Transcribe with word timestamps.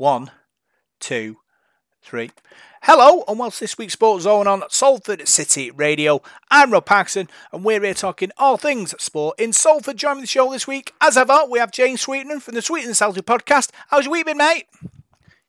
One, 0.00 0.30
two, 0.98 1.36
three. 2.00 2.30
Hello, 2.84 3.22
and 3.28 3.52
to 3.52 3.60
this 3.60 3.76
week's 3.76 3.92
Sports 3.92 4.24
Zone 4.24 4.46
on 4.46 4.62
Salford 4.70 5.28
City 5.28 5.70
Radio. 5.70 6.22
I'm 6.50 6.72
Rob 6.72 6.86
Paxson, 6.86 7.28
and 7.52 7.64
we're 7.64 7.82
here 7.82 7.92
talking 7.92 8.30
all 8.38 8.56
things 8.56 8.94
sport 8.98 9.38
in 9.38 9.52
Salford. 9.52 9.98
Joining 9.98 10.22
the 10.22 10.26
show 10.26 10.50
this 10.50 10.66
week, 10.66 10.94
as 11.02 11.18
ever, 11.18 11.40
we 11.50 11.58
have 11.58 11.70
James 11.70 12.00
Sweetman 12.00 12.40
from 12.40 12.54
the 12.54 12.62
Sweetman 12.62 12.94
Celtic 12.94 13.26
podcast. 13.26 13.72
How's 13.88 14.06
your 14.06 14.12
week 14.12 14.24
been, 14.24 14.38
mate? 14.38 14.68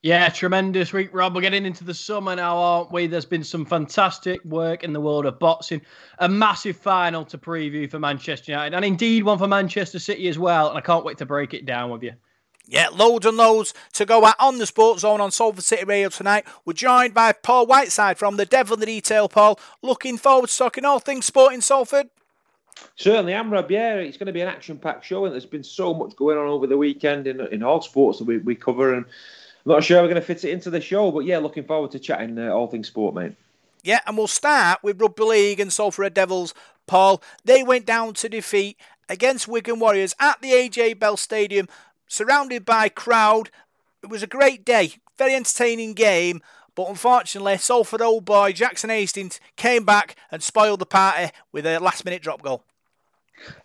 Yeah, 0.02 0.28
tremendous 0.28 0.92
week, 0.92 1.12
Rob. 1.14 1.34
We're 1.34 1.40
getting 1.40 1.66
into 1.66 1.86
the 1.86 1.94
summer 1.94 2.36
now, 2.36 2.58
aren't 2.58 2.92
we? 2.92 3.08
There's 3.08 3.24
been 3.24 3.46
some 3.46 3.66
fantastic 3.66 4.44
work 4.44 4.84
in 4.84 4.92
the 4.92 5.00
world 5.00 5.26
of 5.28 5.40
boxing. 5.40 5.82
A 6.20 6.28
massive 6.28 6.76
final 6.76 7.24
to 7.24 7.38
preview 7.38 7.90
for 7.90 8.00
Manchester 8.00 8.52
United, 8.52 8.76
and 8.76 8.84
indeed 8.84 9.24
one 9.24 9.38
for 9.38 9.48
Manchester 9.48 10.00
City 10.00 10.28
as 10.28 10.38
well. 10.38 10.68
And 10.68 10.78
I 10.78 10.82
can't 10.82 11.06
wait 11.06 11.20
to 11.20 11.26
break 11.26 11.54
it 11.54 11.66
down 11.66 11.90
with 11.90 12.04
you. 12.04 12.12
Yeah, 12.68 12.88
loads 12.90 13.26
and 13.26 13.38
loads 13.38 13.74
to 13.94 14.06
go 14.06 14.26
at 14.26 14.36
on 14.40 14.58
the 14.58 14.66
Sports 14.66 15.02
Zone 15.02 15.20
on 15.20 15.32
Salford 15.32 15.64
City 15.64 15.84
Radio 15.84 16.10
tonight. 16.10 16.46
We're 16.64 16.74
joined 16.74 17.14
by 17.14 17.34
Paul 17.34 17.68
Whiteside 17.68 18.18
from 18.18 18.38
the 18.38 18.46
Devil 18.46 18.76
in 18.76 18.80
the 18.80 18.86
Detail. 18.86 19.28
Paul, 19.28 19.60
looking 19.82 20.18
forward 20.18 20.50
to 20.50 20.58
talking 20.58 20.86
all 20.86 21.00
things 21.00 21.26
sport 21.26 21.54
in 21.54 21.62
Salford. 21.62 22.10
Certainly, 22.96 23.36
I'm 23.36 23.52
Rob. 23.52 23.70
Yeah, 23.70 23.96
it's 23.96 24.18
going 24.18 24.28
to 24.28 24.34
be 24.34 24.42
an 24.42 24.48
action-packed 24.48 25.04
show, 25.04 25.26
and 25.26 25.34
there's 25.34 25.46
been 25.46 25.64
so 25.64 25.94
much 25.94 26.16
going 26.16 26.38
on 26.38 26.48
over 26.48 26.68
the 26.68 26.78
weekend 26.78 27.28
in 27.28 27.42
in 27.48 27.64
all 27.64 27.82
sports 27.82 28.20
that 28.20 28.26
we, 28.26 28.38
we 28.38 28.56
cover, 28.56 28.94
and 28.94 29.06
I'm 29.06 29.72
not 29.72 29.84
sure 29.84 30.02
we're 30.02 30.08
going 30.08 30.16
to 30.16 30.22
fit 30.22 30.44
it 30.44 30.52
into 30.52 30.70
the 30.70 30.82
show, 30.82 31.12
but 31.12 31.26
yeah, 31.26 31.38
looking 31.38 31.64
forward 31.64 31.92
to 31.92 32.00
chatting 32.00 32.40
uh, 32.40 32.50
all 32.50 32.68
things 32.68 32.88
sport, 32.88 33.14
mate. 33.14 33.34
Yeah, 33.84 34.00
and 34.06 34.18
we'll 34.18 34.28
start 34.28 34.80
with 34.84 35.02
Rugby 35.02 35.24
League 35.24 35.60
and 35.60 35.74
Salford 35.74 36.04
Red 36.04 36.14
Devils. 36.14 36.54
Paul, 36.88 37.22
they 37.44 37.64
went 37.64 37.86
down 37.86 38.14
to 38.16 38.30
defeat 38.30 38.78
against 39.10 39.48
Wigan 39.48 39.80
Warriors 39.80 40.16
at 40.20 40.42
the 40.42 40.52
AJ 40.52 41.00
Bell 41.00 41.18
Stadium, 41.18 41.68
surrounded 42.12 42.66
by 42.66 42.90
crowd. 42.90 43.50
It 44.04 44.10
was 44.10 44.22
a 44.22 44.28
great 44.28 44.66
day, 44.66 44.96
very 45.18 45.34
entertaining 45.34 45.94
game, 45.94 46.42
but 46.76 46.90
unfortunately, 46.90 47.58
Salford 47.58 48.02
old 48.02 48.26
boy 48.26 48.52
Jackson 48.52 48.90
Hastings 48.90 49.40
came 49.56 49.86
back 49.86 50.18
and 50.30 50.44
spoiled 50.44 50.80
the 50.80 50.86
party 50.86 51.32
with 51.54 51.66
a 51.66 51.80
last-minute 51.80 52.22
drop 52.22 52.42
goal. 52.42 52.66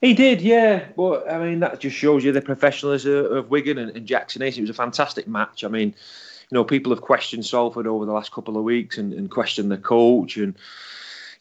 He 0.00 0.14
did, 0.14 0.40
yeah. 0.40 0.84
But 0.96 1.30
I 1.30 1.38
mean, 1.44 1.60
that 1.60 1.80
just 1.80 1.96
shows 1.96 2.24
you 2.24 2.30
the 2.30 2.40
professionalism 2.40 3.32
of 3.32 3.50
Wigan 3.50 3.78
and, 3.78 3.90
and 3.96 4.06
Jackson 4.06 4.42
Ace. 4.42 4.56
It 4.56 4.62
was 4.62 4.70
a 4.70 4.74
fantastic 4.74 5.26
match. 5.26 5.64
I 5.64 5.68
mean, 5.68 5.88
you 5.88 6.54
know, 6.54 6.64
people 6.64 6.92
have 6.92 7.02
questioned 7.02 7.44
Salford 7.44 7.88
over 7.88 8.06
the 8.06 8.12
last 8.12 8.30
couple 8.30 8.56
of 8.56 8.62
weeks 8.62 8.96
and, 8.96 9.12
and 9.12 9.28
questioned 9.28 9.72
the 9.72 9.76
coach 9.76 10.36
and 10.36 10.54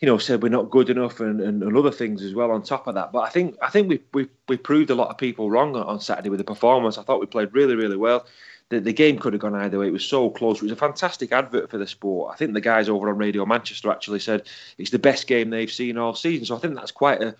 you 0.05 0.11
know 0.11 0.19
said 0.19 0.43
we're 0.43 0.49
not 0.49 0.69
good 0.69 0.91
enough 0.91 1.19
and, 1.19 1.41
and, 1.41 1.63
and, 1.63 1.75
other 1.75 1.89
things 1.89 2.21
as 2.21 2.35
well 2.35 2.51
on 2.51 2.61
top 2.61 2.85
of 2.85 2.93
that. 2.93 3.11
But 3.11 3.21
I 3.21 3.29
think 3.29 3.57
I 3.59 3.71
think 3.71 3.89
we 3.89 3.99
we, 4.13 4.27
we 4.47 4.55
proved 4.55 4.91
a 4.91 4.95
lot 4.95 5.09
of 5.09 5.17
people 5.17 5.49
wrong 5.49 5.75
on 5.75 5.99
Saturday 5.99 6.29
with 6.29 6.37
the 6.37 6.43
performance. 6.43 6.99
I 6.99 7.01
thought 7.01 7.19
we 7.19 7.25
played 7.25 7.55
really 7.55 7.73
really 7.73 7.97
well. 7.97 8.27
The, 8.69 8.79
the 8.79 8.93
game 8.93 9.17
could 9.17 9.33
have 9.33 9.41
gone 9.41 9.55
either 9.55 9.79
way. 9.79 9.87
It 9.87 9.93
was 9.93 10.05
so 10.05 10.29
close. 10.29 10.57
It 10.57 10.63
was 10.63 10.71
a 10.71 10.75
fantastic 10.75 11.31
advert 11.31 11.71
for 11.71 11.79
the 11.79 11.87
sport. 11.87 12.31
I 12.31 12.37
think 12.37 12.53
the 12.53 12.61
guys 12.61 12.87
over 12.87 13.09
on 13.09 13.17
Radio 13.17 13.47
Manchester 13.47 13.89
actually 13.89 14.19
said 14.19 14.43
it's 14.77 14.91
the 14.91 14.99
best 14.99 15.25
game 15.25 15.49
they've 15.49 15.71
seen 15.71 15.97
all 15.97 16.13
season. 16.13 16.45
So 16.45 16.55
I 16.55 16.59
think 16.59 16.75
that's 16.75 16.91
quite 16.91 17.23
a 17.23 17.35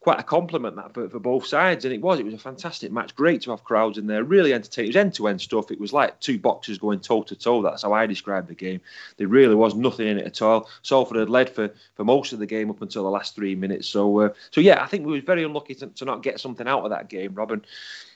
quite 0.00 0.20
a 0.20 0.22
compliment 0.22 0.76
that 0.76 0.94
for, 0.94 1.08
for 1.08 1.18
both 1.18 1.46
sides, 1.46 1.84
and 1.84 1.92
it 1.92 2.00
was. 2.00 2.18
It 2.18 2.24
was 2.24 2.34
a 2.34 2.38
fantastic 2.38 2.92
match. 2.92 3.14
Great 3.14 3.42
to 3.42 3.50
have 3.50 3.64
crowds 3.64 3.98
in 3.98 4.06
there. 4.06 4.22
Really 4.22 4.54
entertaining. 4.54 4.88
It 4.88 4.90
was 4.90 4.96
end 4.96 5.14
to 5.14 5.28
end 5.28 5.40
stuff. 5.40 5.70
It 5.70 5.80
was 5.80 5.92
like 5.92 6.18
two 6.20 6.38
boxers 6.38 6.78
going 6.78 7.00
toe 7.00 7.22
to 7.24 7.34
toe. 7.34 7.62
That's 7.62 7.82
how 7.82 7.92
I 7.92 8.06
described 8.06 8.48
the 8.48 8.54
game. 8.54 8.80
There 9.16 9.28
really 9.28 9.54
was 9.54 9.74
nothing 9.74 10.06
in 10.06 10.18
it 10.18 10.26
at 10.26 10.42
all. 10.42 10.68
Salford 10.82 11.18
had 11.18 11.28
led 11.28 11.50
for, 11.50 11.70
for 11.94 12.04
most 12.04 12.32
of 12.32 12.38
the 12.38 12.46
game 12.46 12.70
up 12.70 12.80
until 12.80 13.02
the 13.02 13.10
last 13.10 13.34
three 13.34 13.54
minutes. 13.54 13.88
So 13.88 14.20
uh, 14.20 14.28
so 14.50 14.60
yeah, 14.60 14.82
I 14.82 14.86
think 14.86 15.04
we 15.04 15.12
were 15.12 15.20
very 15.20 15.42
unlucky 15.42 15.74
to, 15.76 15.88
to 15.88 16.04
not 16.04 16.22
get 16.22 16.40
something 16.40 16.68
out 16.68 16.84
of 16.84 16.90
that 16.90 17.08
game, 17.08 17.34
Robin. 17.34 17.64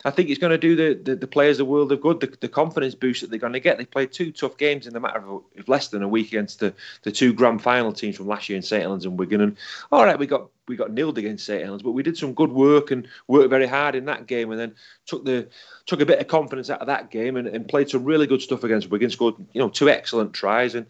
I 0.05 0.11
think 0.11 0.31
it's 0.31 0.41
going 0.41 0.51
to 0.51 0.59
do 0.59 0.75
the, 0.75 1.01
the, 1.01 1.17
the, 1.17 1.27
players 1.27 1.59
the 1.59 1.65
world 1.65 1.93
of 1.93 2.01
good, 2.01 2.21
the, 2.21 2.37
the 2.41 2.49
confidence 2.49 2.95
boost 2.95 3.21
that 3.21 3.31
they're 3.31 3.39
going 3.39 3.53
to 3.53 3.61
get. 3.61 3.79
They 3.79 3.85
played 3.85 4.13
two 4.13 4.33
tough 4.33 4.57
games 4.57 4.87
in 4.87 4.95
the 4.95 5.01
matter 5.01 5.19
of, 5.19 5.43
of 5.57 5.69
less 5.69 5.89
than 5.89 6.03
a 6.03 6.09
week 6.09 6.29
against 6.29 6.59
the, 6.59 6.75
the 7.03 7.13
two 7.13 7.33
grand 7.33 7.63
final 7.63 7.93
teams 7.93 8.17
from 8.17 8.27
last 8.27 8.49
year 8.49 8.57
in 8.57 8.63
St 8.63 8.83
Helens 8.83 9.05
and 9.05 9.19
Wigan. 9.19 9.41
And 9.41 9.57
all 9.93 10.05
right, 10.05 10.19
we 10.19 10.27
got 10.27 10.49
we 10.69 10.77
got 10.77 10.93
nilled 10.93 11.19
against 11.19 11.47
St 11.47 11.63
Helens, 11.63 11.83
but 11.83 11.93
we 11.93 12.03
did 12.03 12.17
some 12.17 12.35
good 12.35 12.53
work 12.53 12.91
and 12.91 13.09
worked 13.27 13.51
very 13.51 13.67
hard 13.67 13.95
in 13.95 14.05
that 14.07 14.27
game, 14.27 14.51
and 14.51 14.61
then 14.61 14.75
took 15.07 15.25
the 15.25 15.49
took 15.87 16.01
a 16.01 16.07
bit 16.07 16.21
of 16.21 16.29
confidence 16.29 16.71
out 16.71 16.81
of 16.81 16.87
that 16.87 17.11
game 17.11 17.37
and, 17.37 17.49
and 17.49 17.69
played 17.69 17.91
some 17.91 18.05
really 18.05 18.27
good 18.27 18.43
stuff 18.43 18.65
against 18.65 18.91
Wigan. 18.91 19.11
Scored 19.11 19.35
you 19.53 19.61
know 19.61 19.69
two 19.69 19.89
excellent 19.89 20.33
tries 20.33 20.75
and 20.75 20.87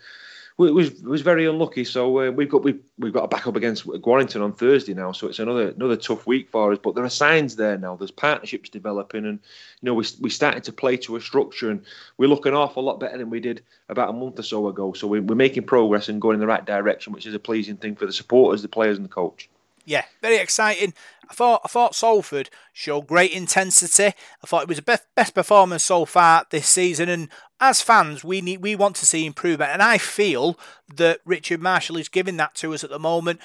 we 0.59 0.71
was 0.71 1.03
was 1.03 1.23
very 1.23 1.47
unlucky. 1.47 1.85
So 1.85 2.21
uh, 2.21 2.31
we've 2.31 2.49
got 2.49 2.63
we've, 2.63 2.81
we've 2.99 3.13
got 3.13 3.25
a 3.25 3.29
back 3.29 3.47
up 3.47 3.57
against 3.57 3.87
Warrington 3.87 4.43
on 4.43 4.53
Thursday 4.53 4.95
now. 4.95 5.13
So 5.13 5.29
it's 5.29 5.39
another 5.39 5.71
another 5.71 5.97
tough 5.97 6.27
week 6.27 6.51
for 6.51 6.73
us. 6.73 6.79
But 6.83 6.95
there 6.95 7.05
are 7.05 7.11
signs 7.11 7.57
there 7.57 7.79
now. 7.79 7.97
There's 7.97 8.11
partnerships 8.11 8.69
developing, 8.69 9.25
and 9.25 9.39
you 9.81 9.87
know 9.87 9.95
we 9.95 10.07
we 10.21 10.31
started 10.31 10.65
to 10.65 10.73
play 10.73 10.97
to 10.99 11.17
a 11.17 11.21
structure, 11.21 11.71
and 11.71 11.85
we 12.19 12.27
look 12.27 12.47
an 12.47 12.55
awful 12.55 12.83
lot 12.83 13.01
better 13.01 13.19
than 13.19 13.31
we 13.31 13.41
did 13.41 13.63
about 13.89 14.11
a 14.11 14.13
month 14.13 14.39
or 14.39 14.43
so 14.43 14.69
ago. 14.69 14.93
So 14.93 15.07
we're, 15.07 15.23
we're 15.23 15.35
making 15.35 15.65
progress 15.65 16.09
and 16.09 16.21
going 16.21 16.35
in 16.35 16.41
the 16.41 16.47
right 16.47 16.65
direction, 16.65 17.13
which 17.13 17.27
is 17.27 17.35
a 17.35 17.39
pleasing 17.39 17.77
thing 17.77 17.97
for 17.97 18.07
the 18.07 18.13
supporters, 18.13 18.63
the 18.63 18.69
players, 18.69 18.97
and 18.97 19.05
the 19.05 19.11
coach. 19.11 19.49
Yeah, 19.85 20.05
very 20.21 20.37
exciting. 20.37 20.95
I 21.29 21.35
thought 21.35 21.63
I 21.65 21.69
thought 21.69 21.95
Salford 21.95 22.51
showed 22.73 23.07
great 23.07 23.33
intensity. 23.33 24.05
I 24.05 24.47
thought 24.47 24.63
it 24.63 24.69
was 24.69 24.77
the 24.77 24.83
best, 24.83 25.05
best 25.15 25.35
performance 25.35 25.83
so 25.83 26.05
far 26.05 26.47
this 26.51 26.69
season, 26.69 27.09
and 27.09 27.29
as 27.61 27.81
fans, 27.81 28.23
we 28.23 28.41
need 28.41 28.63
we 28.63 28.77
want 28.77 28.97
to 28.97 29.07
see 29.07 29.27
improvement, 29.27 29.71
and 29.73 29.83
I 29.83 29.99
feel 29.99 30.59
that 30.95 31.21
Richard 31.25 31.61
Marshall 31.61 31.97
is 31.97 32.09
giving 32.09 32.37
that 32.37 32.55
to 32.57 32.75
us 32.75 32.85
at 32.85 32.91
the 32.91 32.99
moment. 32.99 33.41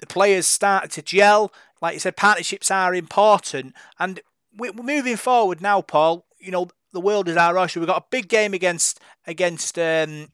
The 0.00 0.06
players 0.06 0.46
started 0.46 0.90
to 0.92 1.02
gel. 1.02 1.52
Like 1.80 1.94
you 1.94 2.00
said, 2.00 2.16
partnerships 2.16 2.70
are 2.70 2.94
important, 2.94 3.74
and 3.98 4.20
we're 4.56 4.72
moving 4.72 5.16
forward 5.16 5.60
now, 5.60 5.80
Paul. 5.80 6.26
You 6.38 6.50
know, 6.50 6.68
the 6.92 7.00
world 7.00 7.28
is 7.28 7.36
our 7.36 7.58
oyster. 7.58 7.80
We've 7.80 7.86
got 7.86 8.02
a 8.02 8.06
big 8.10 8.28
game 8.28 8.52
against 8.52 9.00
against 9.26 9.78
um, 9.78 10.28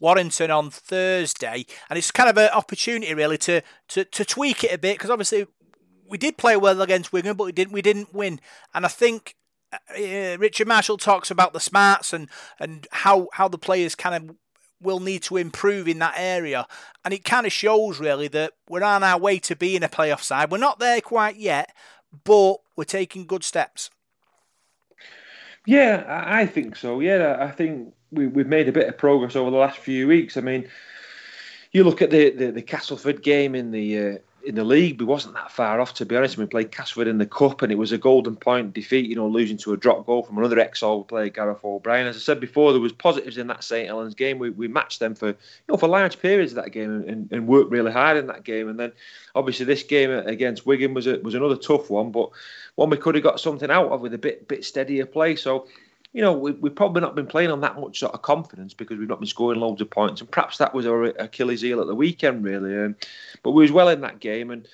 Warrington 0.00 0.50
on 0.50 0.70
Thursday, 0.70 1.66
and 1.88 1.98
it's 1.98 2.10
kind 2.10 2.28
of 2.28 2.36
an 2.36 2.50
opportunity 2.50 3.14
really 3.14 3.38
to 3.38 3.62
to, 3.88 4.04
to 4.04 4.24
tweak 4.24 4.64
it 4.64 4.72
a 4.72 4.78
bit 4.78 4.96
because 4.96 5.10
obviously 5.10 5.46
we 6.08 6.18
did 6.18 6.36
play 6.36 6.56
well 6.56 6.82
against 6.82 7.12
Wigan, 7.12 7.36
but 7.36 7.44
we 7.44 7.52
didn't 7.52 7.72
we 7.72 7.82
didn't 7.82 8.12
win, 8.12 8.40
and 8.74 8.84
I 8.84 8.88
think 8.88 9.36
uh, 9.72 10.36
Richard 10.38 10.66
Marshall 10.66 10.96
talks 10.96 11.30
about 11.30 11.52
the 11.52 11.60
smarts 11.60 12.12
and 12.12 12.28
and 12.58 12.86
how 12.90 13.28
how 13.34 13.48
the 13.48 13.58
players 13.58 13.94
kind 13.94 14.30
of 14.30 14.36
will 14.82 15.00
need 15.00 15.22
to 15.22 15.36
improve 15.36 15.86
in 15.86 15.98
that 15.98 16.14
area. 16.16 16.66
And 17.04 17.12
it 17.12 17.24
kind 17.24 17.46
of 17.46 17.52
shows 17.52 18.00
really 18.00 18.28
that 18.28 18.54
we're 18.68 18.82
on 18.82 19.02
our 19.02 19.18
way 19.18 19.38
to 19.40 19.54
being 19.54 19.82
a 19.82 19.88
playoff 19.88 20.22
side. 20.22 20.50
We're 20.50 20.58
not 20.58 20.78
there 20.78 21.00
quite 21.00 21.36
yet, 21.36 21.74
but 22.24 22.56
we're 22.76 22.84
taking 22.84 23.26
good 23.26 23.44
steps. 23.44 23.90
Yeah, 25.66 26.04
I 26.08 26.46
think 26.46 26.76
so. 26.76 27.00
Yeah, 27.00 27.36
I 27.38 27.50
think 27.50 27.92
we, 28.12 28.26
we've 28.26 28.46
made 28.46 28.68
a 28.68 28.72
bit 28.72 28.88
of 28.88 28.98
progress 28.98 29.36
over 29.36 29.50
the 29.50 29.56
last 29.56 29.78
few 29.78 30.08
weeks. 30.08 30.36
I 30.36 30.40
mean, 30.40 30.68
you 31.72 31.84
look 31.84 32.02
at 32.02 32.10
the, 32.10 32.30
the, 32.30 32.50
the 32.50 32.62
Castleford 32.62 33.22
game 33.22 33.54
in 33.54 33.70
the 33.70 33.98
uh, 33.98 34.18
in 34.42 34.54
the 34.54 34.64
league, 34.64 34.98
we 34.98 35.04
wasn't 35.04 35.34
that 35.34 35.50
far 35.50 35.80
off 35.80 35.94
to 35.94 36.06
be 36.06 36.16
honest. 36.16 36.38
We 36.38 36.46
played 36.46 36.72
Castleford 36.72 37.08
in 37.08 37.18
the 37.18 37.26
cup, 37.26 37.62
and 37.62 37.70
it 37.70 37.76
was 37.76 37.92
a 37.92 37.98
golden 37.98 38.36
point 38.36 38.72
defeat. 38.72 39.08
You 39.08 39.16
know, 39.16 39.28
losing 39.28 39.58
to 39.58 39.72
a 39.72 39.76
drop 39.76 40.06
goal 40.06 40.22
from 40.22 40.38
another 40.38 40.58
ex-all 40.58 41.04
player, 41.04 41.28
Gareth 41.28 41.62
O'Brien. 41.62 42.06
As 42.06 42.16
I 42.16 42.20
said 42.20 42.40
before, 42.40 42.72
there 42.72 42.80
was 42.80 42.92
positives 42.92 43.36
in 43.36 43.48
that 43.48 43.62
St 43.62 43.86
Helens 43.86 44.14
game. 44.14 44.38
We, 44.38 44.50
we 44.50 44.66
matched 44.66 44.98
them 44.98 45.14
for 45.14 45.28
you 45.28 45.36
know 45.68 45.76
for 45.76 45.88
large 45.88 46.20
periods 46.20 46.52
of 46.52 46.56
that 46.56 46.72
game 46.72 47.04
and, 47.06 47.30
and 47.30 47.46
worked 47.46 47.70
really 47.70 47.92
hard 47.92 48.16
in 48.16 48.28
that 48.28 48.44
game. 48.44 48.68
And 48.68 48.78
then 48.80 48.92
obviously 49.34 49.66
this 49.66 49.82
game 49.82 50.10
against 50.10 50.66
Wigan 50.66 50.94
was 50.94 51.06
a, 51.06 51.18
was 51.18 51.34
another 51.34 51.56
tough 51.56 51.90
one, 51.90 52.10
but 52.10 52.30
one 52.76 52.90
we 52.90 52.96
could 52.96 53.14
have 53.14 53.24
got 53.24 53.40
something 53.40 53.70
out 53.70 53.92
of 53.92 54.00
with 54.00 54.14
a 54.14 54.18
bit 54.18 54.48
bit 54.48 54.64
steadier 54.64 55.06
play. 55.06 55.36
So 55.36 55.66
you 56.12 56.22
know, 56.22 56.32
we, 56.32 56.52
we've 56.52 56.74
probably 56.74 57.00
not 57.00 57.14
been 57.14 57.26
playing 57.26 57.50
on 57.50 57.60
that 57.60 57.78
much 57.78 58.00
sort 58.00 58.14
of 58.14 58.22
confidence 58.22 58.74
because 58.74 58.98
we've 58.98 59.08
not 59.08 59.20
been 59.20 59.28
scoring 59.28 59.60
loads 59.60 59.80
of 59.80 59.90
points, 59.90 60.20
and 60.20 60.30
perhaps 60.30 60.58
that 60.58 60.74
was 60.74 60.86
our 60.86 61.04
Achilles 61.04 61.60
heel 61.60 61.80
at 61.80 61.86
the 61.86 61.94
weekend, 61.94 62.44
really. 62.44 62.76
Um, 62.76 62.96
but 63.42 63.52
we 63.52 63.62
was 63.62 63.72
well 63.72 63.88
in 63.88 64.00
that 64.00 64.20
game, 64.20 64.50
and 64.50 64.66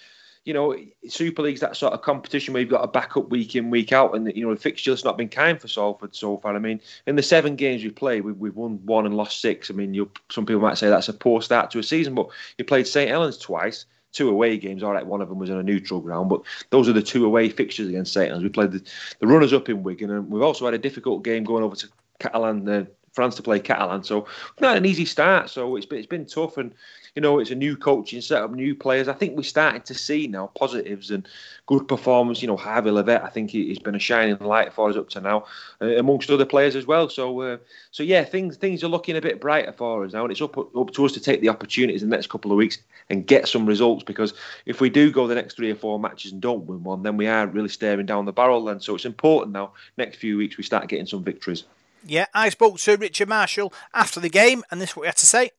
you 0.46 0.54
know, 0.54 0.76
Super 1.08 1.42
League's 1.42 1.60
that 1.60 1.76
sort 1.76 1.92
of 1.92 2.02
competition 2.02 2.54
where 2.54 2.60
you've 2.60 2.70
got 2.70 2.84
a 2.84 2.88
backup 2.88 3.30
week 3.30 3.56
in, 3.56 3.68
week 3.68 3.92
out, 3.92 4.14
and 4.14 4.34
you 4.34 4.46
know 4.46 4.54
the 4.54 4.60
fixture's 4.60 5.04
not 5.04 5.18
been 5.18 5.28
kind 5.28 5.60
for 5.60 5.68
Salford 5.68 6.14
so 6.14 6.38
far. 6.38 6.54
I 6.54 6.58
mean, 6.58 6.80
in 7.06 7.16
the 7.16 7.22
seven 7.22 7.56
games 7.56 7.82
we 7.82 7.90
played, 7.90 8.24
we've, 8.24 8.38
we've 8.38 8.56
won 8.56 8.80
one 8.86 9.04
and 9.04 9.16
lost 9.16 9.40
six. 9.40 9.70
I 9.70 9.74
mean, 9.74 10.08
some 10.30 10.46
people 10.46 10.62
might 10.62 10.78
say 10.78 10.88
that's 10.88 11.08
a 11.08 11.12
poor 11.12 11.42
start 11.42 11.70
to 11.72 11.80
a 11.80 11.82
season, 11.82 12.14
but 12.14 12.28
you 12.56 12.64
played 12.64 12.86
St 12.86 13.10
Helens 13.10 13.38
twice 13.38 13.84
two 14.16 14.30
away 14.30 14.56
games. 14.56 14.82
All 14.82 14.92
right, 14.92 15.06
one 15.06 15.20
of 15.20 15.28
them 15.28 15.38
was 15.38 15.50
in 15.50 15.58
a 15.58 15.62
neutral 15.62 16.00
ground, 16.00 16.30
but 16.30 16.42
those 16.70 16.88
are 16.88 16.92
the 16.92 17.02
two 17.02 17.26
away 17.26 17.48
fixtures 17.50 17.88
against 17.88 18.12
St. 18.12 18.28
Helens. 18.28 18.42
We 18.42 18.48
played 18.48 18.72
the, 18.72 18.82
the 19.20 19.26
runners 19.26 19.52
up 19.52 19.68
in 19.68 19.82
Wigan, 19.82 20.10
and 20.10 20.30
we've 20.30 20.42
also 20.42 20.64
had 20.64 20.74
a 20.74 20.78
difficult 20.78 21.22
game 21.22 21.44
going 21.44 21.62
over 21.62 21.76
to 21.76 21.88
Catalan, 22.18 22.68
uh, 22.68 22.84
France 23.12 23.34
to 23.36 23.42
play 23.42 23.60
Catalan. 23.60 24.04
So 24.04 24.26
not 24.60 24.76
an 24.76 24.86
easy 24.86 25.04
start. 25.04 25.50
So 25.50 25.76
it's 25.76 25.86
been, 25.86 25.98
it's 25.98 26.06
been 26.06 26.24
tough, 26.24 26.56
and 26.56 26.72
you 27.16 27.22
know, 27.22 27.38
it's 27.38 27.50
a 27.50 27.54
new 27.54 27.78
coaching 27.78 28.20
setup, 28.20 28.52
new 28.52 28.74
players. 28.74 29.08
I 29.08 29.14
think 29.14 29.36
we're 29.36 29.42
starting 29.42 29.80
to 29.80 29.94
see 29.94 30.26
now 30.26 30.50
positives 30.54 31.10
and 31.10 31.26
good 31.64 31.88
performance. 31.88 32.42
You 32.42 32.48
know, 32.48 32.58
Harvey 32.58 32.90
Livett, 32.90 33.24
I 33.24 33.30
think 33.30 33.50
he's 33.50 33.78
been 33.78 33.94
a 33.94 33.98
shining 33.98 34.36
light 34.38 34.74
for 34.74 34.90
us 34.90 34.96
up 34.96 35.08
to 35.10 35.22
now, 35.22 35.46
uh, 35.80 35.96
amongst 35.96 36.30
other 36.30 36.44
players 36.44 36.76
as 36.76 36.86
well. 36.86 37.08
So, 37.08 37.40
uh, 37.40 37.56
so 37.90 38.02
yeah, 38.02 38.22
things 38.22 38.58
things 38.58 38.84
are 38.84 38.88
looking 38.88 39.16
a 39.16 39.22
bit 39.22 39.40
brighter 39.40 39.72
for 39.72 40.04
us 40.04 40.12
now, 40.12 40.24
and 40.24 40.30
it's 40.30 40.42
up 40.42 40.58
up 40.58 40.92
to 40.92 41.04
us 41.06 41.12
to 41.12 41.20
take 41.20 41.40
the 41.40 41.48
opportunities 41.48 42.02
in 42.02 42.10
the 42.10 42.16
next 42.16 42.28
couple 42.28 42.52
of 42.52 42.58
weeks 42.58 42.78
and 43.08 43.26
get 43.26 43.48
some 43.48 43.64
results. 43.64 44.04
Because 44.04 44.34
if 44.66 44.82
we 44.82 44.90
do 44.90 45.10
go 45.10 45.26
the 45.26 45.34
next 45.34 45.54
three 45.54 45.70
or 45.70 45.76
four 45.76 45.98
matches 45.98 46.32
and 46.32 46.42
don't 46.42 46.66
win 46.66 46.84
one, 46.84 47.02
then 47.02 47.16
we 47.16 47.26
are 47.26 47.46
really 47.46 47.70
staring 47.70 48.04
down 48.04 48.26
the 48.26 48.32
barrel. 48.32 48.62
Then, 48.62 48.80
so 48.80 48.94
it's 48.94 49.06
important 49.06 49.54
now. 49.54 49.72
Next 49.96 50.18
few 50.18 50.36
weeks 50.36 50.58
we 50.58 50.64
start 50.64 50.88
getting 50.88 51.06
some 51.06 51.24
victories. 51.24 51.64
Yeah, 52.04 52.26
I 52.34 52.50
spoke 52.50 52.78
to 52.78 52.96
Richard 52.96 53.30
Marshall 53.30 53.72
after 53.94 54.20
the 54.20 54.28
game, 54.28 54.62
and 54.70 54.82
this 54.82 54.90
is 54.90 54.96
what 54.96 55.04
he 55.04 55.08
had 55.08 55.16
to 55.16 55.26
say. 55.26 55.50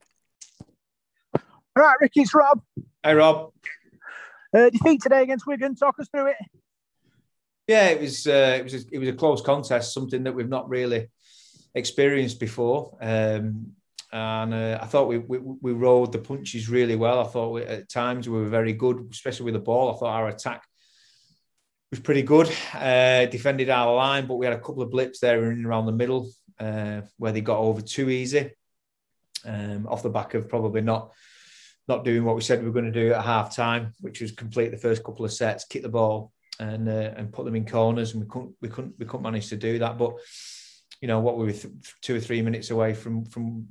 All 1.78 1.84
right, 1.84 1.98
Ricky, 2.02 2.22
it's 2.22 2.34
Rob. 2.34 2.60
Hey, 3.04 3.14
Rob. 3.14 3.52
Uh, 4.52 4.72
defeat 4.72 5.00
today 5.00 5.22
against 5.22 5.46
Wigan. 5.46 5.76
Talk 5.76 6.00
us 6.00 6.08
through 6.10 6.32
it. 6.32 6.38
Yeah, 7.68 7.90
it 7.90 8.02
was 8.02 8.26
uh, 8.26 8.56
it 8.58 8.64
was 8.64 8.74
a, 8.74 8.80
it 8.92 8.98
was 8.98 9.10
a 9.10 9.14
close 9.14 9.44
contest, 9.44 9.94
something 9.94 10.24
that 10.24 10.34
we've 10.34 10.50
not 10.50 10.68
really 10.68 11.10
experienced 11.76 12.40
before. 12.40 12.98
Um, 13.00 13.74
and 14.12 14.54
uh, 14.56 14.80
I 14.82 14.88
thought 14.88 15.08
we, 15.08 15.20
we 15.20 15.38
we 15.38 15.72
rode 15.74 16.14
the 16.14 16.18
punches 16.18 16.68
really 16.68 16.96
well. 16.96 17.20
I 17.20 17.28
thought 17.28 17.52
we, 17.52 17.62
at 17.62 17.90
times 17.90 18.28
we 18.28 18.40
were 18.40 18.50
very 18.50 18.74
good, 18.74 19.10
especially 19.12 19.46
with 19.46 19.54
the 19.54 19.60
ball. 19.60 19.94
I 19.94 20.00
thought 20.00 20.16
our 20.16 20.30
attack 20.30 20.64
was 21.92 22.00
pretty 22.00 22.24
good. 22.24 22.52
Uh, 22.74 23.28
defended 23.28 23.70
our 23.70 23.94
line, 23.94 24.26
but 24.26 24.38
we 24.38 24.48
had 24.48 24.56
a 24.56 24.62
couple 24.62 24.82
of 24.82 24.90
blips 24.90 25.20
there 25.20 25.52
in 25.52 25.64
around 25.64 25.86
the 25.86 25.92
middle 25.92 26.32
uh, 26.60 27.02
where 27.18 27.34
they 27.34 27.42
got 27.42 27.60
over 27.60 27.82
too 27.82 28.10
easy, 28.10 28.50
um, 29.46 29.86
off 29.86 30.02
the 30.02 30.10
back 30.10 30.34
of 30.34 30.50
probably 30.50 30.82
not 30.82 31.12
not 31.88 32.04
doing 32.04 32.24
what 32.24 32.36
we 32.36 32.42
said 32.42 32.60
we 32.60 32.66
were 32.66 32.74
going 32.74 32.92
to 32.92 32.92
do 32.92 33.14
at 33.14 33.24
half 33.24 33.56
time, 33.56 33.94
which 34.02 34.22
was 34.22 34.32
complete 34.32 34.72
the 34.72 34.78
first 34.78 35.04
couple 35.04 35.26
of 35.26 35.34
sets, 35.34 35.66
kick 35.66 35.84
the 35.84 35.90
ball 35.90 36.32
and 36.60 36.90
uh, 36.90 37.14
and 37.16 37.32
put 37.32 37.46
them 37.46 37.56
in 37.56 37.66
corners, 37.66 38.14
and 38.14 38.24
we 38.24 38.30
couldn't 38.30 38.56
we 38.62 38.70
couldn't 38.70 38.96
we 38.98 39.06
couldn't 39.06 39.24
manage 39.24 39.48
to 39.50 39.56
do 39.56 39.80
that. 39.80 39.98
But 39.98 40.14
you 41.02 41.08
know 41.08 41.20
what, 41.20 41.38
we 41.38 41.46
were 41.46 41.52
th- 41.52 41.74
two 42.02 42.16
or 42.16 42.20
three 42.20 42.42
minutes 42.42 42.72
away 42.72 42.94
from 42.94 43.26
from 43.26 43.68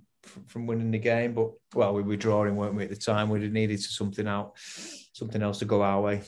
from 0.47 0.67
winning 0.67 0.91
the 0.91 0.99
game, 0.99 1.35
but 1.35 1.51
well, 1.75 1.95
we 1.95 2.03
were 2.03 2.17
drawing, 2.17 2.57
weren't 2.57 2.75
we, 2.75 2.85
at 2.85 2.91
the 2.91 2.97
time? 2.97 3.29
We'd 3.29 3.43
have 3.43 3.53
needed 3.53 3.81
something 3.81 4.27
out, 4.27 4.53
something 4.57 5.43
else 5.43 5.61
to 5.61 5.65
go 5.65 5.83
our 5.83 6.01
way. 6.01 6.23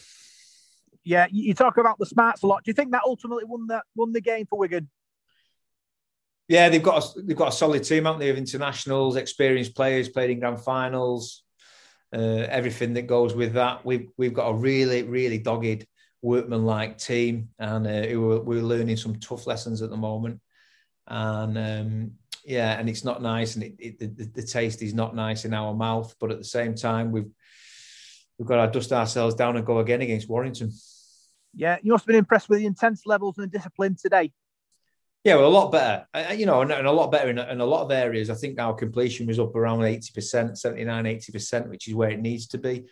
Yeah, 1.04 1.26
you 1.30 1.54
talk 1.54 1.78
about 1.78 1.98
the 1.98 2.06
smarts 2.06 2.42
a 2.42 2.46
lot. 2.46 2.64
Do 2.64 2.70
you 2.70 2.74
think 2.74 2.92
that 2.92 3.02
ultimately 3.04 3.44
won 3.44 3.66
that 3.68 3.84
won 3.94 4.12
the 4.12 4.20
game 4.20 4.46
for 4.46 4.58
Wigan? 4.58 4.88
Yeah, 6.48 6.68
they've 6.68 6.82
got 6.82 7.04
a, 7.04 7.22
they've 7.22 7.36
got 7.36 7.48
a 7.48 7.52
solid 7.52 7.84
team, 7.84 8.04
haven't 8.04 8.20
they? 8.20 8.30
Of 8.30 8.38
internationals, 8.38 9.16
experienced 9.16 9.74
players, 9.74 10.08
played 10.08 10.30
in 10.30 10.40
grand 10.40 10.60
finals, 10.60 11.44
uh, 12.12 12.46
everything 12.48 12.94
that 12.94 13.06
goes 13.06 13.34
with 13.34 13.54
that. 13.54 13.84
We've 13.84 14.08
we've 14.16 14.34
got 14.34 14.48
a 14.48 14.54
really 14.54 15.02
really 15.02 15.38
dogged 15.38 15.86
workman-like 16.22 16.98
team, 16.98 17.50
and 17.58 17.86
uh, 17.86 18.18
we're, 18.18 18.40
we're 18.40 18.62
learning 18.62 18.96
some 18.96 19.16
tough 19.16 19.46
lessons 19.46 19.82
at 19.82 19.90
the 19.90 19.96
moment. 19.96 20.40
And 21.06 21.56
um, 21.56 22.12
yeah, 22.44 22.78
and 22.78 22.88
it's 22.88 23.04
not 23.04 23.22
nice, 23.22 23.54
and 23.54 23.64
it, 23.64 23.74
it, 23.78 23.98
the, 23.98 24.24
the 24.34 24.42
taste 24.42 24.82
is 24.82 24.94
not 24.94 25.14
nice 25.14 25.44
in 25.44 25.54
our 25.54 25.74
mouth. 25.74 26.14
But 26.18 26.32
at 26.32 26.38
the 26.38 26.44
same 26.44 26.74
time, 26.74 27.12
we've 27.12 27.30
we've 28.38 28.48
got 28.48 28.66
to 28.66 28.72
dust 28.72 28.92
ourselves 28.92 29.34
down 29.34 29.56
and 29.56 29.66
go 29.66 29.78
again 29.78 30.02
against 30.02 30.28
Warrington. 30.28 30.72
Yeah, 31.54 31.78
you 31.82 31.92
must 31.92 32.02
have 32.02 32.08
been 32.08 32.16
impressed 32.16 32.48
with 32.48 32.58
the 32.58 32.66
intense 32.66 33.02
levels 33.06 33.38
and 33.38 33.50
the 33.50 33.56
discipline 33.56 33.96
today. 34.00 34.32
Yeah, 35.24 35.34
well, 35.36 35.48
a 35.48 35.48
lot 35.48 35.72
better. 35.72 36.06
You 36.34 36.46
know, 36.46 36.62
and, 36.62 36.72
a 36.72 36.92
lot 36.92 37.10
better 37.10 37.28
in, 37.28 37.38
in, 37.38 37.60
a 37.60 37.66
lot 37.66 37.82
of 37.82 37.90
areas. 37.90 38.30
I 38.30 38.34
think 38.34 38.58
our 38.58 38.74
completion 38.74 39.26
was 39.26 39.38
up 39.38 39.54
around 39.56 39.80
80%, 39.80 40.56
79, 40.56 41.04
80%, 41.04 41.68
which 41.68 41.88
is 41.88 41.94
where 41.94 42.10
it 42.10 42.20
needs 42.20 42.46
to 42.48 42.58
be. 42.58 42.86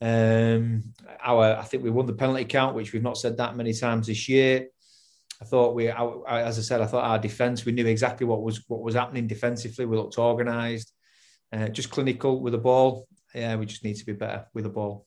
Um, 0.00 0.82
our, 1.22 1.56
I 1.56 1.62
think 1.62 1.82
we 1.82 1.90
won 1.90 2.06
the 2.06 2.14
penalty 2.14 2.44
count, 2.44 2.74
which 2.74 2.92
we've 2.92 3.02
not 3.02 3.18
said 3.18 3.36
that 3.36 3.56
many 3.56 3.72
times 3.72 4.06
this 4.06 4.28
year. 4.28 4.68
I 5.40 5.44
thought 5.44 5.74
we, 5.74 5.90
I, 5.90 6.42
as 6.42 6.58
I 6.58 6.62
said, 6.62 6.80
I 6.80 6.86
thought 6.86 7.04
our 7.04 7.18
defence, 7.18 7.64
we 7.64 7.72
knew 7.72 7.86
exactly 7.86 8.26
what 8.26 8.42
was 8.42 8.64
what 8.68 8.82
was 8.82 8.94
happening 8.94 9.26
defensively. 9.26 9.84
We 9.84 9.96
looked 9.96 10.18
organised, 10.18 10.92
uh, 11.52 11.68
just 11.68 11.90
clinical 11.90 12.40
with 12.40 12.52
the 12.52 12.58
ball. 12.58 13.06
Yeah, 13.34 13.56
we 13.56 13.66
just 13.66 13.84
need 13.84 13.96
to 13.96 14.06
be 14.06 14.12
better 14.12 14.46
with 14.54 14.64
the 14.64 14.70
ball. 14.70 15.06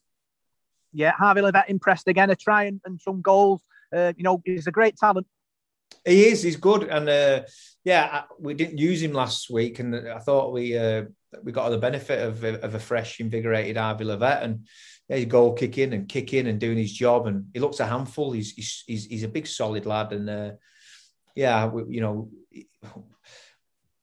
Yeah, 0.92 1.12
Harvey 1.12 1.42
Livett 1.42 1.70
impressed 1.70 2.08
again. 2.08 2.30
A 2.30 2.36
try 2.36 2.64
and, 2.64 2.82
and 2.86 3.00
some 3.00 3.22
goals. 3.22 3.62
Uh, 3.96 4.14
you 4.18 4.24
know, 4.24 4.42
he's 4.46 4.68
a 4.68 4.72
great 4.72 4.98
talent. 4.98 5.28
He 6.06 6.26
is. 6.26 6.42
He's 6.42 6.56
good, 6.56 6.84
and 6.84 7.10
uh, 7.10 7.42
yeah, 7.84 8.24
we 8.40 8.54
didn't 8.54 8.78
use 8.78 9.02
him 9.02 9.14
last 9.14 9.50
week, 9.50 9.80
and 9.80 9.96
I 9.96 10.20
thought 10.20 10.54
we 10.54 10.78
uh, 10.78 11.06
we 11.44 11.52
got 11.52 11.70
the 11.70 11.78
benefit 11.78 12.22
of, 12.22 12.44
of 12.44 12.76
a 12.76 12.80
fresh, 12.80 13.20
invigorated 13.20 13.78
Harvey 13.78 14.06
Livett, 14.06 14.44
and 14.44 14.68
yeah, 15.10 15.18
he's 15.18 15.26
goal 15.26 15.54
kicking 15.54 15.94
and 15.94 16.08
kicking 16.08 16.48
and 16.48 16.60
doing 16.60 16.78
his 16.78 16.94
job, 16.94 17.28
and 17.28 17.48
he 17.54 17.60
looks 17.60 17.80
a 17.80 17.86
handful. 17.86 18.32
He's 18.32 18.52
he's 18.52 18.84
he's, 18.88 19.06
he's 19.06 19.24
a 19.24 19.30
big, 19.30 19.48
solid 19.48 19.86
lad, 19.86 20.14
and 20.14 20.30
uh, 20.30 20.52
yeah, 21.36 21.68
we, 21.68 21.96
you 21.96 22.02
know, 22.02 22.30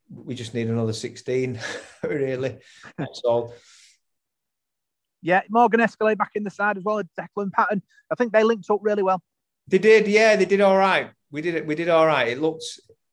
we 0.09 0.35
just 0.35 0.55
need 0.55 0.69
another 0.69 0.93
sixteen, 0.93 1.59
really. 2.03 2.59
That's 2.99 3.23
all. 3.25 3.55
Yeah, 5.21 5.41
Morgan 5.49 5.81
Escaré 5.81 6.19
back 6.19 6.33
in 6.35 6.45
the 6.45 6.51
side 6.51 6.77
as 6.77 6.85
well 6.85 6.99
as 6.99 7.07
Declan 7.19 7.51
Patton. 7.51 7.83
I 8.11 8.15
think 8.15 8.33
they 8.33 8.45
linked 8.45 8.69
up 8.69 8.81
really 8.83 9.03
well. 9.03 9.23
They 9.67 9.79
did, 9.79 10.07
yeah, 10.07 10.37
they 10.37 10.45
did 10.45 10.61
all 10.61 10.77
right. 10.77 11.11
We 11.35 11.43
did 11.43 11.57
it. 11.57 11.67
We 11.67 11.75
did 11.75 11.89
all 11.89 12.07
right. 12.07 12.29
It 12.29 12.41
looked 12.41 12.63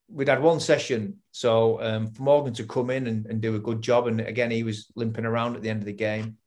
we'd 0.08 0.28
had 0.28 0.44
one 0.44 0.60
session, 0.60 1.18
so 1.32 1.82
um, 1.82 2.12
for 2.12 2.22
Morgan 2.22 2.54
to 2.54 2.66
come 2.66 2.92
in 2.92 3.08
and, 3.08 3.26
and 3.26 3.42
do 3.42 3.56
a 3.56 3.60
good 3.60 3.82
job, 3.82 4.06
and 4.06 4.22
again 4.22 4.52
he 4.52 4.62
was 4.62 4.92
limping 4.96 5.26
around 5.26 5.56
at 5.56 5.64
the 5.64 5.72
end 5.72 5.82
of 5.82 5.88
the 5.88 5.94
game, 5.94 6.38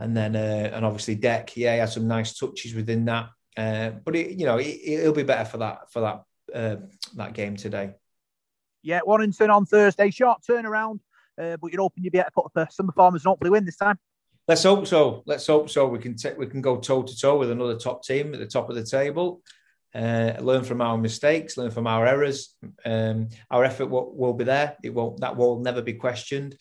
and 0.00 0.16
then 0.16 0.34
uh, 0.34 0.70
and 0.74 0.84
obviously 0.84 1.14
Deck, 1.14 1.56
yeah, 1.56 1.74
he 1.74 1.78
had 1.78 1.90
some 1.90 2.08
nice 2.08 2.36
touches 2.36 2.74
within 2.74 3.04
that, 3.04 3.28
uh, 3.56 3.90
but 4.04 4.16
it, 4.16 4.32
you 4.32 4.44
know 4.44 4.58
it, 4.58 5.04
will 5.04 5.12
be 5.12 5.22
better 5.22 5.44
for 5.44 5.58
that 5.58 5.92
for 5.92 6.00
that 6.00 6.24
uh, 6.52 6.76
that 7.14 7.32
game 7.32 7.54
today. 7.54 7.92
Yeah, 8.82 8.98
Warrington 9.06 9.50
on 9.50 9.66
Thursday, 9.66 10.10
short 10.10 10.40
turnaround, 10.42 10.98
uh, 11.40 11.58
but 11.58 11.72
you're 11.72 11.82
hoping 11.82 12.02
you'll 12.02 12.10
be 12.10 12.18
able 12.18 12.24
to 12.24 12.50
put 12.50 12.60
up 12.60 12.72
some 12.72 12.88
performance 12.88 13.22
and 13.22 13.28
hopefully 13.28 13.50
win 13.50 13.64
this 13.64 13.76
time. 13.76 14.00
Let's 14.48 14.64
hope 14.64 14.88
so. 14.88 15.22
Let's 15.26 15.46
hope 15.46 15.70
so. 15.70 15.86
We 15.86 16.00
can 16.00 16.16
take 16.16 16.36
we 16.36 16.48
can 16.48 16.60
go 16.60 16.78
toe 16.78 17.04
to 17.04 17.16
toe 17.16 17.38
with 17.38 17.52
another 17.52 17.78
top 17.78 18.02
team 18.02 18.34
at 18.34 18.40
the 18.40 18.46
top 18.46 18.68
of 18.68 18.74
the 18.74 18.84
table. 18.84 19.42
Uh, 19.94 20.32
learn 20.40 20.64
from 20.64 20.80
our 20.80 20.98
mistakes, 20.98 21.56
learn 21.56 21.70
from 21.70 21.86
our 21.86 22.06
errors. 22.06 22.56
Um, 22.84 23.28
our 23.50 23.64
effort 23.64 23.86
will, 23.86 24.12
will, 24.14 24.32
be 24.32 24.44
there. 24.44 24.76
It 24.82 24.90
won't. 24.90 25.20
That 25.20 25.36
will 25.36 25.60
never 25.60 25.82
be 25.82 25.94
questioned. 25.94 26.56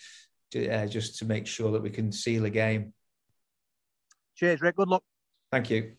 To, 0.51 0.69
uh, 0.69 0.85
just 0.85 1.17
to 1.17 1.25
make 1.25 1.47
sure 1.47 1.71
that 1.71 1.81
we 1.81 1.89
can 1.89 2.11
seal 2.11 2.45
a 2.45 2.49
game. 2.51 2.93
Cheers, 4.35 4.61
Rick. 4.61 4.75
Good 4.75 4.87
luck. 4.87 5.03
Thank 5.51 5.71
you. 5.71 5.93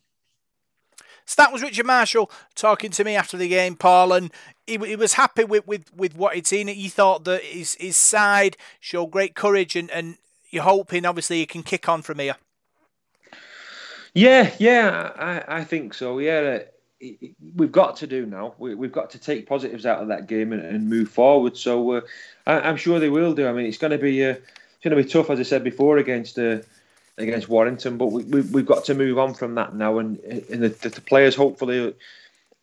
So 1.27 1.43
that 1.43 1.53
was 1.53 1.63
Richard 1.63 1.87
Marshall 1.87 2.31
talking 2.55 2.91
to 2.93 3.05
me 3.05 3.17
after 3.17 3.37
the 3.37 3.49
game, 3.49 3.77
Paul, 3.77 4.13
and 4.13 4.31
he, 4.67 4.77
he 4.77 4.95
was 4.95 5.15
happy 5.15 5.45
with, 5.45 5.67
with, 5.67 5.93
with 5.95 6.17
what 6.17 6.35
he'd 6.35 6.47
seen. 6.47 6.69
He 6.69 6.89
thought 6.89 7.25
that 7.25 7.43
his 7.43 7.75
his 7.81 7.97
side 7.97 8.57
showed 8.79 9.07
great 9.07 9.35
courage, 9.35 9.75
and, 9.75 9.91
and 9.91 10.19
you're 10.51 10.63
hoping, 10.63 11.07
obviously, 11.07 11.39
he 11.39 11.47
can 11.47 11.63
kick 11.63 11.89
on 11.89 12.03
from 12.03 12.19
here. 12.19 12.37
Yeah, 14.15 14.55
yeah, 14.59 15.11
I, 15.17 15.61
I 15.61 15.65
think 15.65 15.95
so. 15.95 16.19
Yeah, 16.19 16.61
we've 17.57 17.73
got 17.73 17.97
to 17.97 18.07
do 18.07 18.27
now. 18.27 18.55
We, 18.59 18.71
have 18.71 18.93
got 18.93 19.11
to 19.11 19.19
take 19.19 19.47
positives 19.47 19.87
out 19.87 20.01
of 20.01 20.09
that 20.09 20.27
game 20.27 20.53
and, 20.53 20.63
and 20.63 20.89
move 20.89 21.09
forward. 21.09 21.57
So 21.57 21.93
uh, 21.93 22.01
I, 22.47 22.69
am 22.69 22.77
sure 22.77 22.99
they 22.99 23.09
will 23.09 23.35
do. 23.35 23.47
I 23.47 23.53
mean, 23.53 23.67
it's 23.67 23.79
going 23.79 23.93
to 23.93 23.99
be 23.99 24.25
uh, 24.25 24.31
it's 24.31 24.83
going 24.83 24.97
to 24.97 25.03
be 25.03 25.09
tough, 25.09 25.31
as 25.31 25.41
I 25.41 25.45
said 25.45 25.65
before, 25.65 25.99
against 25.99 26.39
uh, 26.39 26.59
against 27.19 27.49
Warrington. 27.49 27.97
But 27.99 28.07
we, 28.07 28.23
have 28.23 28.53
we, 28.53 28.63
got 28.63 28.85
to 28.87 28.95
move 28.95 29.19
on 29.19 29.35
from 29.35 29.55
that 29.57 29.75
now, 29.75 29.99
and, 29.99 30.19
and 30.21 30.63
the, 30.63 30.69
the, 30.69 31.01
players 31.01 31.35
hopefully 31.35 31.95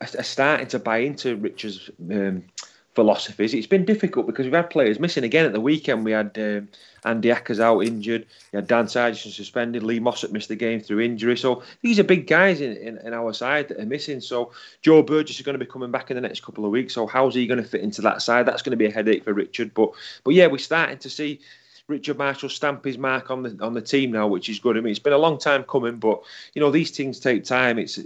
are 0.01 0.23
starting 0.23 0.67
to 0.67 0.79
buy 0.79 0.99
into 0.99 1.35
Richard's. 1.35 1.89
Um, 1.99 2.43
philosophies. 2.93 3.53
It's 3.53 3.67
been 3.67 3.85
difficult 3.85 4.27
because 4.27 4.45
we've 4.45 4.53
had 4.53 4.69
players 4.69 4.99
missing 4.99 5.23
again 5.23 5.45
at 5.45 5.53
the 5.53 5.61
weekend. 5.61 6.03
We 6.03 6.11
had 6.11 6.37
um, 6.37 6.67
Andy 7.05 7.29
Ackers 7.29 7.59
out 7.59 7.79
injured. 7.81 8.25
We 8.51 8.57
had 8.57 8.67
Dan 8.67 8.87
Sargent 8.87 9.33
suspended. 9.33 9.83
Lee 9.83 9.99
Mossop 9.99 10.31
missed 10.31 10.49
the 10.49 10.55
game 10.55 10.81
through 10.81 10.99
injury. 10.99 11.37
So 11.37 11.63
these 11.81 11.99
are 11.99 12.03
big 12.03 12.27
guys 12.27 12.59
in, 12.59 12.75
in, 12.77 12.97
in, 12.99 13.13
our 13.13 13.33
side 13.33 13.69
that 13.69 13.79
are 13.79 13.85
missing. 13.85 14.19
So 14.19 14.51
Joe 14.81 15.01
Burgess 15.03 15.37
is 15.37 15.45
going 15.45 15.57
to 15.57 15.65
be 15.65 15.71
coming 15.71 15.91
back 15.91 16.11
in 16.11 16.15
the 16.15 16.21
next 16.21 16.43
couple 16.43 16.65
of 16.65 16.71
weeks. 16.71 16.93
So 16.93 17.07
how's 17.07 17.35
he 17.35 17.47
going 17.47 17.61
to 17.61 17.67
fit 17.67 17.81
into 17.81 18.01
that 18.01 18.21
side? 18.21 18.45
That's 18.45 18.61
going 18.61 18.71
to 18.71 18.77
be 18.77 18.87
a 18.87 18.91
headache 18.91 19.23
for 19.23 19.33
Richard. 19.33 19.73
But 19.73 19.91
but 20.23 20.33
yeah, 20.33 20.47
we're 20.47 20.57
starting 20.57 20.97
to 20.99 21.09
see. 21.09 21.39
Richard 21.87 22.17
Marshall 22.17 22.47
stamp 22.47 22.85
his 22.85 22.97
mark 22.97 23.29
on 23.31 23.43
the 23.43 23.57
on 23.59 23.73
the 23.73 23.81
team 23.81 24.11
now, 24.11 24.25
which 24.25 24.47
is 24.47 24.59
good. 24.59 24.77
I 24.77 24.81
mean, 24.81 24.91
it's 24.91 24.99
been 24.99 25.11
a 25.11 25.17
long 25.17 25.37
time 25.37 25.63
coming, 25.63 25.97
but 25.97 26.21
you 26.53 26.61
know 26.61 26.71
these 26.71 26.91
things 26.91 27.19
take 27.19 27.43
time. 27.43 27.77
It's 27.77 27.99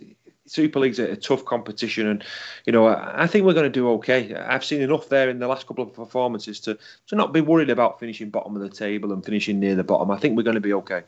Super 0.47 0.79
League's 0.79 0.99
a, 0.99 1.11
a 1.11 1.15
tough 1.15 1.45
competition, 1.45 2.07
and 2.07 2.23
you 2.65 2.73
know 2.73 2.87
I, 2.87 3.23
I 3.23 3.27
think 3.27 3.45
we're 3.45 3.53
going 3.53 3.65
to 3.65 3.69
do 3.69 3.89
okay. 3.93 4.33
I've 4.35 4.65
seen 4.65 4.81
enough 4.81 5.09
there 5.09 5.29
in 5.29 5.39
the 5.39 5.47
last 5.47 5.67
couple 5.67 5.83
of 5.83 5.93
performances 5.93 6.59
to 6.61 6.77
to 7.07 7.15
not 7.15 7.33
be 7.33 7.41
worried 7.41 7.69
about 7.69 7.99
finishing 7.99 8.29
bottom 8.29 8.55
of 8.55 8.61
the 8.61 8.69
table 8.69 9.11
and 9.11 9.23
finishing 9.23 9.59
near 9.59 9.75
the 9.75 9.83
bottom. 9.83 10.11
I 10.11 10.17
think 10.17 10.37
we're 10.37 10.43
going 10.43 10.55
to 10.55 10.61
be 10.61 10.73
okay. 10.73 11.03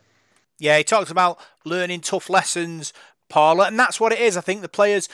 Yeah, 0.60 0.78
he 0.78 0.84
talks 0.84 1.12
about 1.12 1.40
learning 1.66 2.02
tough 2.02 2.30
lessons, 2.30 2.94
Paula, 3.30 3.68
and 3.68 3.80
that's 3.80 4.00
what 4.00 4.12
it 4.12 4.20
is. 4.20 4.38
I 4.38 4.42
think 4.42 4.62
the 4.62 4.70
players 4.70 5.08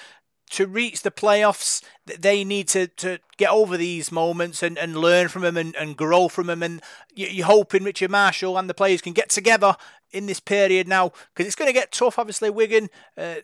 to 0.52 0.68
reach 0.68 1.02
the 1.02 1.10
playoffs, 1.10 1.84
they 2.06 2.44
need 2.44 2.68
to, 2.68 2.86
to 2.88 3.20
get 3.38 3.50
over 3.50 3.76
these 3.76 4.12
moments 4.12 4.62
and, 4.62 4.78
and 4.78 4.96
learn 4.96 5.28
from 5.28 5.42
them 5.42 5.58
and, 5.58 5.76
and 5.76 5.98
grow 5.98 6.28
from 6.28 6.46
them. 6.46 6.62
And 6.62 6.82
you're 7.16 7.48
hoping 7.48 7.84
Richard 7.84 8.12
Marshall 8.12 8.58
and 8.58 8.70
the 8.70 8.76
players 8.76 9.02
can 9.02 9.14
get 9.14 9.30
together 9.30 9.76
in 10.12 10.28
this 10.28 10.40
period 10.40 10.88
now 10.88 11.12
because 11.34 11.48
it's 11.48 11.56
going 11.56 11.70
to 11.70 11.74
get 11.74 11.92
tough. 11.92 12.20
Obviously, 12.20 12.52
Wigan 12.52 12.90
uh, 13.18 13.36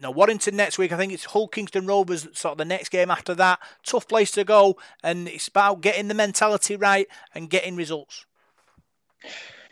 no 0.00 0.10
Warrington 0.10 0.56
next 0.56 0.78
week. 0.78 0.92
I 0.92 0.96
think 0.96 1.12
it's 1.12 1.26
Hull 1.26 1.48
Kingston 1.48 1.86
Rovers 1.86 2.28
sort 2.32 2.52
of 2.52 2.58
the 2.58 2.64
next 2.64 2.90
game 2.90 3.10
after 3.10 3.34
that. 3.34 3.60
Tough 3.84 4.08
place 4.08 4.30
to 4.32 4.44
go, 4.44 4.76
and 5.02 5.28
it's 5.28 5.48
about 5.48 5.80
getting 5.80 6.08
the 6.08 6.14
mentality 6.14 6.76
right 6.76 7.06
and 7.34 7.50
getting 7.50 7.76
results. 7.76 8.26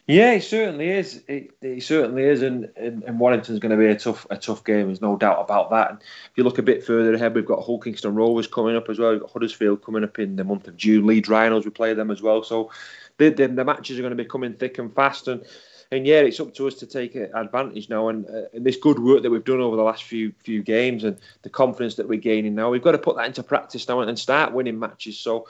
Yeah, 0.09 0.33
it 0.33 0.43
certainly 0.43 0.91
is. 0.91 1.23
It, 1.29 1.53
it 1.63 1.83
certainly 1.85 2.25
is, 2.25 2.43
and, 2.43 2.69
and, 2.77 3.05
and 3.05 3.21
Warrington's 3.21 3.61
going 3.61 3.71
to 3.71 3.77
be 3.77 3.87
a 3.87 3.97
tough 3.97 4.27
a 4.31 4.37
tough 4.37 4.65
game. 4.65 4.87
There's 4.87 5.01
no 5.01 5.17
doubt 5.17 5.41
about 5.41 5.71
that. 5.71 5.91
And 5.91 6.01
if 6.01 6.33
you 6.35 6.43
look 6.43 6.59
a 6.59 6.63
bit 6.63 6.85
further 6.85 7.15
ahead, 7.15 7.35
we've 7.35 7.47
got 7.47 7.63
Hull 7.63 7.79
Kingston 7.79 8.17
Rovers 8.17 8.49
coming 8.49 8.75
up 8.75 8.89
as 8.89 8.99
well. 8.99 9.13
We've 9.13 9.21
got 9.21 9.31
Huddersfield 9.31 9.85
coming 9.85 10.03
up 10.03 10.19
in 10.19 10.35
the 10.35 10.45
month 10.45 10.67
of 10.67 10.77
June. 10.77 11.07
Leeds 11.07 11.29
Rhinos, 11.29 11.65
we 11.65 11.71
play 11.71 11.95
them 11.95 12.11
as 12.11 12.21
well. 12.21 12.43
So 12.43 12.73
the, 13.19 13.29
the, 13.29 13.47
the 13.47 13.65
matches 13.65 13.97
are 13.99 14.03
going 14.03 14.17
to 14.17 14.23
be 14.23 14.29
coming 14.29 14.55
thick 14.55 14.79
and 14.79 14.93
fast. 14.93 15.29
And 15.29 15.45
and 15.93 16.07
yeah, 16.07 16.21
it's 16.21 16.41
up 16.41 16.55
to 16.55 16.67
us 16.67 16.75
to 16.77 16.87
take 16.87 17.15
advantage 17.15 17.89
now. 17.89 18.09
And, 18.09 18.27
uh, 18.27 18.49
and 18.55 18.65
this 18.65 18.77
good 18.77 18.99
work 18.99 19.23
that 19.23 19.31
we've 19.31 19.45
done 19.45 19.61
over 19.61 19.77
the 19.77 19.83
last 19.83 20.05
few 20.05 20.33
few 20.43 20.63
games 20.63 21.05
and 21.05 21.19
the 21.43 21.51
confidence 21.51 21.95
that 21.97 22.09
we're 22.09 22.19
gaining 22.19 22.55
now, 22.55 22.71
we've 22.71 22.83
got 22.83 22.93
to 22.93 22.99
put 22.99 23.17
that 23.17 23.27
into 23.27 23.43
practice 23.43 23.87
now 23.87 24.01
and 24.01 24.19
start 24.19 24.53
winning 24.53 24.79
matches. 24.79 25.19
So. 25.19 25.47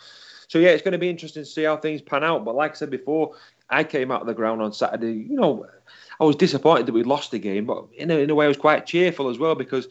So 0.49 0.59
yeah, 0.59 0.69
it's 0.69 0.83
going 0.83 0.93
to 0.93 0.99
be 0.99 1.09
interesting 1.09 1.45
to 1.45 1.49
see 1.49 1.63
how 1.63 1.79
things 1.79 2.03
pan 2.03 2.23
out. 2.23 2.45
But 2.45 2.55
like 2.55 2.73
I 2.73 2.75
said 2.75 2.91
before, 2.91 3.37
I 3.71 3.85
came 3.85 4.11
out 4.11 4.21
of 4.21 4.27
the 4.27 4.35
ground 4.35 4.61
on 4.61 4.75
Saturday. 4.75 5.13
You 5.13 5.37
know, 5.37 5.67
I 6.21 6.25
was 6.25 6.37
disappointed 6.37 6.85
that 6.85 6.93
we 6.93 7.05
lost 7.05 7.31
the 7.31 7.39
game, 7.39 7.65
but 7.65 7.87
in 7.97 8.11
a, 8.11 8.19
in 8.19 8.29
a 8.29 8.35
way, 8.35 8.45
I 8.45 8.49
was 8.49 8.59
quite 8.59 8.85
cheerful 8.85 9.31
as 9.31 9.39
well 9.39 9.55
because 9.55 9.89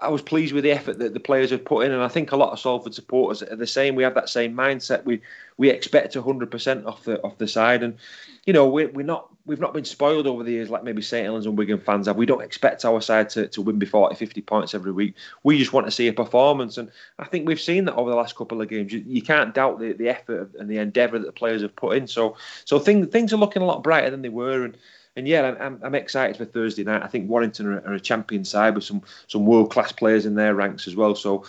I 0.00 0.08
was 0.08 0.22
pleased 0.22 0.52
with 0.52 0.64
the 0.64 0.72
effort 0.72 0.98
that 0.98 1.14
the 1.14 1.20
players 1.20 1.50
have 1.50 1.64
put 1.64 1.86
in, 1.86 1.92
and 1.92 2.02
I 2.02 2.08
think 2.08 2.32
a 2.32 2.36
lot 2.36 2.52
of 2.52 2.58
Salford 2.58 2.94
supporters 2.94 3.42
are 3.42 3.54
the 3.54 3.66
same. 3.66 3.94
We 3.94 4.02
have 4.02 4.14
that 4.14 4.28
same 4.28 4.54
mindset. 4.54 5.04
We 5.04 5.20
we 5.56 5.70
expect 5.70 6.14
100% 6.14 6.86
off 6.86 7.04
the 7.04 7.22
off 7.22 7.38
the 7.38 7.46
side, 7.46 7.82
and 7.84 7.96
you 8.44 8.52
know 8.52 8.68
we're, 8.68 8.90
we're 8.90 9.06
not 9.06 9.28
we've 9.46 9.60
not 9.60 9.72
been 9.72 9.84
spoiled 9.84 10.26
over 10.26 10.42
the 10.42 10.50
years 10.50 10.68
like 10.68 10.82
maybe 10.82 11.00
St 11.00 11.24
Helens 11.24 11.46
and 11.46 11.56
Wigan 11.56 11.78
fans 11.78 12.08
have. 12.08 12.16
We 12.16 12.26
don't 12.26 12.42
expect 12.42 12.84
our 12.84 13.00
side 13.00 13.28
to, 13.30 13.46
to 13.48 13.62
win 13.62 13.78
by 13.78 13.86
40, 13.86 14.16
50 14.16 14.40
points 14.42 14.74
every 14.74 14.90
week. 14.90 15.14
We 15.44 15.58
just 15.58 15.72
want 15.72 15.86
to 15.86 15.92
see 15.92 16.08
a 16.08 16.12
performance, 16.12 16.76
and 16.76 16.90
I 17.20 17.26
think 17.26 17.46
we've 17.46 17.60
seen 17.60 17.84
that 17.84 17.94
over 17.94 18.10
the 18.10 18.16
last 18.16 18.34
couple 18.34 18.60
of 18.60 18.68
games. 18.68 18.92
You, 18.92 19.04
you 19.06 19.22
can't 19.22 19.54
doubt 19.54 19.78
the, 19.78 19.92
the 19.92 20.08
effort 20.08 20.50
and 20.58 20.68
the 20.68 20.78
endeavour 20.78 21.20
that 21.20 21.26
the 21.26 21.32
players 21.32 21.62
have 21.62 21.76
put 21.76 21.96
in. 21.96 22.08
So 22.08 22.36
so 22.64 22.80
things 22.80 23.06
things 23.08 23.32
are 23.32 23.38
looking 23.38 23.62
a 23.62 23.66
lot 23.66 23.84
brighter 23.84 24.10
than 24.10 24.22
they 24.22 24.28
were, 24.28 24.64
and 24.64 24.76
and 25.16 25.28
yeah, 25.28 25.54
I'm, 25.60 25.78
I'm 25.82 25.94
excited 25.94 26.36
for 26.36 26.44
Thursday 26.44 26.82
night. 26.82 27.02
I 27.02 27.06
think 27.06 27.28
Warrington 27.28 27.66
are, 27.66 27.86
are 27.86 27.94
a 27.94 28.00
champion 28.00 28.44
side 28.44 28.74
with 28.74 28.84
some 28.84 29.02
some 29.28 29.46
world 29.46 29.70
class 29.70 29.92
players 29.92 30.26
in 30.26 30.34
their 30.34 30.54
ranks 30.54 30.88
as 30.88 30.96
well. 30.96 31.14
So 31.14 31.44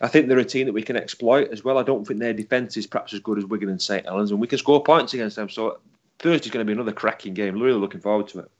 I 0.00 0.08
think 0.08 0.28
they're 0.28 0.38
a 0.38 0.44
team 0.44 0.66
that 0.66 0.72
we 0.72 0.82
can 0.82 0.96
exploit 0.96 1.50
as 1.50 1.64
well. 1.64 1.78
I 1.78 1.82
don't 1.82 2.06
think 2.06 2.20
their 2.20 2.32
defence 2.32 2.76
is 2.76 2.86
perhaps 2.86 3.12
as 3.12 3.20
good 3.20 3.38
as 3.38 3.44
Wigan 3.44 3.68
and 3.68 3.82
St 3.82 4.04
Helens, 4.04 4.30
and 4.30 4.40
we 4.40 4.46
can 4.46 4.58
score 4.58 4.82
points 4.82 5.14
against 5.14 5.36
them. 5.36 5.48
So 5.48 5.78
Thursday's 6.20 6.52
going 6.52 6.64
to 6.64 6.68
be 6.68 6.74
another 6.74 6.92
cracking 6.92 7.34
game. 7.34 7.60
Really 7.60 7.78
looking 7.78 8.00
forward 8.00 8.28
to 8.28 8.40
it. 8.40 8.50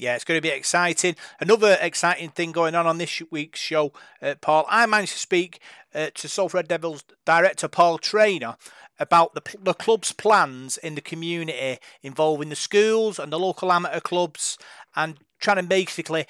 Yeah, 0.00 0.14
it's 0.14 0.24
going 0.24 0.38
to 0.38 0.42
be 0.42 0.48
exciting. 0.48 1.14
Another 1.40 1.76
exciting 1.80 2.30
thing 2.30 2.52
going 2.52 2.74
on 2.74 2.86
on 2.86 2.96
this 2.96 3.22
week's 3.30 3.60
show, 3.60 3.92
uh, 4.22 4.34
Paul. 4.40 4.64
I 4.68 4.86
managed 4.86 5.12
to 5.12 5.18
speak 5.18 5.60
uh, 5.94 6.08
to 6.14 6.28
Salford 6.28 6.54
Red 6.54 6.68
Devils 6.68 7.04
director 7.26 7.68
Paul 7.68 7.98
Trainer 7.98 8.56
about 8.98 9.34
the, 9.34 9.42
the 9.62 9.74
club's 9.74 10.12
plans 10.12 10.78
in 10.78 10.94
the 10.94 11.00
community 11.02 11.78
involving 12.02 12.48
the 12.48 12.56
schools 12.56 13.18
and 13.18 13.30
the 13.32 13.38
local 13.38 13.72
amateur 13.72 14.00
clubs 14.00 14.58
and 14.96 15.18
trying 15.38 15.56
to 15.58 15.62
basically 15.62 16.26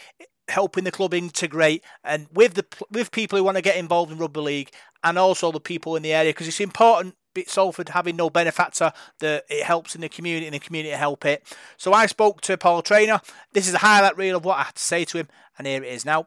helping 0.48 0.84
the 0.84 0.90
club 0.90 1.14
integrate 1.14 1.82
and 2.02 2.26
with 2.32 2.54
the 2.54 2.66
with 2.90 3.12
people 3.12 3.38
who 3.38 3.44
want 3.44 3.56
to 3.56 3.62
get 3.62 3.76
involved 3.76 4.10
in 4.10 4.18
rugby 4.18 4.40
league 4.40 4.70
and 5.04 5.16
also 5.16 5.52
the 5.52 5.60
people 5.60 5.94
in 5.94 6.02
the 6.02 6.12
area 6.12 6.30
because 6.30 6.48
it's 6.48 6.60
important 6.60 7.14
Salford 7.46 7.90
having 7.90 8.16
no 8.16 8.30
benefactor 8.30 8.92
that 9.18 9.44
it 9.48 9.64
helps 9.64 9.94
in 9.94 10.00
the 10.00 10.08
community 10.08 10.46
and 10.46 10.54
the 10.54 10.60
community 10.60 10.94
help 10.94 11.24
it. 11.24 11.44
So 11.76 11.92
I 11.92 12.06
spoke 12.06 12.40
to 12.42 12.56
Paul 12.56 12.82
Trainer. 12.82 13.20
This 13.52 13.68
is 13.68 13.74
a 13.74 13.78
highlight 13.78 14.16
reel 14.16 14.36
of 14.36 14.44
what 14.44 14.58
I 14.58 14.62
had 14.64 14.74
to 14.74 14.82
say 14.82 15.04
to 15.06 15.18
him, 15.18 15.28
and 15.58 15.66
here 15.66 15.82
it 15.82 15.92
is 15.92 16.04
now 16.04 16.26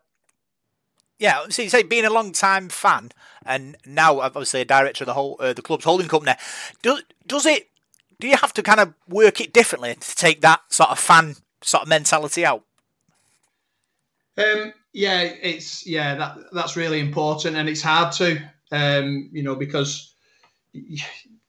yeah, 1.23 1.45
see, 1.49 1.63
you 1.63 1.69
say 1.69 1.83
being 1.83 2.03
a 2.03 2.09
long 2.09 2.33
time 2.33 2.67
fan 2.67 3.11
and 3.45 3.77
now 3.85 4.19
obviously 4.19 4.59
a 4.59 4.65
director 4.65 5.03
of 5.03 5.07
the 5.07 5.13
whole 5.13 5.37
uh, 5.39 5.53
the 5.53 5.61
club's 5.61 5.85
holding 5.85 6.09
company, 6.09 6.33
does 6.81 7.03
does 7.25 7.45
it? 7.45 7.69
Do 8.19 8.27
you 8.27 8.35
have 8.35 8.53
to 8.53 8.63
kind 8.63 8.81
of 8.81 8.93
work 9.07 9.39
it 9.39 9.53
differently 9.53 9.95
to 9.95 10.15
take 10.15 10.41
that 10.41 10.61
sort 10.69 10.89
of 10.89 10.99
fan 10.99 11.35
sort 11.61 11.83
of 11.83 11.89
mentality 11.89 12.45
out? 12.45 12.63
Um, 14.37 14.73
yeah, 14.91 15.21
it's 15.21 15.87
yeah 15.87 16.15
that 16.15 16.37
that's 16.51 16.75
really 16.75 16.99
important, 16.99 17.55
and 17.55 17.69
it's 17.69 17.81
hard 17.81 18.11
to 18.13 18.41
um, 18.71 19.29
you 19.31 19.43
know 19.43 19.55
because 19.55 20.12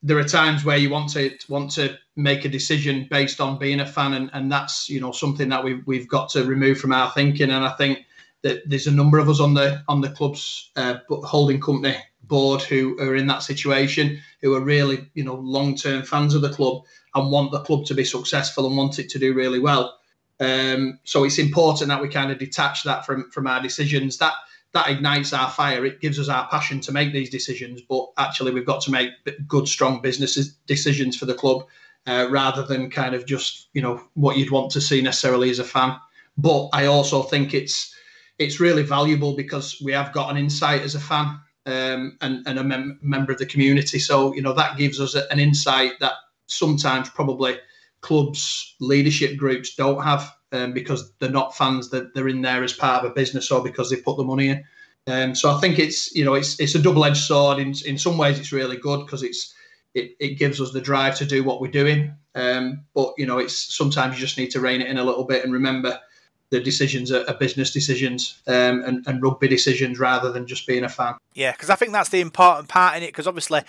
there 0.03 0.19
are 0.19 0.25
times 0.25 0.65
where 0.65 0.77
you 0.77 0.91
want 0.91 1.11
to 1.11 1.31
want 1.49 1.71
to 1.73 1.97
make 2.17 2.45
a 2.45 2.49
decision 2.49 3.09
based 3.11 3.41
on 3.41 3.59
being 3.59 3.81
a 3.81 3.87
fan, 3.87 4.13
and, 4.13 4.31
and 4.33 4.53
that's 4.53 4.89
you 4.89 5.01
know 5.01 5.13
something 5.13 5.49
that 5.49 5.65
we've 5.65 5.85
we've 5.87 6.09
got 6.09 6.29
to 6.31 6.45
remove 6.45 6.79
from 6.79 6.93
our 6.93 7.11
thinking, 7.13 7.51
and 7.51 7.65
I 7.65 7.71
think 7.73 8.01
that 8.43 8.69
there's 8.69 8.87
a 8.87 8.93
number 8.93 9.19
of 9.19 9.29
us 9.29 9.41
on 9.41 9.55
the 9.55 9.83
on 9.89 10.03
the 10.03 10.11
club's 10.11 10.71
uh, 10.77 10.97
holding 11.09 11.61
company 11.61 11.97
board 12.25 12.63
who 12.63 12.99
are 13.01 13.17
in 13.17 13.27
that 13.27 13.43
situation, 13.43 14.21
who 14.43 14.55
are 14.55 14.61
really 14.61 15.11
you 15.15 15.25
know 15.25 15.37
long 15.37 15.75
term 15.75 16.03
fans 16.03 16.35
of 16.35 16.43
the 16.43 16.53
club 16.53 16.83
and 17.15 17.31
want 17.31 17.51
the 17.53 17.61
club 17.61 17.87
to 17.87 17.95
be 17.95 18.05
successful 18.05 18.67
and 18.67 18.77
want 18.77 18.99
it 18.99 19.09
to 19.09 19.19
do 19.19 19.33
really 19.33 19.59
well. 19.59 19.99
Um, 20.41 20.99
so 21.05 21.25
it's 21.25 21.39
important 21.39 21.89
that 21.89 22.03
we 22.03 22.09
kind 22.09 22.31
of 22.31 22.39
detach 22.39 22.83
that 22.85 23.07
from 23.07 23.31
from 23.31 23.47
our 23.47 23.63
decisions. 23.63 24.19
That 24.19 24.35
that 24.75 24.91
ignites 24.91 25.33
our 25.33 25.49
fire. 25.51 25.87
It 25.87 26.01
gives 26.01 26.19
us 26.19 26.29
our 26.29 26.47
passion 26.49 26.81
to 26.81 26.93
make 26.93 27.13
these 27.13 27.31
decisions. 27.31 27.81
But 27.81 28.09
actually, 28.19 28.53
we've 28.53 28.67
got 28.67 28.83
to 28.83 28.91
make 28.91 29.11
good, 29.49 29.67
strong 29.67 30.03
business 30.03 30.35
decisions 30.67 31.17
for 31.17 31.27
the 31.27 31.35
club, 31.35 31.67
uh, 32.07 32.27
rather 32.31 32.63
than 32.63 32.91
kind 32.91 33.15
of 33.15 33.25
just 33.25 33.69
you 33.73 33.81
know 33.81 34.03
what 34.15 34.37
you'd 34.37 34.51
want 34.51 34.71
to 34.73 34.81
see 34.81 35.01
necessarily 35.01 35.51
as 35.51 35.59
a 35.59 35.65
fan. 35.65 35.97
But 36.37 36.69
I 36.73 36.87
also 36.87 37.23
think 37.23 37.55
it's 37.55 37.95
it's 38.39 38.61
really 38.61 38.83
valuable 38.83 39.37
because 39.37 39.81
we 39.83 39.93
have 39.93 40.13
got 40.13 40.31
an 40.31 40.37
insight 40.37 40.83
as 40.83 40.95
a 40.95 41.01
fan 41.01 41.39
um, 41.67 42.17
and, 42.21 42.47
and 42.47 42.59
a 42.59 42.65
mem- 42.65 42.99
member 43.03 43.33
of 43.33 43.39
the 43.39 43.47
community. 43.47 43.99
So, 43.99 44.35
you 44.35 44.43
know, 44.43 44.53
that 44.55 44.77
gives 44.77 45.01
us 45.01 45.15
an 45.15 45.39
insight 45.39 45.93
that 46.01 46.15
sometimes 46.47 47.09
probably 47.11 47.59
clubs, 48.01 48.75
leadership 48.81 49.37
groups 49.37 49.75
don't 49.75 50.03
have 50.03 50.31
um, 50.55 50.73
because 50.73 51.13
they're 51.19 51.31
not 51.31 51.57
fans, 51.57 51.91
that 51.91 52.15
they're, 52.15 52.29
in 52.29 52.43
there 52.43 52.65
as 52.65 52.73
part 52.73 53.05
of 53.05 53.11
a 53.11 53.15
business 53.15 53.51
or 53.51 53.63
because 53.63 53.91
they 53.91 53.97
put 53.97 54.17
the 54.17 54.25
money 54.25 54.49
in. 54.49 54.65
Um, 55.07 55.35
so 55.35 55.51
I 55.51 55.61
think 55.61 55.79
it's, 55.79 56.15
you 56.15 56.25
know, 56.25 56.35
it's 56.35 56.59
it's 56.59 56.75
a 56.75 56.83
double-edged 56.83 57.25
sword. 57.25 57.59
In, 57.59 57.75
in 57.85 57.99
some 57.99 58.17
ways, 58.17 58.39
it's 58.39 58.53
really 58.53 58.79
good 58.79 59.05
because 59.05 59.23
it's 59.23 59.55
it, 59.93 60.17
it 60.19 60.39
gives 60.39 60.61
us 60.61 60.73
the 60.73 60.81
drive 60.81 61.17
to 61.17 61.27
do 61.27 61.45
what 61.45 61.61
we're 61.61 61.71
doing. 61.71 62.15
Um, 62.35 62.85
but, 62.95 63.13
you 63.19 63.27
know, 63.27 63.39
it's 63.39 63.77
sometimes 63.77 64.15
you 64.15 64.21
just 64.21 64.39
need 64.39 64.51
to 64.53 64.61
rein 64.61 64.81
it 64.81 64.89
in 64.89 64.99
a 64.99 65.05
little 65.05 65.25
bit 65.25 65.45
and 65.45 65.53
remember– 65.53 66.01
the 66.55 66.61
decisions 66.61 67.11
are, 67.11 67.25
are 67.29 67.35
business 67.35 67.73
decisions 67.73 68.41
um, 68.47 68.85
and, 68.85 69.05
and 69.07 69.23
rugby 69.23 69.49
decisions 69.49 69.99
rather 69.99 70.31
than 70.31 70.47
just 70.47 70.67
being 70.67 70.85
a 70.85 70.89
fan. 70.89 71.15
Yeah, 71.35 71.53
because 71.53 71.69
I 71.69 71.75
think 71.75 71.93
that's 71.93 72.11
the 72.11 72.21
important 72.21 72.69
part 72.69 72.97
in 72.97 73.03
it. 73.03 73.09
Because 73.09 73.27
obviously, 73.27 73.63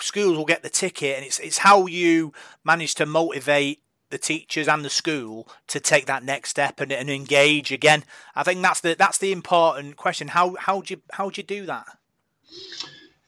schools 0.00 0.36
will 0.36 0.46
get 0.46 0.62
the 0.62 0.70
ticket, 0.70 1.16
and 1.16 1.26
it's 1.26 1.38
it's 1.38 1.58
how 1.58 1.86
you 1.86 2.32
manage 2.64 2.94
to 2.96 3.06
motivate 3.06 3.82
the 4.10 4.18
teachers 4.18 4.68
and 4.68 4.84
the 4.84 4.90
school 4.90 5.48
to 5.68 5.80
take 5.80 6.06
that 6.06 6.22
next 6.22 6.50
step 6.50 6.80
and, 6.80 6.92
and 6.92 7.10
engage 7.10 7.72
again. 7.72 8.04
I 8.34 8.42
think 8.42 8.62
that's 8.62 8.80
the 8.80 8.94
that's 8.98 9.18
the 9.18 9.32
important 9.32 9.96
question. 9.96 10.28
How 10.28 10.56
how 10.58 10.82
do 10.82 10.94
you 10.94 11.02
how 11.12 11.30
do 11.30 11.40
you 11.40 11.46
do 11.46 11.66
that? 11.66 11.86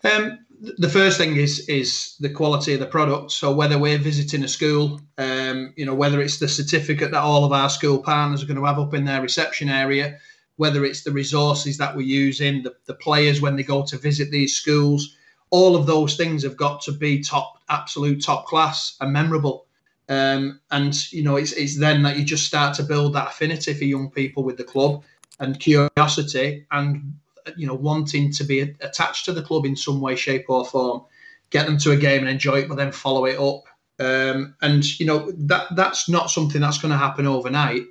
Um, 0.04 0.38
the 0.78 0.88
first 0.88 1.18
thing 1.18 1.36
is 1.36 1.68
is 1.68 2.16
the 2.20 2.30
quality 2.30 2.74
of 2.74 2.80
the 2.80 2.86
product. 2.86 3.32
So 3.32 3.52
whether 3.52 3.78
we're 3.78 3.98
visiting 3.98 4.44
a 4.44 4.48
school, 4.48 5.00
um, 5.18 5.74
you 5.76 5.84
know, 5.84 5.94
whether 5.94 6.20
it's 6.20 6.38
the 6.38 6.48
certificate 6.48 7.10
that 7.10 7.22
all 7.22 7.44
of 7.44 7.52
our 7.52 7.68
school 7.68 7.98
partners 7.98 8.42
are 8.42 8.46
going 8.46 8.58
to 8.58 8.64
have 8.64 8.78
up 8.78 8.94
in 8.94 9.04
their 9.04 9.22
reception 9.22 9.68
area, 9.68 10.18
whether 10.56 10.84
it's 10.84 11.02
the 11.02 11.12
resources 11.12 11.76
that 11.78 11.94
we're 11.94 12.02
using, 12.02 12.62
the, 12.62 12.74
the 12.86 12.94
players 12.94 13.40
when 13.40 13.56
they 13.56 13.62
go 13.62 13.84
to 13.84 13.98
visit 13.98 14.30
these 14.30 14.54
schools, 14.54 15.16
all 15.50 15.76
of 15.76 15.86
those 15.86 16.16
things 16.16 16.42
have 16.42 16.56
got 16.56 16.80
to 16.82 16.92
be 16.92 17.22
top, 17.22 17.60
absolute 17.68 18.22
top 18.22 18.46
class 18.46 18.96
and 19.00 19.12
memorable. 19.12 19.65
Um, 20.08 20.60
and 20.70 20.94
you 21.12 21.22
know, 21.22 21.36
it's 21.36 21.52
it's 21.52 21.78
then 21.78 22.02
that 22.02 22.16
you 22.16 22.24
just 22.24 22.46
start 22.46 22.76
to 22.76 22.82
build 22.82 23.14
that 23.14 23.28
affinity 23.28 23.74
for 23.74 23.84
young 23.84 24.10
people 24.10 24.44
with 24.44 24.56
the 24.56 24.64
club 24.64 25.02
and 25.40 25.58
curiosity 25.58 26.66
and 26.70 27.14
you 27.56 27.66
know 27.66 27.74
wanting 27.74 28.32
to 28.32 28.44
be 28.44 28.60
attached 28.60 29.24
to 29.24 29.32
the 29.32 29.42
club 29.42 29.66
in 29.66 29.76
some 29.76 30.00
way, 30.00 30.16
shape, 30.16 30.46
or 30.48 30.64
form, 30.64 31.02
get 31.50 31.66
them 31.66 31.78
to 31.78 31.92
a 31.92 31.96
game 31.96 32.20
and 32.20 32.28
enjoy 32.28 32.60
it, 32.60 32.68
but 32.68 32.76
then 32.76 32.92
follow 32.92 33.24
it 33.24 33.38
up. 33.38 33.64
Um, 33.98 34.54
and 34.62 34.84
you 35.00 35.06
know 35.06 35.32
that 35.32 35.74
that's 35.74 36.08
not 36.08 36.30
something 36.30 36.60
that's 36.60 36.78
going 36.78 36.92
to 36.92 36.98
happen 36.98 37.26
overnight, 37.26 37.84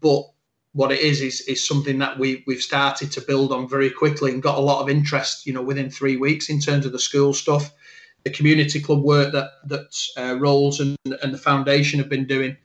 but 0.00 0.24
what 0.72 0.92
it 0.92 1.00
is 1.00 1.20
is 1.20 1.40
is 1.42 1.66
something 1.66 1.98
that 1.98 2.18
we 2.18 2.44
we've 2.46 2.62
started 2.62 3.10
to 3.12 3.20
build 3.20 3.52
on 3.52 3.68
very 3.68 3.90
quickly 3.90 4.30
and 4.30 4.42
got 4.42 4.58
a 4.58 4.62
lot 4.62 4.82
of 4.82 4.88
interest. 4.88 5.46
You 5.46 5.52
know, 5.52 5.62
within 5.62 5.90
three 5.90 6.16
weeks 6.16 6.48
in 6.48 6.60
terms 6.60 6.86
of 6.86 6.92
the 6.92 6.98
school 6.98 7.32
stuff, 7.32 7.72
the 8.24 8.30
community 8.30 8.80
club 8.80 9.02
work 9.02 9.32
that 9.32 9.50
that 9.66 9.96
uh, 10.16 10.38
Rolls 10.38 10.80
and 10.80 10.96
and 11.22 11.32
the 11.32 11.38
foundation 11.38 11.98
have 11.98 12.08
been 12.08 12.26
doing. 12.26 12.56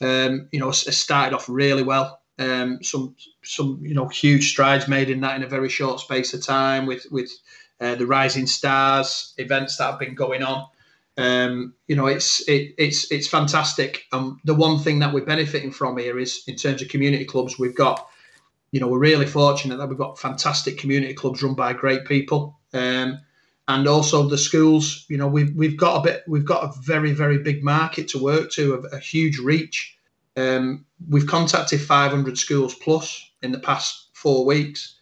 Um, 0.00 0.48
you 0.50 0.58
know, 0.58 0.66
has 0.66 0.96
started 0.96 1.34
off 1.34 1.48
really 1.48 1.82
well. 1.82 2.20
Um, 2.38 2.82
some 2.82 3.14
some 3.44 3.78
you 3.82 3.94
know 3.94 4.08
huge 4.08 4.50
strides 4.50 4.88
made 4.88 5.10
in 5.10 5.20
that 5.20 5.36
in 5.36 5.42
a 5.42 5.48
very 5.48 5.68
short 5.68 6.00
space 6.00 6.34
of 6.34 6.44
time 6.44 6.86
with 6.86 7.06
with 7.10 7.30
uh, 7.80 7.94
the 7.94 8.06
Rising 8.06 8.46
Stars 8.46 9.34
events 9.38 9.76
that 9.76 9.90
have 9.90 9.98
been 9.98 10.14
going 10.14 10.42
on. 10.42 10.66
Um, 11.18 11.74
you 11.88 11.96
know, 11.96 12.06
it's 12.06 12.46
it, 12.48 12.74
it's 12.78 13.10
it's 13.10 13.28
fantastic. 13.28 14.04
Um, 14.12 14.40
the 14.44 14.54
one 14.54 14.78
thing 14.78 15.00
that 15.00 15.12
we're 15.12 15.24
benefiting 15.24 15.72
from 15.72 15.98
here 15.98 16.18
is 16.18 16.42
in 16.46 16.56
terms 16.56 16.80
of 16.80 16.88
community 16.88 17.24
clubs, 17.24 17.58
we've 17.58 17.76
got, 17.76 18.08
you 18.70 18.80
know, 18.80 18.88
we're 18.88 18.98
really 18.98 19.26
fortunate 19.26 19.76
that 19.76 19.88
we've 19.88 19.98
got 19.98 20.18
fantastic 20.18 20.78
community 20.78 21.12
clubs 21.12 21.42
run 21.42 21.54
by 21.54 21.74
great 21.74 22.06
people. 22.06 22.58
Um, 22.72 23.20
and 23.72 23.88
also 23.88 24.28
the 24.28 24.38
schools. 24.38 25.06
You 25.08 25.16
know, 25.16 25.26
we've 25.26 25.54
we've 25.54 25.76
got 25.76 26.00
a 26.00 26.02
bit, 26.02 26.24
we've 26.28 26.44
got 26.44 26.64
a 26.64 26.80
very 26.80 27.12
very 27.12 27.38
big 27.38 27.64
market 27.64 28.08
to 28.08 28.22
work 28.22 28.50
to, 28.52 28.74
a, 28.74 28.96
a 28.96 28.98
huge 28.98 29.38
reach. 29.38 29.96
Um, 30.36 30.84
we've 31.08 31.26
contacted 31.26 31.80
500 31.80 32.38
schools 32.38 32.74
plus 32.74 33.30
in 33.42 33.52
the 33.52 33.58
past 33.58 34.10
four 34.12 34.44
weeks, 34.44 34.96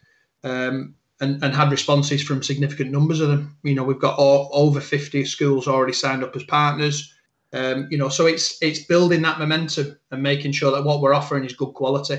um, 0.45 0.95
and 1.21 1.43
and 1.43 1.55
had 1.55 1.71
responses 1.71 2.23
from 2.23 2.43
significant 2.43 2.91
numbers 2.91 3.21
of 3.21 3.29
them. 3.29 3.57
You 3.62 3.75
know, 3.75 3.85
we've 3.85 4.00
got 4.00 4.19
all, 4.19 4.49
over 4.53 4.81
50 4.81 5.25
schools 5.25 5.67
already 5.67 5.93
signed 5.93 6.25
up 6.25 6.37
as 6.37 6.45
partners. 6.45 7.12
Um, 7.53 7.89
you 7.91 7.99
know, 7.99 8.09
so 8.09 8.27
it's 8.27 8.57
it's 8.62 8.85
building 8.85 9.23
that 9.23 9.41
momentum 9.41 9.99
and 10.12 10.23
making 10.23 10.53
sure 10.53 10.71
that 10.71 10.85
what 10.85 11.00
we're 11.00 11.15
offering 11.15 11.45
is 11.45 11.53
good 11.55 11.75
quality, 11.75 12.19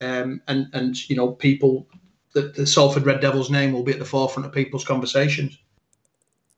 um, 0.00 0.40
and 0.48 0.68
and 0.72 1.10
you 1.10 1.16
know 1.16 1.32
people 1.32 1.86
that 2.32 2.54
the 2.54 2.66
Salford 2.66 3.04
Red 3.04 3.20
Devils 3.20 3.50
name 3.50 3.72
will 3.72 3.82
be 3.82 3.92
at 3.92 3.98
the 3.98 4.06
forefront 4.06 4.46
of 4.46 4.52
people's 4.52 4.84
conversations. 4.84 5.58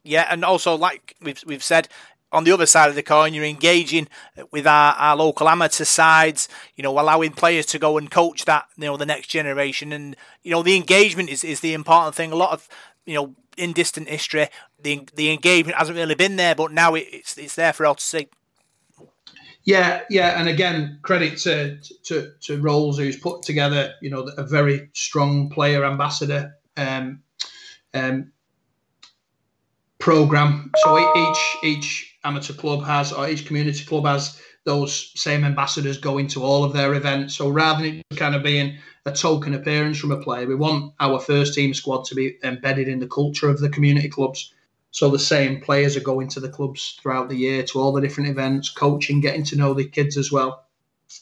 Yeah, 0.04 0.26
and 0.30 0.44
also 0.44 0.76
like 0.76 1.16
we've 1.22 1.42
we've 1.46 1.64
said, 1.64 1.88
on 2.34 2.44
the 2.44 2.52
other 2.52 2.66
side 2.66 2.90
of 2.90 2.96
the 2.96 3.02
coin, 3.02 3.32
you're 3.32 3.44
engaging 3.44 4.08
with 4.50 4.66
our, 4.66 4.92
our 4.94 5.16
local 5.16 5.48
amateur 5.48 5.84
sides, 5.84 6.48
you 6.76 6.82
know, 6.82 6.98
allowing 6.98 7.30
players 7.30 7.64
to 7.66 7.78
go 7.78 7.96
and 7.96 8.10
coach 8.10 8.44
that, 8.44 8.66
you 8.76 8.84
know, 8.84 8.96
the 8.96 9.06
next 9.06 9.28
generation. 9.28 9.92
And, 9.92 10.16
you 10.42 10.50
know, 10.50 10.62
the 10.62 10.76
engagement 10.76 11.30
is, 11.30 11.44
is 11.44 11.60
the 11.60 11.74
important 11.74 12.16
thing. 12.16 12.32
A 12.32 12.36
lot 12.36 12.52
of, 12.52 12.68
you 13.06 13.14
know, 13.14 13.34
in 13.56 13.72
distant 13.72 14.08
history, 14.08 14.48
the 14.82 15.06
the 15.14 15.30
engagement 15.30 15.78
hasn't 15.78 15.96
really 15.96 16.16
been 16.16 16.36
there, 16.36 16.54
but 16.54 16.72
now 16.72 16.94
it's 16.94 17.38
it's 17.38 17.54
there 17.54 17.72
for 17.72 17.86
all 17.86 17.94
to 17.94 18.04
see. 18.04 18.28
Yeah, 19.62 20.02
yeah, 20.10 20.38
and 20.38 20.48
again, 20.48 20.98
credit 21.02 21.38
to 21.38 21.78
to 22.04 22.32
to 22.42 22.60
Rolls 22.60 22.98
who's 22.98 23.16
put 23.16 23.42
together, 23.42 23.94
you 24.02 24.10
know, 24.10 24.28
a 24.36 24.44
very 24.44 24.90
strong 24.92 25.50
player 25.50 25.84
ambassador 25.84 26.56
um, 26.76 27.22
um, 27.94 28.32
program. 30.04 30.70
So 30.82 30.98
each 31.16 31.56
each 31.62 32.16
amateur 32.24 32.52
club 32.52 32.84
has, 32.84 33.10
or 33.10 33.26
each 33.26 33.46
community 33.46 33.84
club 33.86 34.04
has 34.04 34.38
those 34.64 35.12
same 35.16 35.44
ambassadors 35.44 35.96
going 35.96 36.28
to 36.28 36.42
all 36.42 36.62
of 36.62 36.74
their 36.74 36.92
events. 36.92 37.34
So 37.36 37.48
rather 37.48 37.82
than 37.82 38.02
it 38.10 38.16
kind 38.16 38.34
of 38.34 38.42
being 38.42 38.76
a 39.06 39.12
token 39.12 39.54
appearance 39.54 39.98
from 39.98 40.12
a 40.12 40.20
player, 40.20 40.46
we 40.46 40.56
want 40.56 40.92
our 41.00 41.18
first 41.18 41.54
team 41.54 41.72
squad 41.72 42.04
to 42.04 42.14
be 42.14 42.36
embedded 42.44 42.86
in 42.86 42.98
the 42.98 43.06
culture 43.06 43.48
of 43.48 43.60
the 43.60 43.70
community 43.70 44.10
clubs. 44.10 44.52
So 44.90 45.08
the 45.08 45.18
same 45.18 45.62
players 45.62 45.96
are 45.96 46.10
going 46.12 46.28
to 46.28 46.40
the 46.40 46.50
clubs 46.50 46.98
throughout 47.00 47.30
the 47.30 47.36
year 47.36 47.62
to 47.62 47.80
all 47.80 47.92
the 47.92 48.02
different 48.02 48.28
events, 48.28 48.68
coaching, 48.68 49.22
getting 49.22 49.44
to 49.44 49.56
know 49.56 49.72
the 49.72 49.88
kids 49.88 50.18
as 50.18 50.30
well, 50.30 50.66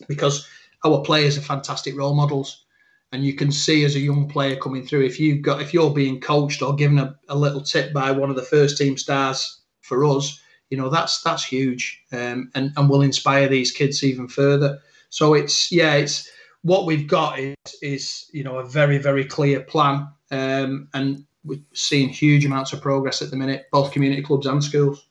because 0.09 0.45
our 0.85 1.03
players 1.03 1.39
are 1.39 1.43
fantastic 1.43 1.97
role 1.97 2.15
models. 2.15 2.65
And 3.13 3.25
you 3.25 3.35
can 3.35 3.53
see 3.53 3.85
as 3.85 3.95
a 3.95 4.01
young 4.01 4.27
player 4.29 4.57
coming 4.57 4.87
through, 4.87 5.05
if 5.05 5.21
you've 5.21 5.43
got 5.43 5.61
if 5.61 5.75
you're 5.75 5.93
being 5.93 6.21
coached 6.21 6.63
or 6.63 6.75
given 6.75 6.99
a, 6.99 7.15
a 7.29 7.37
little 7.37 7.61
tip 7.61 7.93
by 7.93 8.11
one 8.11 8.31
of 8.31 8.37
the 8.37 8.43
first 8.43 8.79
team 8.79 8.97
stars 8.97 9.61
for 9.83 10.05
us, 10.05 10.41
you 10.71 10.79
know 10.79 10.89
that's 10.89 11.21
that's 11.23 11.45
huge 11.45 12.03
um, 12.13 12.51
and 12.55 12.73
and 12.77 12.89
will 12.89 13.03
inspire 13.03 13.49
these 13.49 13.71
kids 13.71 14.03
even 14.03 14.29
further. 14.29 14.79
So 15.11 15.35
it's 15.35 15.71
yeah 15.71 15.95
it's 15.95 16.31
what 16.63 16.87
we've 16.87 17.07
got 17.07 17.39
is 17.39 17.57
is 17.83 18.31
you 18.33 18.43
know 18.43 18.59
a 18.59 18.65
very 18.65 18.99
very 18.99 19.25
clear 19.25 19.61
plan 19.61 20.09
um, 20.31 20.89
and 20.95 21.27
we're 21.45 21.61
seeing 21.75 22.09
huge 22.09 22.47
amounts 22.47 22.73
of 22.73 22.81
progress 22.81 23.21
at 23.21 23.31
the 23.31 23.37
minute 23.37 23.67
both 23.71 23.93
community 23.93 24.23
clubs 24.23 24.47
and 24.47 24.65
schools 24.65 25.07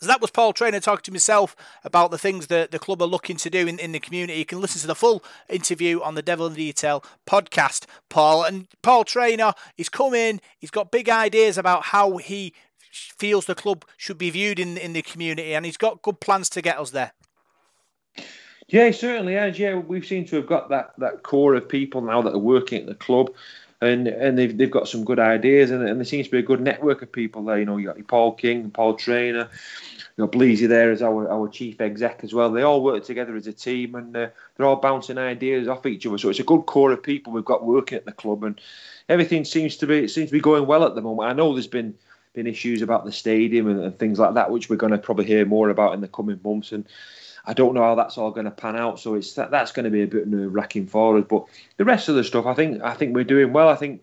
so 0.00 0.06
that 0.06 0.20
was 0.20 0.30
Paul 0.30 0.52
Trainer 0.52 0.80
talking 0.80 1.04
to 1.04 1.12
myself 1.12 1.56
about 1.84 2.10
the 2.10 2.18
things 2.18 2.48
that 2.48 2.70
the 2.70 2.78
club 2.78 3.02
are 3.02 3.06
looking 3.06 3.36
to 3.38 3.50
do 3.50 3.66
in, 3.66 3.78
in 3.78 3.92
the 3.92 4.00
community. 4.00 4.38
You 4.38 4.44
can 4.44 4.60
listen 4.60 4.80
to 4.80 4.86
the 4.86 4.94
full 4.94 5.24
interview 5.48 6.00
on 6.00 6.14
the 6.14 6.22
Devil 6.22 6.46
in 6.46 6.54
the 6.54 6.66
Detail 6.66 7.04
podcast, 7.26 7.86
Paul. 8.08 8.44
And 8.44 8.68
Paul 8.82 9.04
Trainer, 9.04 9.52
he's 9.76 9.88
come 9.88 10.14
in, 10.14 10.40
he's 10.58 10.70
got 10.70 10.90
big 10.90 11.08
ideas 11.08 11.58
about 11.58 11.84
how 11.84 12.18
he 12.18 12.52
feels 12.90 13.46
the 13.46 13.54
club 13.54 13.84
should 13.96 14.18
be 14.18 14.30
viewed 14.30 14.58
in 14.58 14.76
in 14.76 14.92
the 14.92 15.02
community, 15.02 15.54
and 15.54 15.64
he's 15.66 15.76
got 15.76 16.02
good 16.02 16.20
plans 16.20 16.48
to 16.50 16.62
get 16.62 16.78
us 16.78 16.90
there. 16.90 17.12
Yeah, 18.68 18.90
certainly 18.90 19.34
has. 19.34 19.58
Yeah, 19.58 19.76
we've 19.76 20.04
seemed 20.04 20.28
to 20.28 20.36
have 20.36 20.46
got 20.46 20.68
that 20.70 20.92
that 20.98 21.22
core 21.22 21.54
of 21.54 21.68
people 21.68 22.00
now 22.00 22.22
that 22.22 22.34
are 22.34 22.38
working 22.38 22.80
at 22.80 22.86
the 22.86 22.94
club, 22.94 23.30
and 23.80 24.08
and 24.08 24.36
they've 24.36 24.56
they've 24.56 24.70
got 24.70 24.88
some 24.88 25.04
good 25.04 25.20
ideas, 25.20 25.70
and, 25.70 25.86
and 25.88 26.00
there 26.00 26.04
seems 26.04 26.26
to 26.26 26.32
be 26.32 26.38
a 26.38 26.42
good 26.42 26.60
network 26.60 27.02
of 27.02 27.12
people 27.12 27.44
there. 27.44 27.58
You 27.58 27.64
know, 27.64 27.76
you 27.76 27.86
got 27.86 28.08
Paul 28.08 28.32
King, 28.32 28.70
Paul 28.70 28.94
Trainer, 28.94 29.48
you 30.16 30.26
got 30.26 30.32
Bleasy 30.32 30.68
there 30.68 30.90
as 30.90 31.02
our 31.02 31.30
our 31.30 31.48
chief 31.48 31.80
exec 31.80 32.20
as 32.24 32.32
well. 32.32 32.50
They 32.50 32.62
all 32.62 32.82
work 32.82 33.04
together 33.04 33.36
as 33.36 33.46
a 33.46 33.52
team, 33.52 33.94
and 33.94 34.16
uh, 34.16 34.28
they're 34.56 34.66
all 34.66 34.76
bouncing 34.76 35.18
ideas 35.18 35.68
off 35.68 35.86
each 35.86 36.06
other. 36.06 36.18
So 36.18 36.30
it's 36.30 36.40
a 36.40 36.44
good 36.44 36.62
core 36.62 36.92
of 36.92 37.02
people 37.02 37.32
we've 37.32 37.44
got 37.44 37.64
working 37.64 37.98
at 37.98 38.06
the 38.06 38.12
club, 38.12 38.44
and 38.44 38.60
everything 39.08 39.44
seems 39.44 39.76
to 39.78 39.86
be 39.86 40.04
it 40.04 40.10
seems 40.10 40.30
to 40.30 40.32
be 40.32 40.40
going 40.40 40.66
well 40.66 40.84
at 40.84 40.94
the 40.94 41.02
moment. 41.02 41.28
I 41.28 41.34
know 41.34 41.52
there's 41.52 41.66
been 41.66 41.94
been 42.36 42.46
issues 42.46 42.82
about 42.82 43.04
the 43.04 43.10
stadium 43.10 43.66
and, 43.66 43.80
and 43.80 43.98
things 43.98 44.18
like 44.18 44.34
that, 44.34 44.50
which 44.50 44.70
we're 44.70 44.76
going 44.76 44.92
to 44.92 44.98
probably 44.98 45.24
hear 45.24 45.44
more 45.44 45.70
about 45.70 45.94
in 45.94 46.00
the 46.00 46.08
coming 46.08 46.38
months. 46.44 46.70
And 46.70 46.86
I 47.46 47.54
don't 47.54 47.74
know 47.74 47.82
how 47.82 47.96
that's 47.96 48.18
all 48.18 48.30
going 48.30 48.44
to 48.44 48.50
pan 48.52 48.76
out. 48.76 49.00
So 49.00 49.14
it's 49.14 49.32
that, 49.34 49.50
that's 49.50 49.72
going 49.72 49.84
to 49.84 49.90
be 49.90 50.02
a 50.02 50.06
bit 50.06 50.28
nerve 50.28 50.54
wracking 50.54 50.86
for 50.86 51.18
us. 51.18 51.24
But 51.28 51.46
the 51.78 51.84
rest 51.84 52.08
of 52.08 52.14
the 52.14 52.22
stuff, 52.22 52.46
I 52.46 52.54
think, 52.54 52.82
I 52.82 52.94
think 52.94 53.14
we're 53.14 53.24
doing 53.24 53.52
well. 53.52 53.68
I 53.68 53.74
think 53.74 54.02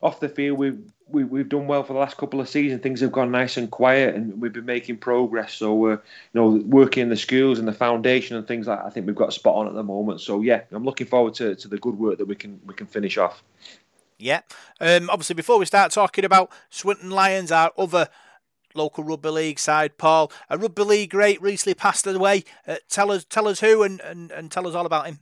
off 0.00 0.20
the 0.20 0.28
field, 0.28 0.58
we, 0.58 0.78
we 1.08 1.24
we've 1.24 1.48
done 1.48 1.66
well 1.66 1.82
for 1.84 1.92
the 1.92 1.98
last 1.98 2.16
couple 2.16 2.40
of 2.40 2.48
seasons. 2.48 2.82
Things 2.82 3.00
have 3.00 3.12
gone 3.12 3.30
nice 3.30 3.56
and 3.56 3.70
quiet, 3.70 4.14
and 4.14 4.40
we've 4.40 4.52
been 4.52 4.64
making 4.64 4.98
progress. 4.98 5.54
So 5.54 5.74
we're, 5.74 5.92
you 5.92 6.00
know, 6.34 6.48
working 6.66 7.04
in 7.04 7.08
the 7.08 7.16
schools 7.16 7.58
and 7.58 7.68
the 7.68 7.72
foundation 7.72 8.36
and 8.36 8.46
things 8.46 8.66
like. 8.66 8.78
That, 8.78 8.86
I 8.86 8.90
think 8.90 9.06
we've 9.06 9.14
got 9.14 9.28
a 9.28 9.32
spot 9.32 9.56
on 9.56 9.68
at 9.68 9.74
the 9.74 9.82
moment. 9.82 10.20
So 10.20 10.40
yeah, 10.40 10.62
I'm 10.72 10.84
looking 10.84 11.06
forward 11.06 11.34
to, 11.34 11.54
to 11.54 11.68
the 11.68 11.78
good 11.78 11.98
work 11.98 12.18
that 12.18 12.26
we 12.26 12.34
can 12.34 12.60
we 12.66 12.74
can 12.74 12.86
finish 12.86 13.18
off. 13.18 13.42
Yeah. 14.18 14.40
Um, 14.80 15.10
obviously, 15.10 15.34
before 15.34 15.58
we 15.58 15.66
start 15.66 15.92
talking 15.92 16.24
about 16.24 16.50
Swinton 16.70 17.10
Lions, 17.10 17.52
our 17.52 17.72
other 17.76 18.08
local 18.74 19.04
rugby 19.04 19.30
league 19.30 19.58
side, 19.58 19.98
Paul, 19.98 20.30
a 20.50 20.58
rugby 20.58 20.82
league 20.82 21.10
great 21.10 21.40
recently 21.40 21.74
passed 21.74 22.06
away. 22.06 22.44
Uh, 22.66 22.76
tell 22.88 23.10
us, 23.10 23.24
tell 23.24 23.48
us 23.48 23.60
who, 23.60 23.82
and, 23.82 24.00
and, 24.00 24.30
and 24.30 24.50
tell 24.50 24.66
us 24.66 24.74
all 24.74 24.86
about 24.86 25.06
him. 25.06 25.20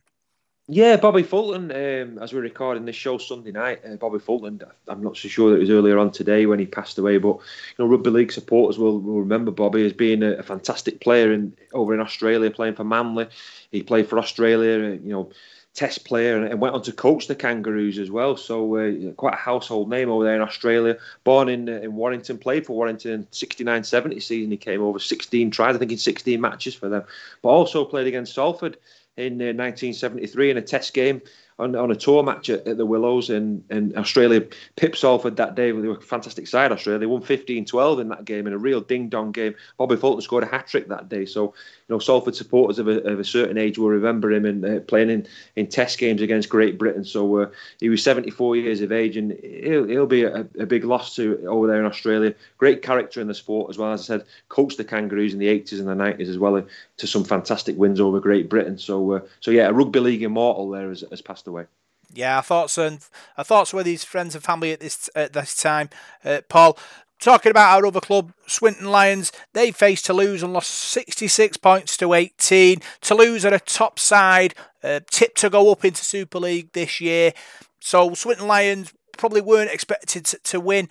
Yeah, 0.67 0.97
Bobby 0.97 1.23
Fulton. 1.23 1.71
Um, 1.71 2.19
as 2.23 2.33
we're 2.33 2.41
recording 2.41 2.87
this 2.87 2.97
show 2.97 3.19
Sunday 3.19 3.53
night, 3.53 3.83
uh, 3.85 3.97
Bobby 3.97 4.19
Fulton. 4.19 4.63
I'm 4.89 5.03
not 5.03 5.19
so 5.19 5.29
sure 5.29 5.51
that 5.51 5.57
it 5.57 5.61
was 5.61 5.69
earlier 5.71 5.99
on 5.99 6.11
today 6.11 6.47
when 6.47 6.59
he 6.59 6.65
passed 6.65 6.97
away, 6.97 7.19
but 7.19 7.37
you 7.37 7.75
know, 7.79 7.87
rugby 7.87 8.09
league 8.09 8.33
supporters 8.33 8.79
will, 8.79 8.99
will 8.99 9.21
remember 9.21 9.51
Bobby 9.51 9.85
as 9.85 9.93
being 9.93 10.23
a, 10.23 10.33
a 10.37 10.43
fantastic 10.43 11.03
player 11.03 11.35
in 11.35 11.55
over 11.75 11.93
in 11.93 12.01
Australia, 12.01 12.51
playing 12.51 12.77
for 12.77 12.85
Manly. 12.85 13.27
He 13.73 13.83
played 13.83 14.09
for 14.09 14.19
Australia. 14.19 14.93
You 14.93 15.13
know 15.13 15.31
Test 15.75 16.05
player 16.05 16.41
and 16.45 16.61
went 16.61 16.77
on 16.77 16.83
to 16.83 16.93
coach 16.93 17.27
the 17.27 17.35
Kangaroos 17.35 17.99
as 17.99 18.09
well. 18.09 18.37
So 18.37 18.77
uh, 18.77 19.11
quite 19.15 19.35
a 19.35 19.37
household 19.37 19.91
name 19.91 20.09
over 20.09 20.23
there 20.23 20.37
in 20.37 20.41
Australia. 20.41 20.97
Born 21.25 21.49
in 21.49 21.69
uh, 21.69 21.73
in 21.73 21.97
Warrington, 21.97 22.39
played 22.39 22.65
for 22.65 22.77
Warrington 22.77 23.11
in 23.11 23.25
69-70 23.27 24.23
season. 24.23 24.53
He 24.53 24.57
came 24.57 24.83
over 24.83 25.01
16 25.01 25.51
tries, 25.51 25.75
I 25.75 25.79
think 25.81 25.91
in 25.91 25.99
16 25.99 26.41
matches 26.41 26.77
for 26.77 26.89
them. 26.89 27.03
But 27.43 27.49
also 27.49 27.85
played 27.85 28.07
against 28.07 28.37
Salford 28.37 28.77
in 29.17 29.35
uh, 29.41 29.55
1973 29.55 30.51
in 30.51 30.57
a 30.57 30.63
Test 30.63 30.95
game 30.95 31.23
on, 31.59 31.77
on 31.77 31.91
a 31.91 31.95
tour 31.95 32.23
match 32.23 32.51
at, 32.51 32.67
at 32.67 32.77
the 32.77 32.87
Willows 32.87 33.31
in, 33.31 33.65
and 33.71 33.97
Australia 33.97 34.45
Pip 34.77 34.97
Salford 34.97 35.37
that 35.37 35.55
day. 35.55 35.71
They 35.71 35.89
were 35.89 35.97
a 35.97 36.01
fantastic 36.01 36.49
side, 36.49 36.73
Australia. 36.73 36.99
They 36.99 37.07
won 37.07 37.23
15 37.23 37.65
12 37.65 38.01
in 38.01 38.09
that 38.09 38.25
game 38.25 38.47
in 38.47 38.53
a 38.53 38.59
real 38.59 38.81
ding 38.81 39.09
dong 39.09 39.31
game. 39.33 39.55
Bobby 39.77 39.97
Fulton 39.97 40.21
scored 40.21 40.43
a 40.43 40.49
hat 40.49 40.67
trick 40.67 40.89
that 40.89 41.09
day. 41.09 41.27
So, 41.27 41.55
you 41.89 41.95
know, 41.95 41.99
Salford 41.99 42.35
supporters 42.35 42.79
of 42.79 42.89
a, 42.89 43.03
of 43.05 43.21
a 43.21 43.25
certain 43.25 43.57
age 43.57 43.79
will 43.79 43.89
remember 43.89 44.33
him 44.33 44.45
and 44.45 44.65
uh, 44.65 44.81
playing 44.81 45.11
in, 45.11 45.27
in 45.55 45.69
test 45.69 45.99
games 45.99 46.21
against 46.21 46.49
Great 46.49 46.79
Britain. 46.79 47.05
So, 47.05 47.39
uh, 47.39 47.51
he 47.79 47.89
was 47.89 48.03
74 48.03 48.57
years 48.57 48.81
of 48.81 48.91
age 48.91 49.17
and 49.17 49.33
he'll, 49.43 49.87
he'll 49.87 50.07
be 50.07 50.25
a, 50.25 50.41
a, 50.59 50.67
big 50.67 50.85
loss 50.85 51.15
to 51.17 51.45
over 51.47 51.69
there 51.69 51.79
in 51.79 51.87
Australia. 51.87 52.35
Great 52.59 52.83
character 52.83 53.21
in 53.21 53.29
the 53.29 53.35
sport 53.35 53.71
as 53.71 53.79
well. 53.79 53.93
As 53.93 54.01
I 54.01 54.05
said, 54.05 54.25
coached 54.49 54.77
the 54.77 54.85
Kangaroos 54.85 55.33
in 55.33 55.39
the 55.39 55.47
80s 55.47 55.79
and 55.79 55.87
the 55.87 55.95
90s 55.95 56.29
as 56.29 56.39
well 56.39 56.57
uh, 56.57 56.63
to 56.97 57.07
some 57.07 57.25
fantastic 57.25 57.77
wins 57.77 58.01
over 58.01 58.21
Great 58.21 58.49
Britain. 58.49 58.79
So, 58.79 59.13
uh, 59.13 59.21
so 59.41 59.51
yeah, 59.51 59.69
a 59.69 59.73
rugby 59.73 60.01
league 60.01 60.23
immortal 60.23 60.71
there 60.71 60.89
has, 60.89 61.05
has 61.11 61.21
passed 61.21 61.47
away. 61.47 61.67
Yeah, 62.13 62.39
I 62.39 62.43
thought 62.43 62.71
so. 62.71 62.87
And 62.87 63.01
I 63.37 63.43
thought 63.43 63.69
so 63.69 63.79
with 63.79 63.87
his 63.87 64.05
friends 64.05 64.35
and 64.35 64.45
family 64.45 64.73
at 64.73 64.81
this 64.81 65.11
at 65.15 65.33
this 65.33 65.57
time. 65.57 65.91
Uh, 66.25 66.43
Paul, 66.49 66.79
talking 67.19 67.51
about 67.51 67.77
our 67.77 67.87
other 67.87 68.01
club, 68.01 68.33
Swinton 68.47 68.87
Lions, 68.87 69.33
they 69.53 69.73
faced 69.73 70.07
Toulouse 70.07 70.43
and 70.43 70.53
lost 70.53 70.71
66 70.71 71.57
points 71.57 71.97
to 71.97 72.13
18. 72.13 72.81
Toulouse 73.01 73.45
are 73.45 73.55
a 73.55 73.61
top 73.61 73.99
side, 73.99 74.55
uh, 74.83 75.01
tipped 75.11 75.39
to 75.39 75.51
go 75.51 75.73
up 75.73 75.85
into 75.85 76.05
Super 76.05 76.39
League 76.39 76.73
this 76.73 77.01
year. 77.01 77.33
So 77.81 78.15
Swinton 78.15 78.47
Lions 78.47 78.93
probably 79.17 79.41
weren't 79.41 79.71
expected 79.71 80.25
to, 80.27 80.39
to 80.39 80.61
win, 80.61 80.89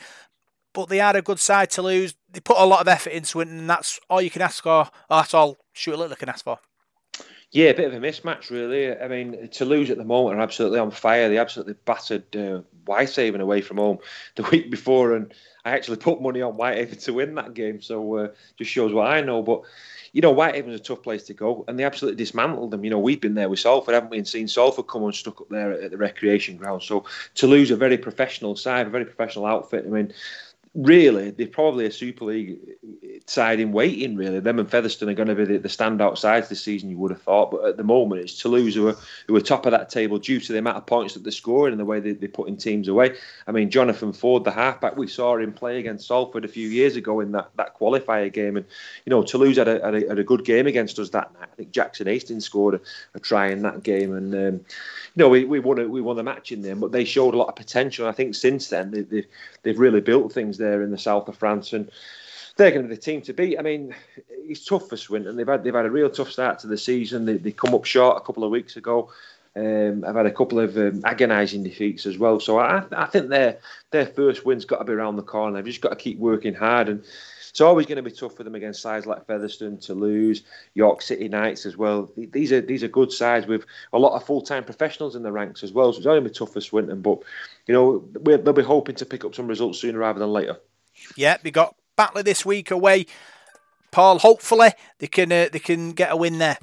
but 0.74 0.90
they 0.90 0.98
had 0.98 1.16
a 1.16 1.22
good 1.22 1.40
side 1.40 1.70
to 1.72 1.82
lose. 1.82 2.16
They 2.32 2.40
put 2.40 2.58
a 2.58 2.66
lot 2.66 2.82
of 2.82 2.88
effort 2.88 3.12
into 3.12 3.40
it, 3.42 3.48
and 3.48 3.70
that's 3.70 4.00
all 4.10 4.22
you 4.22 4.30
can 4.30 4.42
ask 4.42 4.64
for. 4.64 4.90
Oh, 5.10 5.18
that's 5.18 5.34
all 5.34 5.58
Stuart 5.74 5.98
Littler 5.98 6.16
can 6.16 6.30
ask 6.30 6.44
for. 6.44 6.60
Yeah, 7.54 7.70
a 7.70 7.76
bit 7.76 7.94
of 7.94 7.94
a 7.94 8.06
mismatch, 8.06 8.50
really. 8.50 9.00
I 9.00 9.08
mean, 9.08 9.48
Toulouse 9.50 9.92
at 9.92 9.98
the 9.98 10.04
moment 10.04 10.40
are 10.40 10.42
absolutely 10.42 10.80
on 10.80 10.90
fire. 10.90 11.30
They 11.30 11.38
absolutely 11.38 11.76
battered 11.86 12.36
uh, 12.36 12.62
Whitehaven 12.86 13.42
away 13.42 13.62
from 13.62 13.78
home 13.78 14.00
the 14.36 14.44
week 14.44 14.72
before, 14.72 15.16
and 15.16 15.32
I 15.64 15.72
actually 15.72 15.98
put 15.98 16.20
money 16.20 16.42
on 16.42 16.54
Whitehaven 16.54 16.98
to 17.00 17.14
win 17.14 17.36
that 17.36 17.54
game. 17.54 17.80
So 17.80 18.16
uh, 18.18 18.28
just 18.58 18.72
shows 18.72 18.92
what 18.92 19.08
I 19.08 19.22
know. 19.22 19.44
But 19.44 19.62
you 20.14 20.22
know, 20.22 20.32
Whitehaven's 20.32 20.80
a 20.80 20.84
tough 20.84 21.04
place 21.04 21.24
to 21.24 21.36
go, 21.36 21.64
and 21.68 21.78
they 21.78 21.84
absolutely 21.84 22.18
dismantled 22.18 22.72
them. 22.72 22.84
You 22.84 22.90
know, 22.90 23.00
we've 23.00 23.22
been 23.22 23.36
there 23.36 23.50
with 23.50 23.60
Salford, 23.60 23.94
haven't 23.94 24.10
we, 24.10 24.18
and 24.18 24.28
seen 24.28 24.48
Salford 24.48 24.88
come 24.88 25.04
and 25.04 25.14
stuck 25.14 25.40
up 25.40 25.50
there 25.50 25.74
at 25.74 25.92
the 25.92 25.98
recreation 25.98 26.58
ground. 26.58 26.82
So 26.82 27.06
Toulouse 27.36 27.70
a 27.70 27.76
very 27.76 28.00
professional 28.00 28.56
side, 28.56 28.88
a 28.88 28.90
very 28.90 29.06
professional 29.06 29.46
outfit. 29.46 29.86
I 29.86 29.90
mean, 29.90 30.12
really, 30.76 31.32
they're 31.32 31.48
probably 31.48 31.86
a 31.86 31.92
Super 31.92 32.26
League 32.26 32.60
side 33.28 33.60
in 33.60 33.72
waiting, 33.72 34.16
really. 34.16 34.40
Them 34.40 34.60
and 34.60 34.70
Featherstone 34.70 35.10
are 35.10 35.14
going 35.14 35.28
to 35.28 35.36
be 35.36 35.46
the, 35.46 35.58
the 35.58 35.68
standout 35.68 36.18
sides 36.18 36.50
this 36.50 36.62
season, 36.62 36.90
you 36.90 36.98
would 36.98 37.12
have 37.12 37.22
thought. 37.22 37.52
But 37.52 37.66
at 37.66 37.78
the 37.78 37.84
moment, 37.84 38.22
it's 38.22 38.38
Toulouse 38.40 38.74
who 38.74 38.88
are, 38.90 38.96
who 39.28 39.36
are 39.36 39.42
top 39.42 39.66
of 39.66 39.72
that 39.72 39.90
table 39.90 40.18
due 40.18 40.40
to 40.40 40.52
the 40.52 40.60
amount 40.60 40.78
of 40.78 40.86
points 40.86 41.14
that 41.14 41.24
they're 41.24 41.32
scoring 41.32 41.74
and 41.74 41.80
the 41.80 41.86
way 41.86 42.00
they, 42.00 42.14
they're 42.14 42.28
putting 42.28 42.58
teams 42.58 42.88
away. 42.88 43.16
I 43.48 43.52
mean, 43.52 43.70
Jonathan 43.70 44.14
Ford, 44.14 44.44
the 44.44 44.52
halfback, 44.52 44.98
we 44.98 45.08
saw 45.08 45.38
him 45.38 45.54
play 45.54 45.80
against 45.80 46.08
Salford 46.08 46.44
a 46.44 46.50
few 46.50 46.68
years 46.68 46.96
ago 46.96 47.20
in 47.20 47.32
that, 47.34 47.52
that 47.56 47.78
qualifier 47.78 48.34
game. 48.34 48.58
And, 48.58 48.66
you 49.06 49.12
know, 49.12 49.24
Toulouse 49.24 49.58
had 49.58 49.68
a, 49.68 49.84
had 49.84 49.96
a, 49.96 50.08
had 50.10 50.20
a 50.20 50.24
good 50.24 50.44
game 50.44 50.66
against 50.66 50.98
us 50.98 51.10
that 51.12 51.34
night. 51.40 51.50
I 51.52 51.56
think 51.56 51.72
Jackson 51.72 52.08
Hastings 52.08 52.46
scored 52.46 52.76
a, 52.76 52.82
a 53.14 53.20
try 53.20 53.48
in 53.50 53.62
that 53.62 53.84
game. 53.84 54.14
And, 54.14 54.34
um, 54.34 54.66
you 55.16 55.18
know, 55.18 55.30
we, 55.30 55.46
we, 55.46 55.60
won 55.60 55.80
a, 55.80 55.88
we 55.88 56.02
won 56.02 56.16
the 56.16 56.24
match 56.24 56.52
in 56.52 56.62
there, 56.62 56.76
but 56.76 56.92
they 56.92 57.06
showed 57.06 57.36
a 57.36 57.38
lot 57.38 57.50
of 57.50 57.56
potential. 57.56 58.08
I 58.08 58.12
think 58.12 58.34
since 58.34 58.70
then, 58.70 58.90
they, 58.92 59.02
they, 59.02 59.26
they've 59.62 59.80
really 59.80 60.02
built 60.02 60.34
things 60.34 60.58
there 60.64 60.82
in 60.82 60.92
the 60.92 60.98
south 60.98 61.28
of 61.28 61.38
France, 61.38 61.74
and 61.74 61.92
they're 62.56 62.72
going 62.72 62.84
to 62.84 62.90
be 62.90 62.96
the 62.96 63.02
team 63.02 63.22
to 63.22 63.34
beat. 63.34 63.58
I 63.58 63.62
mean, 63.62 63.96
it's 64.30 64.66
tough 64.66 64.90
for 64.90 64.98
Swinton. 64.98 65.36
They've 65.36 65.48
had 65.48 65.64
they've 65.64 65.74
had 65.74 65.86
a 65.86 65.92
real 65.92 66.10
tough 66.10 66.32
start 66.32 66.60
to 66.60 66.68
the 66.68 66.78
season. 66.78 67.26
They, 67.26 67.38
they 67.38 67.52
come 67.52 67.74
up 67.74 67.86
short 67.86 68.18
a 68.18 68.26
couple 68.26 68.44
of 68.44 68.52
weeks 68.52 68.78
ago. 68.78 69.12
Um, 69.56 70.04
I've 70.06 70.16
had 70.16 70.26
a 70.26 70.32
couple 70.32 70.60
of 70.60 70.76
um, 70.78 71.02
agonising 71.06 71.64
defeats 71.64 72.08
as 72.08 72.18
well. 72.18 72.40
So 72.40 72.60
I, 72.60 72.84
I 72.92 73.06
think 73.06 73.30
their 73.30 73.60
their 73.92 74.08
first 74.08 74.46
win's 74.46 74.66
got 74.66 74.80
to 74.80 74.86
be 74.86 74.94
around 74.94 75.16
the 75.16 75.24
corner. 75.24 75.58
They've 75.58 75.66
just 75.66 75.82
got 75.82 75.90
to 75.90 75.96
keep 75.96 76.18
working 76.18 76.56
hard, 76.56 76.90
and 76.90 77.04
it's 77.54 77.62
always 77.62 77.86
going 77.86 77.98
to 77.98 78.02
be 78.02 78.10
tough 78.10 78.36
for 78.36 78.44
them 78.44 78.56
against 78.56 78.82
sides 78.82 79.06
like 79.06 79.28
Featherstone, 79.28 79.78
Toulouse, 79.78 80.42
York 80.74 81.04
City 81.04 81.28
Knights 81.28 81.68
as 81.68 81.78
well. 81.78 82.10
These 82.18 82.52
are 82.52 82.62
these 82.62 82.84
are 82.84 82.88
good 82.88 83.12
sides 83.12 83.46
with 83.46 83.66
a 83.94 84.00
lot 84.00 84.16
of 84.16 84.26
full 84.26 84.42
time 84.42 84.64
professionals 84.64 85.16
in 85.16 85.22
the 85.22 85.32
ranks 85.32 85.62
as 85.62 85.72
well. 85.72 85.94
So 85.94 85.98
it's 85.98 86.06
going 86.06 86.24
to 86.24 86.28
be 86.28 86.34
tough 86.34 86.54
for 86.54 86.62
Swinton, 86.62 87.02
but 87.02 87.20
you 87.68 87.74
know 87.74 88.10
they'll 88.22 88.54
be 88.54 88.64
hoping 88.64 88.96
to 88.96 89.06
pick 89.06 89.26
up 89.26 89.36
some 89.36 89.48
results 89.48 89.80
sooner 89.80 90.00
rather 90.00 90.20
than 90.20 90.32
later. 90.32 90.58
Yeah, 91.16 91.38
we 91.44 91.52
got 91.52 91.76
Batley 91.96 92.24
this 92.24 92.46
week 92.46 92.72
away. 92.72 93.06
Paul, 93.92 94.20
hopefully 94.20 94.72
they 95.00 95.08
can 95.08 95.32
uh, 95.32 95.50
they 95.52 95.60
can 95.60 95.92
get 95.92 96.12
a 96.12 96.18
win 96.18 96.40
there. 96.40 96.58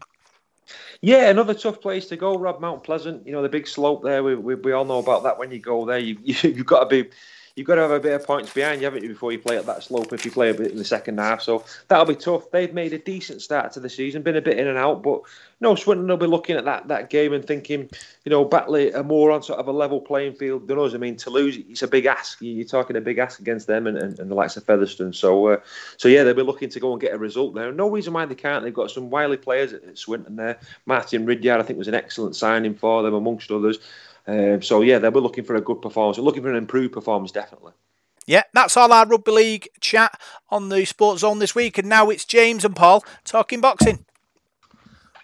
Yeah, 1.03 1.31
another 1.31 1.55
tough 1.55 1.81
place 1.81 2.07
to 2.09 2.17
go, 2.17 2.37
Rob. 2.37 2.61
Mount 2.61 2.85
Pleasant, 2.85 3.27
you 3.27 3.33
know 3.33 3.43
the 3.43 3.49
big 3.49 3.67
slope 3.67 4.03
there. 4.03 4.23
We, 4.23 4.35
we, 4.35 4.55
we 4.57 4.73
all 4.73 4.85
know 4.85 4.99
about 4.99 5.23
that. 5.23 5.39
When 5.39 5.51
you 5.51 5.59
go 5.59 5.87
there, 5.87 5.99
you, 5.99 6.19
you 6.23 6.35
you've 6.51 6.67
got 6.67 6.81
to 6.81 6.87
be 7.05 7.11
you've 7.55 7.67
got 7.67 7.77
to 7.77 7.83
have 7.83 7.91
a 7.91 8.01
bit 8.01 8.13
of 8.13 8.27
points 8.27 8.53
behind 8.53 8.81
you, 8.81 8.87
haven't 8.87 9.03
you, 9.03 9.09
before 9.09 9.33
you 9.33 9.39
play 9.39 9.57
at 9.57 9.67
that 9.67 9.83
slope 9.83 10.13
if 10.13 10.25
you 10.25 10.31
play 10.31 10.51
a 10.51 10.55
bit 10.55 10.71
in 10.71 10.77
the 10.77 10.85
second 10.85 11.19
half. 11.19 11.43
So 11.43 11.65
that'll 11.89 12.07
be 12.07 12.15
tough. 12.15 12.51
They've 12.51 12.73
made 12.73 12.93
a 12.93 12.99
decent 12.99 13.43
start 13.43 13.73
to 13.73 13.81
the 13.81 13.91
season, 13.91 14.23
been 14.23 14.37
a 14.37 14.43
bit 14.43 14.59
in 14.59 14.69
and 14.69 14.79
out, 14.79 15.03
but 15.03 15.23
no, 15.61 15.75
Swinton 15.75 16.07
will 16.07 16.17
be 16.17 16.27
looking 16.27 16.57
at 16.57 16.65
that 16.65 16.89
that 16.89 17.11
game 17.11 17.33
and 17.35 17.45
thinking, 17.45 17.91
you 18.25 18.31
know, 18.31 18.45
Batley 18.45 18.95
are 18.95 19.03
more 19.03 19.31
on 19.31 19.43
sort 19.43 19.59
of 19.59 19.69
a 19.69 19.73
level 19.73 20.01
playing 20.01 20.35
field 20.35 20.67
than 20.67 20.79
us. 20.79 20.95
I 20.95 20.97
mean, 20.97 21.17
Toulouse, 21.17 21.57
it's 21.57 21.83
a 21.83 21.89
big 21.89 22.07
ask. 22.07 22.39
You're 22.41 22.67
talking 22.67 22.97
a 22.97 23.01
big 23.01 23.19
ask 23.19 23.41
against 23.41 23.67
them 23.67 23.87
and, 23.87 23.99
and, 23.99 24.19
and 24.19 24.31
the 24.31 24.35
likes 24.35 24.57
of 24.57 24.65
Featherstone. 24.65 25.13
So, 25.13 25.49
uh, 25.49 25.57
so 25.99 26.09
yeah, 26.09 26.25
they'll 26.25 26.35
be 26.35 26.43
looking 26.43 26.71
to 26.71 26.81
go 26.81 26.93
and 26.93 27.01
get 27.01 27.13
a 27.13 27.19
result 27.19 27.55
there. 27.55 27.73
No 27.73 27.91
reason 27.91 28.15
why 28.15 28.25
they 28.25 28.35
can't. 28.35 28.65
They've 28.65 28.73
got 28.73 28.91
some 28.91 29.11
wily 29.11 29.37
players 29.37 29.75
at, 29.75 29.85
at 29.85 29.99
Swinton 29.99 30.37
there. 30.37 30.59
Martin 30.87 31.27
Ridyard, 31.27 31.61
I 31.61 31.65
think, 31.65 31.79
was 31.79 31.89
an 31.89 31.95
excellent 31.95 32.37
signing 32.37 32.75
for 32.75 33.03
them, 33.03 33.15
amongst 33.15 33.51
others. 33.51 33.79
Um, 34.31 34.63
so 34.63 34.83
yeah, 34.83 34.99
they'll 34.99 35.11
be 35.11 35.19
looking 35.19 35.43
for 35.43 35.57
a 35.57 35.61
good 35.61 35.83
performance. 35.83 36.17
They're 36.17 36.25
looking 36.25 36.45
for 36.45 36.51
an 36.51 36.57
improved 36.57 36.93
performance, 36.93 37.33
definitely. 37.33 37.73
Yeah, 38.27 38.45
that's 38.55 38.77
all 38.77 38.93
our 38.93 39.07
rugby 39.07 39.33
league 39.33 39.69
chat 39.81 40.21
on 40.51 40.69
the 40.69 40.85
Sports 40.85 41.23
Zone 41.23 41.41
this 41.41 41.57
week, 41.57 41.79
and 41.79 41.89
now 41.89 42.11
it's 42.11 42.25
James 42.25 42.65
and 42.65 42.77
Paul 42.77 43.05
talking 43.25 43.61
boxing. 43.61 44.05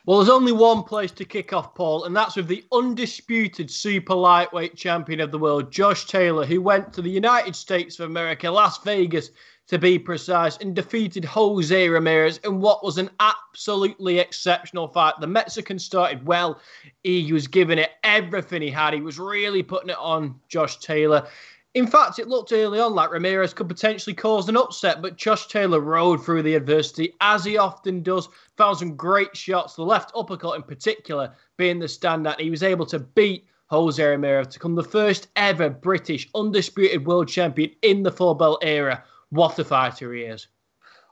Well, 0.06 0.18
there's 0.18 0.28
only 0.30 0.52
one 0.52 0.82
place 0.82 1.12
to 1.12 1.24
kick 1.24 1.52
off, 1.52 1.74
Paul, 1.74 2.04
and 2.04 2.16
that's 2.16 2.34
with 2.34 2.48
the 2.48 2.64
undisputed 2.72 3.70
super 3.70 4.14
lightweight 4.14 4.76
champion 4.76 5.20
of 5.20 5.30
the 5.30 5.38
world, 5.38 5.70
Josh 5.70 6.06
Taylor, 6.06 6.44
who 6.44 6.60
went 6.60 6.92
to 6.92 7.02
the 7.02 7.10
United 7.10 7.54
States 7.54 8.00
of 8.00 8.10
America, 8.10 8.50
Las 8.50 8.78
Vegas 8.82 9.30
to 9.68 9.78
be 9.78 9.98
precise, 9.98 10.56
and 10.58 10.74
defeated 10.74 11.24
Jose 11.24 11.88
Ramirez 11.88 12.38
in 12.44 12.60
what 12.60 12.84
was 12.84 12.98
an 12.98 13.10
absolutely 13.18 14.18
exceptional 14.18 14.88
fight. 14.88 15.14
The 15.20 15.26
Mexican 15.26 15.78
started 15.78 16.26
well. 16.26 16.60
He 17.02 17.32
was 17.32 17.48
giving 17.48 17.78
it 17.78 17.90
everything 18.04 18.62
he 18.62 18.70
had. 18.70 18.94
He 18.94 19.00
was 19.00 19.18
really 19.18 19.62
putting 19.62 19.90
it 19.90 19.98
on 19.98 20.38
Josh 20.48 20.78
Taylor. 20.78 21.26
In 21.74 21.86
fact, 21.86 22.18
it 22.18 22.28
looked 22.28 22.52
early 22.52 22.80
on 22.80 22.94
like 22.94 23.10
Ramirez 23.10 23.52
could 23.52 23.68
potentially 23.68 24.14
cause 24.14 24.48
an 24.48 24.56
upset, 24.56 25.02
but 25.02 25.16
Josh 25.16 25.48
Taylor 25.48 25.80
rode 25.80 26.24
through 26.24 26.42
the 26.42 26.54
adversity 26.54 27.12
as 27.20 27.44
he 27.44 27.58
often 27.58 28.02
does. 28.02 28.28
Found 28.56 28.78
some 28.78 28.96
great 28.96 29.36
shots, 29.36 29.74
the 29.74 29.82
left 29.82 30.10
uppercut 30.16 30.56
in 30.56 30.62
particular 30.62 31.34
being 31.58 31.78
the 31.78 31.84
standout. 31.84 32.40
He 32.40 32.48
was 32.48 32.62
able 32.62 32.86
to 32.86 33.00
beat 33.00 33.46
Jose 33.66 34.02
Ramirez 34.02 34.46
to 34.46 34.58
become 34.58 34.74
the 34.74 34.82
first 34.84 35.28
ever 35.36 35.68
British 35.68 36.28
undisputed 36.34 37.04
world 37.04 37.28
champion 37.28 37.72
in 37.82 38.02
the 38.02 38.12
four 38.12 38.34
belt 38.34 38.60
era. 38.62 39.04
What 39.30 39.58
a 39.58 39.64
fighter 39.64 40.12
he 40.12 40.22
is! 40.22 40.46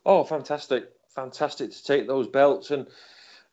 Oh, 0.06 0.24
fantastic! 0.24 0.90
Fantastic 1.08 1.70
to 1.70 1.84
take 1.84 2.06
those 2.06 2.26
belts 2.26 2.70
and 2.70 2.86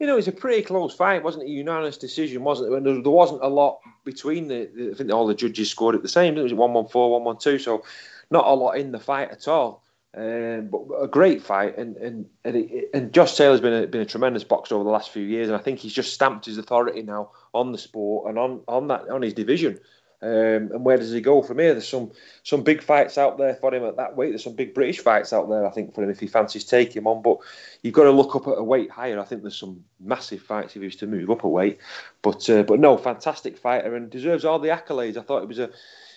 you 0.01 0.07
know, 0.07 0.13
it 0.13 0.15
was 0.15 0.27
a 0.27 0.31
pretty 0.31 0.63
close 0.63 0.95
fight, 0.95 1.21
wasn't 1.21 1.43
it? 1.43 1.49
A 1.49 1.51
unanimous 1.51 1.95
decision, 1.95 2.43
wasn't 2.43 2.73
it? 2.73 2.83
There, 2.83 3.03
there 3.03 3.11
wasn't 3.11 3.43
a 3.43 3.47
lot 3.47 3.81
between 4.03 4.47
the, 4.47 4.67
the, 4.75 4.89
I 4.89 4.93
think 4.95 5.11
all 5.11 5.27
the 5.27 5.35
judges 5.35 5.69
scored 5.69 5.93
it 5.93 6.01
the 6.01 6.09
same. 6.09 6.35
It 6.39 6.41
was 6.41 6.55
1 6.55 6.73
1 6.73 6.87
4, 6.87 7.11
1 7.11 7.23
1 7.23 7.37
2. 7.37 7.59
So 7.59 7.83
not 8.31 8.47
a 8.47 8.53
lot 8.55 8.77
in 8.77 8.91
the 8.91 8.99
fight 8.99 9.29
at 9.29 9.47
all. 9.47 9.83
Um, 10.17 10.69
but 10.71 10.81
a 10.99 11.07
great 11.07 11.41
fight, 11.41 11.77
and 11.77 11.95
and 11.97 12.25
and, 12.43 12.55
it, 12.57 12.89
and 12.93 13.13
Josh 13.13 13.37
Taylor's 13.37 13.61
been 13.61 13.83
a, 13.83 13.87
been 13.87 14.01
a 14.01 14.05
tremendous 14.05 14.43
boxer 14.43 14.75
over 14.75 14.83
the 14.83 14.89
last 14.89 15.11
few 15.11 15.23
years, 15.23 15.47
and 15.47 15.55
I 15.55 15.59
think 15.59 15.79
he's 15.79 15.93
just 15.93 16.13
stamped 16.13 16.47
his 16.47 16.57
authority 16.57 17.01
now 17.01 17.29
on 17.53 17.71
the 17.71 17.77
sport 17.77 18.27
and 18.27 18.37
on 18.37 18.61
on 18.67 18.87
that 18.89 19.07
on 19.07 19.21
his 19.21 19.33
division. 19.33 19.79
Um, 20.23 20.69
and 20.71 20.85
where 20.85 20.97
does 20.97 21.11
he 21.11 21.19
go 21.19 21.41
from 21.41 21.57
here? 21.57 21.73
There's 21.73 21.87
some 21.87 22.11
some 22.43 22.61
big 22.63 22.83
fights 22.83 23.17
out 23.17 23.39
there 23.39 23.55
for 23.55 23.73
him 23.73 23.83
at 23.83 23.97
that 23.97 24.15
weight. 24.15 24.29
There's 24.29 24.43
some 24.43 24.55
big 24.55 24.75
British 24.75 24.99
fights 24.99 25.33
out 25.33 25.49
there, 25.49 25.65
I 25.65 25.71
think, 25.71 25.95
for 25.95 26.03
him 26.03 26.11
if 26.11 26.19
he 26.19 26.27
fancies 26.27 26.63
taking 26.63 27.01
him 27.01 27.07
on. 27.07 27.23
But 27.23 27.37
you've 27.81 27.95
got 27.95 28.03
to 28.03 28.11
look 28.11 28.35
up 28.35 28.47
at 28.47 28.59
a 28.59 28.63
weight 28.63 28.91
higher. 28.91 29.19
I 29.19 29.23
think 29.23 29.41
there's 29.41 29.57
some 29.57 29.83
massive 29.99 30.41
fights 30.43 30.75
if 30.75 30.81
he 30.81 30.85
was 30.85 30.95
to 30.97 31.07
move 31.07 31.31
up 31.31 31.43
a 31.43 31.47
weight. 31.47 31.79
But 32.21 32.47
uh, 32.51 32.61
but 32.63 32.79
no, 32.79 32.97
fantastic 32.97 33.57
fighter 33.57 33.95
and 33.95 34.11
deserves 34.11 34.45
all 34.45 34.59
the 34.59 34.69
accolades. 34.69 35.17
I 35.17 35.21
thought 35.21 35.41
it 35.41 35.47
was 35.47 35.59
a 35.59 35.71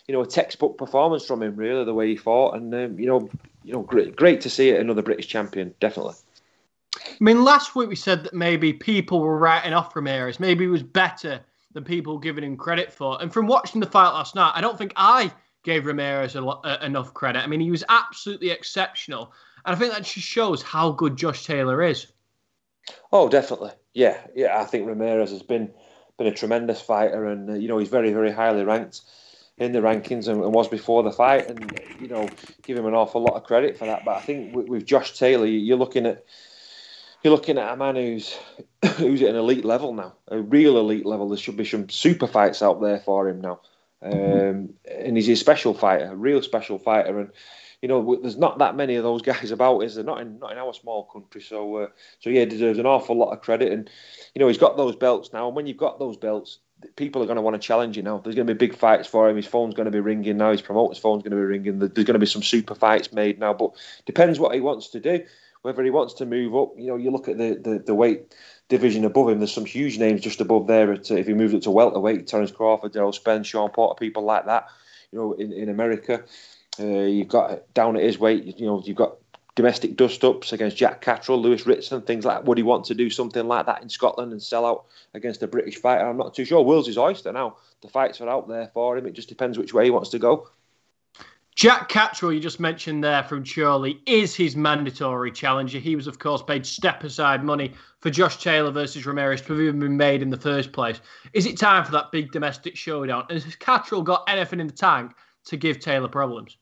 you 0.06 0.12
know 0.12 0.20
a 0.20 0.26
textbook 0.26 0.76
performance 0.76 1.24
from 1.24 1.42
him, 1.42 1.56
really, 1.56 1.84
the 1.84 1.94
way 1.94 2.08
he 2.08 2.16
fought, 2.16 2.56
and 2.56 2.74
um, 2.74 2.98
you 2.98 3.06
know 3.06 3.30
you 3.62 3.72
know 3.72 3.80
great 3.80 4.16
great 4.16 4.42
to 4.42 4.50
see 4.50 4.68
it 4.68 4.80
another 4.80 5.02
British 5.02 5.28
champion, 5.28 5.74
definitely. 5.80 6.14
I 6.96 7.16
mean, 7.20 7.42
last 7.42 7.74
week 7.74 7.88
we 7.88 7.96
said 7.96 8.24
that 8.24 8.34
maybe 8.34 8.74
people 8.74 9.20
were 9.20 9.38
writing 9.38 9.72
off 9.72 9.96
Ramirez. 9.96 10.38
Maybe 10.38 10.64
he 10.64 10.68
was 10.68 10.82
better 10.82 11.40
than 11.74 11.84
people 11.84 12.18
giving 12.18 12.44
him 12.44 12.56
credit 12.56 12.92
for. 12.92 13.20
And 13.20 13.32
from 13.32 13.46
watching 13.46 13.80
the 13.80 13.86
fight 13.86 14.10
last 14.10 14.34
night, 14.34 14.52
I 14.54 14.60
don't 14.60 14.78
think 14.78 14.92
I 14.96 15.30
gave 15.64 15.86
Ramirez 15.86 16.36
uh, 16.36 16.78
enough 16.82 17.12
credit. 17.12 17.40
I 17.40 17.46
mean, 17.46 17.60
he 17.60 17.70
was 17.70 17.84
absolutely 17.88 18.50
exceptional. 18.50 19.32
And 19.66 19.74
I 19.74 19.78
think 19.78 19.92
that 19.92 20.04
just 20.04 20.26
shows 20.26 20.62
how 20.62 20.92
good 20.92 21.16
Josh 21.16 21.44
Taylor 21.44 21.82
is. 21.82 22.06
Oh, 23.12 23.28
definitely. 23.28 23.70
Yeah, 23.92 24.18
yeah. 24.34 24.60
I 24.60 24.64
think 24.64 24.86
Ramirez 24.86 25.30
has 25.30 25.42
been 25.42 25.72
been 26.16 26.26
a 26.28 26.32
tremendous 26.32 26.80
fighter, 26.80 27.26
and 27.26 27.50
uh, 27.50 27.54
you 27.54 27.66
know 27.66 27.78
he's 27.78 27.88
very, 27.88 28.12
very 28.12 28.30
highly 28.30 28.62
ranked 28.62 29.00
in 29.58 29.72
the 29.72 29.80
rankings 29.80 30.28
and, 30.28 30.42
and, 30.42 30.52
was 30.52 30.68
before 30.68 31.02
the 31.02 31.10
fight, 31.10 31.48
and 31.48 31.80
you 31.98 32.08
know 32.08 32.28
give 32.62 32.76
him 32.76 32.86
an 32.86 32.94
awful 32.94 33.22
lot 33.22 33.34
of 33.34 33.44
credit 33.44 33.78
for 33.78 33.86
that. 33.86 34.04
But 34.04 34.16
I 34.16 34.20
think 34.20 34.54
with, 34.54 34.68
with 34.68 34.86
Josh 34.86 35.18
Taylor, 35.18 35.46
you're 35.46 35.78
looking 35.78 36.06
at 36.06 36.24
you're 37.24 37.32
looking 37.32 37.58
at 37.58 37.72
a 37.72 37.76
man 37.76 37.96
who's 37.96 38.38
who's 38.96 39.22
at 39.22 39.30
an 39.30 39.36
elite 39.36 39.64
level 39.64 39.94
now, 39.94 40.14
a 40.28 40.38
real 40.38 40.78
elite 40.78 41.06
level. 41.06 41.28
There 41.28 41.38
should 41.38 41.56
be 41.56 41.64
some 41.64 41.88
super 41.88 42.26
fights 42.26 42.62
out 42.62 42.80
there 42.80 43.00
for 43.00 43.28
him 43.28 43.40
now, 43.40 43.60
um, 44.02 44.74
and 44.88 45.16
he's 45.16 45.28
a 45.30 45.34
special 45.34 45.74
fighter, 45.74 46.12
a 46.12 46.16
real 46.16 46.42
special 46.42 46.78
fighter. 46.78 47.18
And 47.18 47.30
you 47.80 47.88
know, 47.88 48.16
there's 48.20 48.36
not 48.36 48.58
that 48.58 48.76
many 48.76 48.96
of 48.96 49.02
those 49.02 49.22
guys 49.30 49.50
about, 49.50 49.80
is 49.80 49.94
there? 49.94 50.04
Not 50.04 50.20
in 50.20 50.38
not 50.38 50.52
in 50.52 50.58
our 50.58 50.74
small 50.74 51.04
country. 51.04 51.40
So, 51.40 51.76
uh, 51.76 51.86
so 52.20 52.30
yeah, 52.30 52.44
deserves 52.44 52.78
an 52.78 52.86
awful 52.86 53.16
lot 53.16 53.32
of 53.32 53.40
credit. 53.40 53.72
And 53.72 53.90
you 54.34 54.40
know, 54.40 54.48
he's 54.48 54.58
got 54.58 54.76
those 54.76 54.94
belts 54.94 55.32
now. 55.32 55.46
And 55.46 55.56
when 55.56 55.66
you've 55.66 55.78
got 55.78 55.98
those 55.98 56.18
belts, 56.18 56.58
people 56.96 57.22
are 57.22 57.26
going 57.26 57.36
to 57.36 57.42
want 57.42 57.54
to 57.54 57.66
challenge 57.66 57.96
you 57.96 58.02
now. 58.02 58.18
There's 58.18 58.36
going 58.36 58.46
to 58.46 58.54
be 58.54 58.66
big 58.66 58.76
fights 58.76 59.08
for 59.08 59.30
him. 59.30 59.36
His 59.36 59.46
phone's 59.46 59.74
going 59.74 59.86
to 59.86 59.90
be 59.90 60.00
ringing 60.00 60.36
now. 60.36 60.52
His 60.52 60.60
promoter's 60.60 60.98
phone's 60.98 61.22
going 61.22 61.30
to 61.30 61.38
be 61.38 61.42
ringing. 61.42 61.78
There's 61.78 61.92
going 61.92 62.12
to 62.12 62.18
be 62.18 62.26
some 62.26 62.42
super 62.42 62.74
fights 62.74 63.14
made 63.14 63.38
now. 63.38 63.54
But 63.54 63.72
depends 64.04 64.38
what 64.38 64.54
he 64.54 64.60
wants 64.60 64.88
to 64.88 65.00
do 65.00 65.24
whether 65.64 65.82
he 65.82 65.88
wants 65.88 66.12
to 66.12 66.26
move 66.26 66.54
up. 66.54 66.74
You 66.76 66.88
know, 66.88 66.96
you 66.96 67.10
look 67.10 67.26
at 67.26 67.38
the, 67.38 67.54
the, 67.54 67.78
the 67.78 67.94
weight 67.94 68.34
division 68.68 69.06
above 69.06 69.30
him. 69.30 69.38
There's 69.38 69.50
some 69.50 69.64
huge 69.64 69.98
names 69.98 70.20
just 70.20 70.42
above 70.42 70.66
there. 70.66 70.92
At, 70.92 71.10
if 71.10 71.26
he 71.26 71.32
moves 71.32 71.54
up 71.54 71.62
to 71.62 71.70
welterweight, 71.70 72.26
Terence 72.26 72.52
Crawford, 72.52 72.94
Errol 72.94 73.14
Spence, 73.14 73.46
Shawn 73.46 73.70
Porter, 73.70 73.98
people 73.98 74.24
like 74.24 74.44
that. 74.44 74.68
You 75.10 75.18
know, 75.18 75.32
in, 75.32 75.54
in 75.54 75.70
America, 75.70 76.22
uh, 76.78 76.84
you've 76.84 77.28
got 77.28 77.72
down 77.72 77.96
at 77.96 78.02
his 78.02 78.18
weight. 78.18 78.60
You 78.60 78.66
know, 78.66 78.82
you've 78.84 78.98
got 78.98 79.16
domestic 79.54 79.96
dust 79.96 80.22
ups 80.22 80.52
against 80.52 80.76
Jack 80.76 81.00
Catterall, 81.00 81.40
Lewis 81.40 81.66
Ritson, 81.66 82.02
things 82.02 82.26
like 82.26 82.40
that. 82.40 82.44
Would 82.44 82.58
he 82.58 82.62
want 82.62 82.84
to 82.86 82.94
do 82.94 83.08
something 83.08 83.48
like 83.48 83.64
that 83.64 83.80
in 83.82 83.88
Scotland 83.88 84.32
and 84.32 84.42
sell 84.42 84.66
out 84.66 84.84
against 85.14 85.42
a 85.42 85.46
British 85.46 85.76
fighter? 85.76 86.06
I'm 86.06 86.18
not 86.18 86.34
too 86.34 86.44
sure. 86.44 86.60
World's 86.60 86.88
his 86.88 86.98
oyster 86.98 87.32
now. 87.32 87.56
The 87.80 87.88
fights 87.88 88.20
are 88.20 88.28
out 88.28 88.48
there 88.48 88.70
for 88.74 88.98
him. 88.98 89.06
It 89.06 89.14
just 89.14 89.30
depends 89.30 89.56
which 89.56 89.72
way 89.72 89.84
he 89.84 89.90
wants 89.90 90.10
to 90.10 90.18
go. 90.18 90.50
Jack 91.56 91.88
Catterall, 91.88 92.32
you 92.32 92.40
just 92.40 92.58
mentioned 92.58 93.04
there 93.04 93.22
from 93.22 93.44
Chorley, 93.44 94.00
is 94.06 94.34
his 94.34 94.56
mandatory 94.56 95.30
challenger. 95.30 95.78
He 95.78 95.94
was, 95.94 96.08
of 96.08 96.18
course, 96.18 96.42
paid 96.42 96.66
step 96.66 97.04
aside 97.04 97.44
money 97.44 97.72
for 98.00 98.10
Josh 98.10 98.42
Taylor 98.42 98.72
versus 98.72 99.06
Ramirez 99.06 99.40
to 99.42 99.52
have 99.52 99.62
even 99.62 99.78
been 99.78 99.96
made 99.96 100.20
in 100.20 100.30
the 100.30 100.36
first 100.36 100.72
place. 100.72 101.00
Is 101.32 101.46
it 101.46 101.56
time 101.56 101.84
for 101.84 101.92
that 101.92 102.10
big 102.10 102.32
domestic 102.32 102.76
showdown? 102.76 103.26
And 103.30 103.40
has 103.40 103.54
Catterall 103.54 104.02
got 104.02 104.24
anything 104.26 104.58
in 104.58 104.66
the 104.66 104.72
tank 104.72 105.12
to 105.46 105.56
give 105.56 105.78
Taylor 105.78 106.08
problems? 106.08 106.56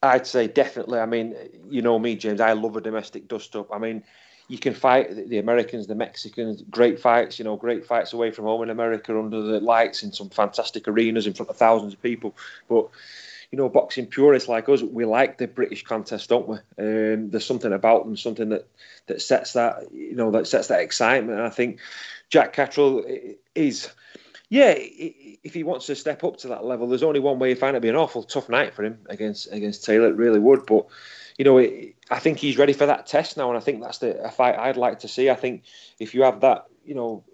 I'd 0.00 0.28
say 0.28 0.46
definitely. 0.46 1.00
I 1.00 1.06
mean, 1.06 1.34
you 1.68 1.82
know 1.82 1.98
me, 1.98 2.14
James. 2.14 2.40
I 2.40 2.52
love 2.52 2.76
a 2.76 2.80
domestic 2.80 3.26
dust 3.26 3.56
up. 3.56 3.68
I 3.72 3.78
mean, 3.78 4.04
you 4.46 4.58
can 4.58 4.74
fight 4.74 5.28
the 5.28 5.38
Americans, 5.38 5.88
the 5.88 5.96
Mexicans, 5.96 6.62
great 6.70 7.00
fights, 7.00 7.38
you 7.38 7.44
know, 7.44 7.56
great 7.56 7.84
fights 7.84 8.12
away 8.12 8.30
from 8.30 8.44
home 8.44 8.62
in 8.62 8.70
America 8.70 9.18
under 9.18 9.42
the 9.42 9.58
lights 9.58 10.04
in 10.04 10.12
some 10.12 10.30
fantastic 10.30 10.86
arenas 10.86 11.26
in 11.26 11.34
front 11.34 11.50
of 11.50 11.56
thousands 11.56 11.94
of 11.94 12.02
people. 12.02 12.36
But 12.68 12.88
you 13.50 13.56
know, 13.56 13.68
boxing 13.68 14.06
purists 14.06 14.48
like 14.48 14.68
us, 14.68 14.82
we 14.82 15.04
like 15.04 15.38
the 15.38 15.46
British 15.46 15.82
contest, 15.82 16.28
don't 16.28 16.48
we? 16.48 16.56
Um, 16.78 17.30
there's 17.30 17.46
something 17.46 17.72
about 17.72 18.04
them, 18.04 18.16
something 18.16 18.50
that 18.50 18.68
that 19.06 19.22
sets 19.22 19.54
that, 19.54 19.90
you 19.92 20.14
know, 20.14 20.30
that 20.32 20.46
sets 20.46 20.68
that 20.68 20.80
excitement. 20.80 21.38
And 21.38 21.46
I 21.46 21.50
think 21.50 21.78
Jack 22.28 22.52
Catterall 22.52 23.04
is, 23.54 23.90
yeah, 24.50 24.74
if 24.76 25.54
he 25.54 25.62
wants 25.62 25.86
to 25.86 25.94
step 25.94 26.24
up 26.24 26.36
to 26.38 26.48
that 26.48 26.64
level, 26.64 26.88
there's 26.88 27.02
only 27.02 27.20
one 27.20 27.38
way. 27.38 27.54
Find 27.54 27.76
it 27.76 27.80
be 27.80 27.88
an 27.88 27.96
awful 27.96 28.22
tough 28.22 28.50
night 28.50 28.74
for 28.74 28.84
him 28.84 28.98
against 29.06 29.50
against 29.50 29.84
Taylor. 29.84 30.08
It 30.08 30.16
really 30.16 30.40
would, 30.40 30.66
but 30.66 30.86
you 31.38 31.44
know, 31.44 31.56
it, 31.56 31.94
I 32.10 32.18
think 32.18 32.38
he's 32.38 32.58
ready 32.58 32.74
for 32.74 32.84
that 32.84 33.06
test 33.06 33.38
now, 33.38 33.48
and 33.48 33.56
I 33.56 33.60
think 33.60 33.80
that's 33.80 33.98
the 33.98 34.22
a 34.22 34.30
fight 34.30 34.58
I'd 34.58 34.76
like 34.76 34.98
to 35.00 35.08
see. 35.08 35.30
I 35.30 35.36
think 35.36 35.62
if 35.98 36.14
you 36.14 36.22
have 36.22 36.40
that, 36.40 36.66
you 36.84 36.94
know, 36.94 37.24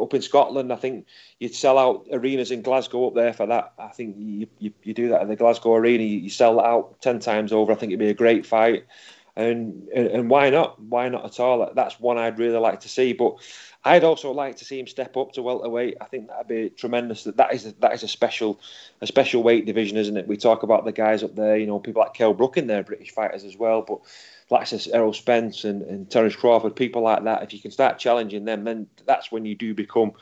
up 0.00 0.14
in 0.14 0.22
Scotland, 0.22 0.72
I 0.72 0.76
think 0.76 1.06
you'd 1.38 1.54
sell 1.54 1.78
out 1.78 2.06
arenas 2.12 2.50
in 2.50 2.62
Glasgow 2.62 3.08
up 3.08 3.14
there 3.14 3.32
for 3.32 3.46
that. 3.46 3.72
I 3.78 3.88
think 3.88 4.16
you, 4.18 4.46
you, 4.58 4.72
you 4.82 4.94
do 4.94 5.08
that 5.08 5.22
in 5.22 5.28
the 5.28 5.36
Glasgow 5.36 5.74
arena, 5.74 6.02
you, 6.02 6.18
you 6.18 6.30
sell 6.30 6.56
that 6.56 6.66
out 6.66 7.00
10 7.00 7.20
times 7.20 7.52
over. 7.52 7.72
I 7.72 7.74
think 7.74 7.90
it'd 7.90 8.00
be 8.00 8.08
a 8.08 8.14
great 8.14 8.46
fight. 8.46 8.86
And, 9.34 9.88
and, 9.94 10.08
and 10.08 10.30
why 10.30 10.50
not? 10.50 10.80
Why 10.80 11.08
not 11.08 11.24
at 11.24 11.40
all? 11.40 11.72
That's 11.74 11.98
one 11.98 12.18
I'd 12.18 12.38
really 12.38 12.58
like 12.58 12.80
to 12.80 12.88
see. 12.88 13.14
But 13.14 13.36
I'd 13.84 14.04
also 14.04 14.30
like 14.30 14.56
to 14.56 14.64
see 14.64 14.78
him 14.78 14.86
step 14.86 15.16
up 15.16 15.32
to 15.32 15.42
welterweight. 15.42 15.96
I 16.00 16.04
think 16.04 16.28
that'd 16.28 16.46
be 16.46 16.70
tremendous. 16.70 17.24
That 17.24 17.38
that 17.38 17.54
is 17.54 17.66
a, 17.66 17.72
that 17.80 17.94
is 17.94 18.02
a 18.02 18.08
special 18.08 18.60
a 19.00 19.06
special 19.06 19.42
weight 19.42 19.66
division, 19.66 19.96
isn't 19.96 20.16
it? 20.16 20.28
We 20.28 20.36
talk 20.36 20.62
about 20.62 20.84
the 20.84 20.92
guys 20.92 21.22
up 21.22 21.34
there, 21.34 21.56
you 21.56 21.66
know, 21.66 21.80
people 21.80 22.02
like 22.02 22.14
Kell 22.14 22.34
Brook 22.34 22.58
in 22.58 22.66
there, 22.68 22.84
British 22.84 23.10
fighters 23.10 23.44
as 23.44 23.56
well. 23.56 23.82
But 23.82 24.00
like 24.52 24.68
Errol 24.92 25.14
Spence 25.14 25.64
and, 25.64 25.82
and 25.82 26.10
Terence 26.10 26.36
Crawford, 26.36 26.76
people 26.76 27.02
like 27.02 27.24
that, 27.24 27.42
if 27.42 27.54
you 27.54 27.58
can 27.58 27.70
start 27.70 27.98
challenging 27.98 28.44
them, 28.44 28.64
then 28.64 28.86
that's 29.06 29.32
when 29.32 29.46
you 29.46 29.54
do 29.54 29.74
become, 29.74 30.12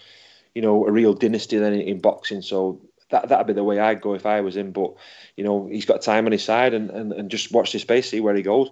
you 0.54 0.62
know, 0.62 0.86
a 0.86 0.92
real 0.92 1.12
dynasty 1.12 1.58
then 1.58 1.74
in, 1.74 1.80
in 1.80 2.00
boxing. 2.00 2.40
So 2.40 2.80
that 3.10 3.28
that'd 3.28 3.48
be 3.48 3.52
the 3.52 3.64
way 3.64 3.80
I'd 3.80 4.00
go 4.00 4.14
if 4.14 4.26
I 4.26 4.40
was 4.40 4.56
him. 4.56 4.70
But 4.70 4.94
you 5.36 5.42
know, 5.42 5.66
he's 5.66 5.84
got 5.84 6.00
time 6.00 6.26
on 6.26 6.32
his 6.32 6.44
side, 6.44 6.74
and, 6.74 6.90
and, 6.90 7.12
and 7.12 7.30
just 7.30 7.52
watch 7.52 7.72
this 7.72 7.82
space, 7.82 8.08
see 8.08 8.20
where 8.20 8.34
he 8.34 8.42
goes. 8.42 8.70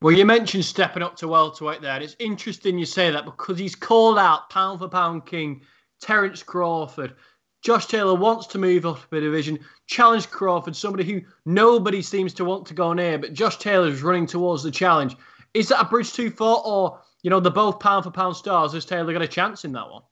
Well, 0.00 0.14
you 0.14 0.24
mentioned 0.24 0.64
stepping 0.64 1.02
up 1.02 1.16
to 1.16 1.28
welterweight 1.28 1.80
there. 1.80 1.94
And 1.94 2.04
it's 2.04 2.16
interesting 2.18 2.78
you 2.78 2.86
say 2.86 3.10
that 3.10 3.24
because 3.24 3.58
he's 3.58 3.74
called 3.74 4.18
out 4.18 4.50
pound 4.50 4.78
for 4.78 4.88
pound 4.88 5.26
king 5.26 5.62
Terence 6.00 6.42
Crawford. 6.42 7.16
Josh 7.62 7.86
Taylor 7.86 8.14
wants 8.14 8.46
to 8.48 8.58
move 8.58 8.86
up 8.86 9.12
a 9.12 9.20
division, 9.20 9.58
challenge 9.86 10.30
Crawford, 10.30 10.76
somebody 10.76 11.04
who 11.04 11.20
nobody 11.44 12.02
seems 12.02 12.32
to 12.34 12.44
want 12.44 12.66
to 12.66 12.74
go 12.74 12.92
near, 12.92 13.18
but 13.18 13.32
Josh 13.32 13.56
Taylor 13.56 13.88
is 13.88 14.02
running 14.02 14.26
towards 14.26 14.62
the 14.62 14.70
challenge. 14.70 15.16
Is 15.54 15.68
that 15.68 15.80
a 15.80 15.84
bridge 15.84 16.12
too 16.12 16.30
far, 16.30 16.62
or 16.64 17.00
you 17.22 17.30
know, 17.30 17.40
they're 17.40 17.50
both 17.50 17.80
pound 17.80 18.04
for 18.04 18.10
pound 18.10 18.36
stars? 18.36 18.72
Has 18.72 18.84
Taylor 18.84 19.12
got 19.12 19.22
a 19.22 19.28
chance 19.28 19.64
in 19.64 19.72
that 19.72 19.90
one? 19.90 20.02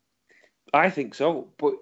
I 0.73 0.91
think 0.91 1.15
so, 1.15 1.49
but 1.59 1.75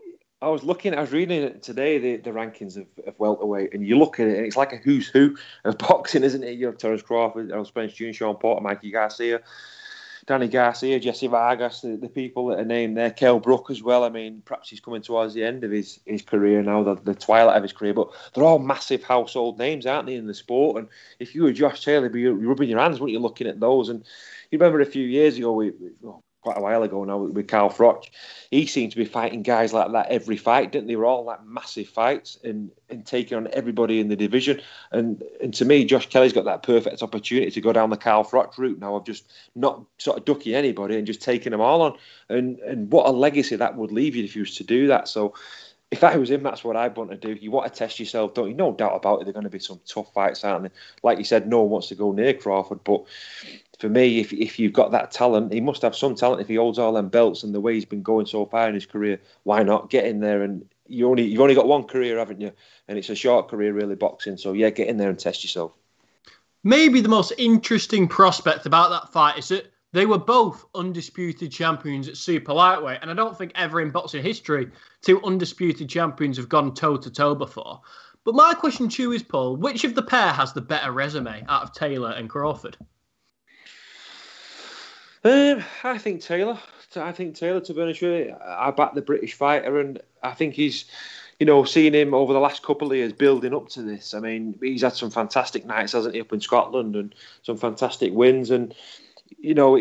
I 0.42 0.48
was 0.48 0.64
looking, 0.64 0.92
I 0.94 1.00
was 1.00 1.12
reading 1.12 1.40
it 1.40 1.62
today, 1.62 1.98
the, 1.98 2.16
the 2.16 2.30
rankings 2.30 2.76
of, 2.76 2.86
of 3.06 3.18
welterweight, 3.18 3.72
and 3.72 3.86
you 3.86 3.96
look 3.96 4.18
at 4.18 4.26
it, 4.26 4.36
and 4.36 4.46
it's 4.46 4.56
like 4.56 4.72
a 4.72 4.76
who's 4.76 5.06
who 5.08 5.36
of 5.64 5.78
boxing, 5.78 6.24
isn't 6.24 6.42
it? 6.42 6.58
You 6.58 6.66
have 6.66 6.78
Terence 6.78 7.00
Crawford, 7.00 7.52
Errol 7.52 7.64
Spence 7.64 7.92
Jr., 7.92 8.12
Shawn 8.12 8.34
Porter, 8.34 8.60
Mikey 8.60 8.90
Garcia. 8.90 9.40
Danny 10.26 10.48
Garcia, 10.48 11.00
Jessie 11.00 11.26
Vargas, 11.26 11.80
the, 11.80 11.96
the 11.96 12.08
people 12.08 12.46
that 12.46 12.60
are 12.60 12.64
named 12.64 12.96
there, 12.96 13.10
Kell 13.10 13.40
Brook 13.40 13.70
as 13.70 13.82
well. 13.82 14.04
I 14.04 14.08
mean, 14.08 14.42
perhaps 14.44 14.68
he's 14.70 14.80
coming 14.80 15.02
towards 15.02 15.34
the 15.34 15.44
end 15.44 15.64
of 15.64 15.70
his, 15.70 16.00
his 16.06 16.22
career 16.22 16.62
now, 16.62 16.82
the, 16.82 16.94
the 16.94 17.14
twilight 17.14 17.56
of 17.56 17.62
his 17.62 17.72
career, 17.72 17.94
but 17.94 18.10
they're 18.32 18.44
all 18.44 18.58
massive 18.58 19.02
household 19.02 19.58
names, 19.58 19.86
aren't 19.86 20.06
they, 20.06 20.14
in 20.14 20.26
the 20.26 20.34
sport? 20.34 20.78
And 20.78 20.88
if 21.18 21.34
you 21.34 21.42
were 21.42 21.52
Josh 21.52 21.84
Taylor, 21.84 22.04
you'd 22.04 22.40
be 22.40 22.46
rubbing 22.46 22.68
your 22.68 22.80
hands, 22.80 23.00
weren't 23.00 23.12
you, 23.12 23.18
looking 23.18 23.46
at 23.46 23.60
those? 23.60 23.88
And 23.88 24.04
you 24.50 24.58
remember 24.58 24.80
a 24.80 24.86
few 24.86 25.04
years 25.04 25.36
ago, 25.36 25.52
we, 25.52 25.72
oh, 26.04 26.22
quite 26.42 26.58
a 26.58 26.60
while 26.60 26.82
ago 26.82 27.04
now 27.04 27.18
with 27.18 27.46
Carl 27.48 27.70
Froch. 27.70 28.10
He 28.50 28.66
seemed 28.66 28.90
to 28.92 28.98
be 28.98 29.04
fighting 29.04 29.42
guys 29.42 29.72
like 29.72 29.92
that 29.92 30.10
every 30.10 30.36
fight, 30.36 30.72
didn't 30.72 30.88
they? 30.88 30.96
Were 30.96 31.06
all 31.06 31.24
like 31.24 31.44
massive 31.46 31.88
fights 31.88 32.36
and, 32.42 32.70
and 32.90 33.06
taking 33.06 33.38
on 33.38 33.48
everybody 33.52 34.00
in 34.00 34.08
the 34.08 34.16
division. 34.16 34.60
And 34.90 35.22
and 35.40 35.54
to 35.54 35.64
me, 35.64 35.84
Josh 35.84 36.08
Kelly's 36.08 36.32
got 36.32 36.44
that 36.44 36.64
perfect 36.64 37.02
opportunity 37.02 37.50
to 37.52 37.60
go 37.60 37.72
down 37.72 37.90
the 37.90 37.96
Carl 37.96 38.24
Froch 38.24 38.58
route 38.58 38.80
now 38.80 38.96
of 38.96 39.06
just 39.06 39.32
not 39.54 39.84
sort 39.98 40.18
of 40.18 40.24
ducking 40.24 40.54
anybody 40.54 40.98
and 40.98 41.06
just 41.06 41.22
taking 41.22 41.52
them 41.52 41.60
all 41.60 41.80
on. 41.80 41.96
And 42.28 42.58
and 42.60 42.90
what 42.92 43.06
a 43.06 43.12
legacy 43.12 43.56
that 43.56 43.76
would 43.76 43.92
leave 43.92 44.16
you 44.16 44.24
if 44.24 44.34
you 44.34 44.42
was 44.42 44.56
to 44.56 44.64
do 44.64 44.88
that. 44.88 45.08
So 45.08 45.34
if 45.92 46.02
I 46.02 46.16
was 46.16 46.30
him, 46.30 46.42
that's 46.42 46.64
what 46.64 46.74
I'd 46.74 46.96
want 46.96 47.10
to 47.10 47.16
do. 47.18 47.34
You 47.38 47.50
want 47.50 47.70
to 47.70 47.78
test 47.78 48.00
yourself, 48.00 48.32
don't 48.32 48.48
you? 48.48 48.54
No 48.54 48.72
doubt 48.72 48.96
about 48.96 49.20
it. 49.20 49.24
They're 49.24 49.34
going 49.34 49.44
to 49.44 49.50
be 49.50 49.58
some 49.58 49.78
tough 49.86 50.10
fights, 50.14 50.42
aren't 50.42 50.64
they? 50.64 50.70
Like 51.02 51.18
you 51.18 51.24
said, 51.24 51.46
no 51.46 51.60
one 51.60 51.70
wants 51.70 51.88
to 51.88 51.94
go 51.94 52.12
near 52.12 52.32
Crawford, 52.32 52.82
but 52.82 53.04
for 53.82 53.88
me, 53.88 54.20
if 54.20 54.32
if 54.32 54.60
you've 54.60 54.72
got 54.72 54.92
that 54.92 55.10
talent, 55.10 55.52
he 55.52 55.60
must 55.60 55.82
have 55.82 55.96
some 55.96 56.14
talent. 56.14 56.40
If 56.40 56.46
he 56.46 56.54
holds 56.54 56.78
all 56.78 56.92
them 56.92 57.08
belts 57.08 57.42
and 57.42 57.52
the 57.52 57.60
way 57.60 57.74
he's 57.74 57.84
been 57.84 58.04
going 58.04 58.26
so 58.26 58.46
far 58.46 58.68
in 58.68 58.74
his 58.74 58.86
career, 58.86 59.20
why 59.42 59.64
not 59.64 59.90
get 59.90 60.04
in 60.04 60.20
there? 60.20 60.44
And 60.44 60.64
you 60.86 61.10
only 61.10 61.24
you've 61.24 61.40
only 61.40 61.56
got 61.56 61.66
one 61.66 61.82
career, 61.82 62.16
haven't 62.16 62.40
you? 62.40 62.52
And 62.86 62.96
it's 62.96 63.10
a 63.10 63.16
short 63.16 63.48
career, 63.48 63.72
really, 63.72 63.96
boxing. 63.96 64.36
So 64.36 64.52
yeah, 64.52 64.70
get 64.70 64.86
in 64.86 64.98
there 64.98 65.10
and 65.10 65.18
test 65.18 65.42
yourself. 65.42 65.72
Maybe 66.62 67.00
the 67.00 67.08
most 67.08 67.32
interesting 67.38 68.06
prospect 68.06 68.66
about 68.66 68.90
that 68.90 69.12
fight 69.12 69.36
is 69.36 69.48
that 69.48 69.72
they 69.92 70.06
were 70.06 70.16
both 70.16 70.64
undisputed 70.76 71.50
champions 71.50 72.06
at 72.06 72.16
super 72.16 72.52
lightweight, 72.52 73.00
and 73.02 73.10
I 73.10 73.14
don't 73.14 73.36
think 73.36 73.50
ever 73.56 73.80
in 73.80 73.90
boxing 73.90 74.22
history 74.22 74.70
two 75.00 75.20
undisputed 75.24 75.88
champions 75.88 76.36
have 76.36 76.48
gone 76.48 76.72
toe 76.72 76.98
to 76.98 77.10
toe 77.10 77.34
before. 77.34 77.80
But 78.22 78.36
my 78.36 78.54
question 78.54 78.88
to 78.90 79.02
you 79.02 79.10
is, 79.10 79.24
Paul, 79.24 79.56
which 79.56 79.82
of 79.82 79.96
the 79.96 80.02
pair 80.02 80.32
has 80.32 80.52
the 80.52 80.60
better 80.60 80.92
resume 80.92 81.44
out 81.48 81.64
of 81.64 81.72
Taylor 81.72 82.12
and 82.12 82.30
Crawford? 82.30 82.76
Um, 85.24 85.62
I 85.84 85.98
think 85.98 86.20
Taylor. 86.20 86.58
I 86.96 87.12
think 87.12 87.36
Taylor. 87.36 87.60
To 87.60 87.74
be 87.74 87.82
honest 87.82 88.02
with 88.02 88.28
you, 88.28 88.36
I 88.44 88.70
back 88.70 88.94
the 88.94 89.02
British 89.02 89.34
fighter, 89.34 89.78
and 89.78 90.00
I 90.22 90.32
think 90.32 90.54
he's, 90.54 90.84
you 91.38 91.46
know, 91.46 91.64
seeing 91.64 91.94
him 91.94 92.12
over 92.12 92.32
the 92.32 92.40
last 92.40 92.62
couple 92.62 92.90
of 92.90 92.96
years 92.96 93.12
building 93.12 93.54
up 93.54 93.68
to 93.70 93.82
this. 93.82 94.14
I 94.14 94.20
mean, 94.20 94.58
he's 94.60 94.82
had 94.82 94.94
some 94.94 95.10
fantastic 95.10 95.64
nights, 95.64 95.92
hasn't 95.92 96.14
he, 96.14 96.20
up 96.20 96.32
in 96.32 96.40
Scotland, 96.40 96.96
and 96.96 97.14
some 97.42 97.56
fantastic 97.56 98.12
wins, 98.12 98.50
and 98.50 98.74
you 99.38 99.54
know, 99.54 99.78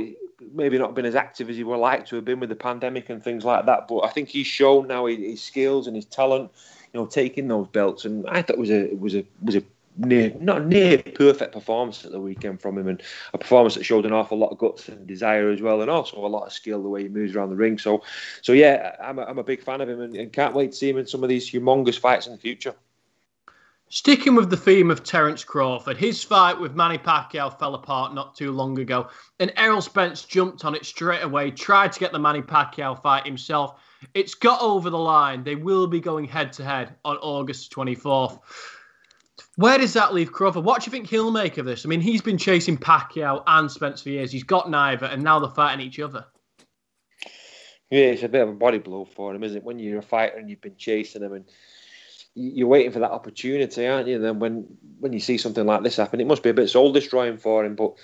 maybe 0.54 0.78
not 0.78 0.96
been 0.96 1.06
as 1.06 1.16
active 1.16 1.50
as 1.50 1.56
he 1.56 1.64
would 1.64 1.78
like 1.78 2.06
to 2.08 2.16
have 2.16 2.26
been 2.26 2.40
with 2.40 2.50
the 2.50 2.56
pandemic 2.56 3.10
and 3.10 3.24
things 3.24 3.44
like 3.44 3.66
that. 3.66 3.88
But 3.88 4.02
I 4.02 4.10
think 4.10 4.30
he's 4.30 4.48
shown 4.48 4.88
now 4.88 5.08
his 5.08 5.44
skills 5.44 5.88
and 5.88 5.96
his 5.96 6.06
talent, 6.06 6.52
you 6.94 7.00
know, 7.00 7.08
taking 7.08 7.48
those 7.48 7.68
belts, 7.68 8.06
and 8.06 8.28
I 8.28 8.44
thought 8.44 8.58
it 8.58 8.60
was 8.60 8.70
a 8.70 8.92
it 8.92 9.00
was 9.00 9.16
a 9.16 9.26
was 9.44 9.56
a 9.56 9.64
near 9.98 10.34
not 10.40 10.66
near 10.66 10.98
perfect 11.00 11.54
performance 11.54 12.06
at 12.06 12.12
the 12.12 12.20
weekend 12.20 12.62
from 12.62 12.78
him, 12.78 12.88
and 12.88 13.02
a 13.34 13.38
performance 13.38 13.76
that 13.76 13.84
showed 13.84 14.06
an 14.06 14.14
awful 14.14 14.38
lot 14.38 14.52
of 14.52 14.58
guts 14.58 14.90
and 14.90 15.08
desire 15.08 15.50
as 15.50 15.62
well, 15.62 15.82
and 15.82 15.90
also 15.90 16.18
a 16.18 16.28
lot 16.28 16.46
of 16.46 16.54
skill 16.54 16.82
the 16.82 16.90
way 16.90 17.04
he 17.04 17.10
moves 17.10 17.36
around 17.36 17.50
the 17.50 17.56
ring. 17.56 17.78
So, 17.78 18.04
so 18.42 18.54
yeah, 18.54 18.96
I'm 19.02 19.20
a, 19.20 19.24
I'm 19.24 19.40
a 19.40 19.44
big 19.44 19.62
fan 19.62 19.82
of 19.82 19.90
him, 19.90 20.02
and, 20.02 20.16
and 20.16 20.34
can't 20.34 20.56
wait 20.56 20.72
to 20.72 20.78
see 20.78 20.90
him 20.90 20.98
in 20.98 21.08
some 21.08 21.24
of 21.24 21.30
these 21.30 21.50
humongous 21.50 22.00
fights 22.00 22.28
in 22.28 22.34
the 22.34 22.40
future. 22.40 22.76
Sticking 23.94 24.36
with 24.36 24.50
the 24.50 24.56
theme 24.56 24.90
of 24.90 25.04
Terence 25.04 25.44
Crawford, 25.44 25.98
his 25.98 26.24
fight 26.24 26.58
with 26.58 26.76
Manny 26.76 26.98
Pacquiao 26.98 27.60
fell 27.60 27.76
apart 27.76 28.14
not 28.14 28.38
too 28.38 28.54
long 28.54 28.80
ago, 28.80 29.10
and 29.42 29.52
Errol 29.58 29.82
Spence 29.82 30.24
jumped 30.24 30.64
on 30.64 30.76
it 30.76 30.86
straight 30.86 31.24
away, 31.24 31.52
tried 31.52 31.92
to 31.92 32.00
get 32.00 32.14
the 32.14 32.20
Manny 32.20 32.42
Pacquiao 32.42 33.02
fight 33.02 33.26
himself. 33.26 33.82
It's 34.14 34.34
got 34.34 34.62
over 34.62 34.90
the 34.90 34.98
line. 34.98 35.44
They 35.44 35.56
will 35.56 35.88
be 35.88 36.00
going 36.00 36.24
head 36.24 36.54
to 36.54 36.64
head 36.64 36.96
on 37.04 37.18
August 37.18 37.74
24th. 37.74 38.40
Where 39.58 39.78
does 39.78 39.94
that 39.94 40.14
leave 40.14 40.32
Crawford? 40.32 40.64
What 40.64 40.82
do 40.82 40.86
you 40.86 40.92
think 40.92 41.10
he'll 41.10 41.32
make 41.32 41.58
of 41.58 41.66
this? 41.66 41.86
I 41.86 41.90
mean, 41.90 42.02
he's 42.02 42.22
been 42.22 42.38
chasing 42.38 42.78
Pacquiao 42.78 43.44
and 43.46 43.70
Spence 43.70 44.02
for 44.02 44.10
years. 44.10 44.32
He's 44.32 44.44
got 44.44 44.70
neither, 44.70 45.06
and 45.06 45.24
now 45.24 45.40
they're 45.40 45.50
fighting 45.50 45.86
each 45.86 46.00
other. 46.00 46.26
Yeah, 47.90 48.06
it's 48.06 48.24
a 48.24 48.30
bit 48.30 48.44
of 48.44 48.50
a 48.50 48.54
body 48.54 48.78
blow 48.78 49.04
for 49.04 49.36
him, 49.36 49.44
isn't 49.44 49.58
it? 49.58 49.64
When 49.64 49.78
you're 49.78 50.00
a 50.00 50.04
fighter 50.04 50.38
and 50.38 50.50
you've 50.50 50.62
been 50.62 50.78
chasing 50.78 51.24
him 51.24 51.34
and 51.34 51.46
you're 52.34 52.70
waiting 52.70 52.94
for 52.94 53.00
that 53.00 53.12
opportunity, 53.12 53.86
aren't 53.86 54.08
you? 54.08 54.18
Then 54.20 54.40
when 54.40 54.66
when 55.00 55.12
you 55.12 55.20
see 55.20 55.38
something 55.38 55.66
like 55.66 55.84
this 55.84 55.98
happen, 55.98 56.22
it 56.22 56.28
must 56.28 56.44
be 56.44 56.50
a 56.50 56.54
bit 56.54 56.70
soul 56.70 56.94
destroying 56.94 57.38
for 57.38 57.66
him. 57.66 57.76
But 57.76 57.96